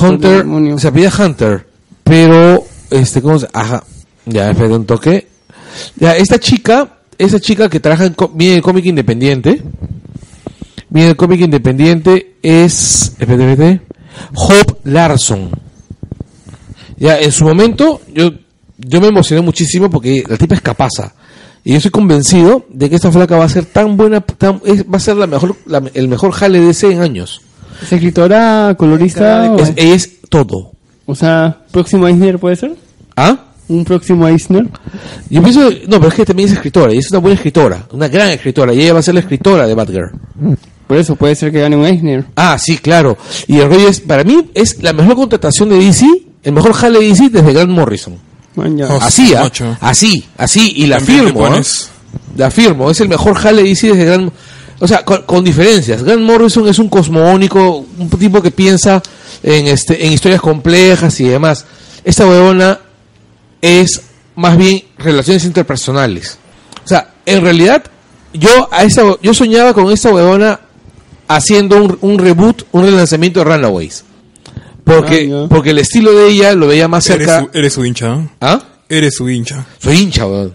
[0.00, 0.44] Hunter,
[0.78, 1.66] se apellida Hunter,
[2.04, 3.82] pero, este, ¿cómo se Ajá,
[4.26, 5.28] ya, espera un toque.
[5.96, 9.62] Ya, esta chica, esta chica que trabaja en, del cómic independiente,
[10.90, 13.80] viene del cómic independiente, es, espérate, espérate,
[14.34, 15.50] Hope Larson.
[16.98, 18.30] Ya, en su momento, yo,
[18.78, 21.12] yo me emocioné muchísimo porque la tipa es capaza.
[21.64, 24.84] Y yo estoy convencido de que esta flaca va a ser tan buena, tan, es-
[24.84, 27.42] va a ser la mejor, la- el mejor jale de ese en años.
[27.82, 29.54] ¿Es escritora, colorista?
[29.56, 30.72] Es- ella es todo.
[31.08, 32.74] o sea, próximo Eisner puede ser?
[33.16, 33.36] ¿Ah?
[33.68, 34.66] ¿Un próximo Eisner?
[35.28, 38.08] Yo pienso, no, pero es que también es escritora, y es una buena escritora, una
[38.08, 40.10] gran escritora, y ella va a ser la escritora de Batgirl.
[40.86, 42.24] Por eso puede ser que gane un Eisner.
[42.36, 43.18] Ah, sí, claro.
[43.46, 46.06] Y el rollo es, para mí, es la mejor contratación de DC,
[46.44, 48.18] el mejor jale de DC desde Grant Morrison.
[48.54, 48.80] Man.
[48.82, 49.50] Oh, Así, ¿ah?
[49.80, 51.60] Así, así, y la También firmo, ¿ah?
[52.36, 54.32] La firmo, es el mejor jale de DC desde Grant
[54.78, 56.02] O sea, con, con diferencias.
[56.02, 59.02] Grant Morrison es un cosmogónico, un tipo que piensa
[59.42, 61.64] en, este, en historias complejas y demás.
[62.04, 62.78] Esta huevona
[63.60, 64.02] es
[64.36, 66.38] más bien relaciones interpersonales.
[66.84, 67.82] O sea, en realidad,
[68.32, 70.60] yo a esa, yo soñaba con esta huevona
[71.28, 74.04] haciendo un, un reboot, un relanzamiento de Runaways.
[74.84, 77.40] Porque, Ah, porque el estilo de ella lo veía más Eres cerca.
[77.52, 78.28] su, eres su hincha.
[78.40, 78.62] ¿Ah?
[78.88, 79.66] Eres su hincha.
[79.78, 80.52] Soy hincha, weón.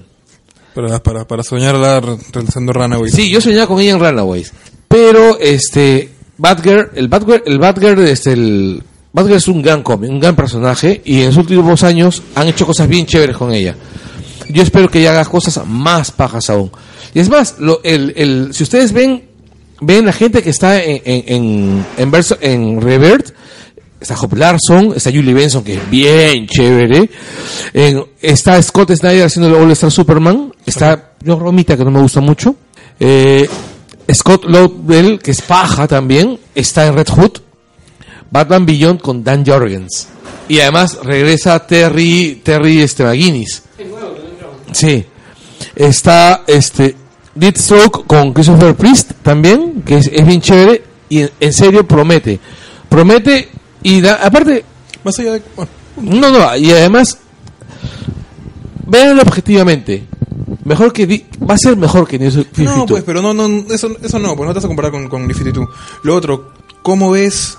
[0.74, 3.12] Para, para, para soñarla re- realizando Runaway.
[3.12, 4.54] Sí, yo soñaba con ella en Runaways.
[4.88, 8.82] Pero, este, Batgirl, el Batgirl, el Batgirl, este, el,
[9.12, 12.66] Batgirl es un gran cómic, un gran personaje, y en los últimos años han hecho
[12.66, 13.76] cosas bien chéveres con ella.
[14.48, 16.72] Yo espero que ella haga cosas más pajas aún.
[17.14, 19.24] Y es más, lo, el, el, si ustedes ven,
[19.82, 23.32] ven la gente que está en, en, en, verso- en Revert,
[24.00, 27.10] está Hope Larson, está Julie Benson, que es bien chévere,
[27.74, 32.02] en- está Scott Snyder haciendo el All Star Superman, está John Romita, que no me
[32.02, 32.56] gusta mucho,
[33.00, 33.48] eh,
[34.14, 37.32] Scott Lobdell, que es paja también, está en Red Hood,
[38.30, 40.08] Batman Beyond con Dan Jorgens,
[40.48, 43.64] y además regresa Terry, Terry este, McGuinness.
[44.74, 45.06] Sí.
[45.76, 46.96] Está este
[47.36, 52.40] Deathstroke con Christopher Priest también, que es, es bien chévere y en, en serio promete.
[52.90, 53.50] Promete
[53.84, 54.66] y da- aparte,
[55.04, 55.42] Más allá de.
[55.56, 57.18] bueno, no, no, y además,
[58.86, 60.06] véanlo objetivamente.
[60.64, 62.76] Mejor que Di- va a ser mejor que New 52.
[62.78, 65.08] no, pues, pero no, no, eso, eso no, pues no te vas a comparar con,
[65.08, 65.70] con New 52.
[66.04, 66.52] Lo otro,
[66.84, 67.58] ¿cómo ves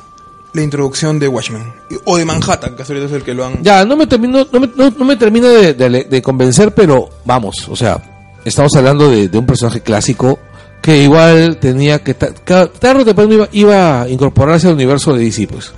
[0.54, 1.64] la introducción de Watchmen.
[2.04, 3.62] O de Manhattan, que ahorita es el que lo han...
[3.62, 7.08] Ya, no me termino, no me, no, no me termina de, de- de convencer, pero
[7.24, 8.11] vamos, o sea,
[8.44, 10.38] estamos hablando de, un personaje clásico
[10.80, 15.46] que igual tenía que tarde o temprano iba, iba a incorporarse al universo de DC,
[15.46, 15.72] pues.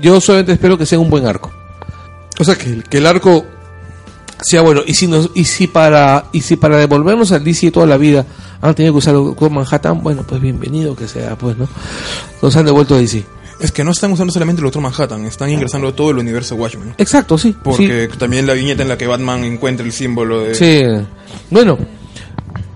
[0.00, 1.50] Yo solamente espero que sea un buen arco.
[2.38, 3.44] O sea, que, que el arco
[4.42, 4.82] sea bueno.
[4.86, 8.24] Y si nos, y si para, y si para devolvernos al DC toda la vida
[8.60, 11.68] han tenido que usar Doctor Manhattan, bueno, pues bienvenido que sea, pues, ¿no?
[12.42, 13.24] Nos han devuelto a DC.
[13.60, 16.94] Es que no están usando solamente el Doctor Manhattan, están ingresando todo el universo Watchmen.
[16.96, 17.50] Exacto, sí.
[17.50, 17.56] sí.
[17.62, 20.54] Porque también la viñeta en la que Batman encuentra el símbolo de...
[20.54, 20.82] Sí.
[21.50, 21.76] Bueno,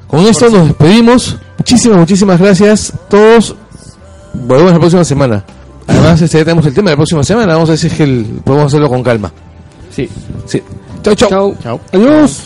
[0.06, 1.36] con esto nos despedimos.
[1.58, 2.92] Muchísimas, muchísimas gracias.
[3.08, 3.56] Todos.
[4.34, 5.44] Volvemos la próxima semana.
[5.86, 7.54] Además, este, ya tenemos el tema de la próxima semana.
[7.54, 9.32] Vamos a ver si es que el- podemos hacerlo con calma.
[9.90, 10.08] Sí.
[10.46, 10.62] Sí.
[11.02, 11.28] Chau, chau.
[11.30, 11.56] Chao.
[11.62, 11.80] Chao.
[11.92, 12.42] Adiós.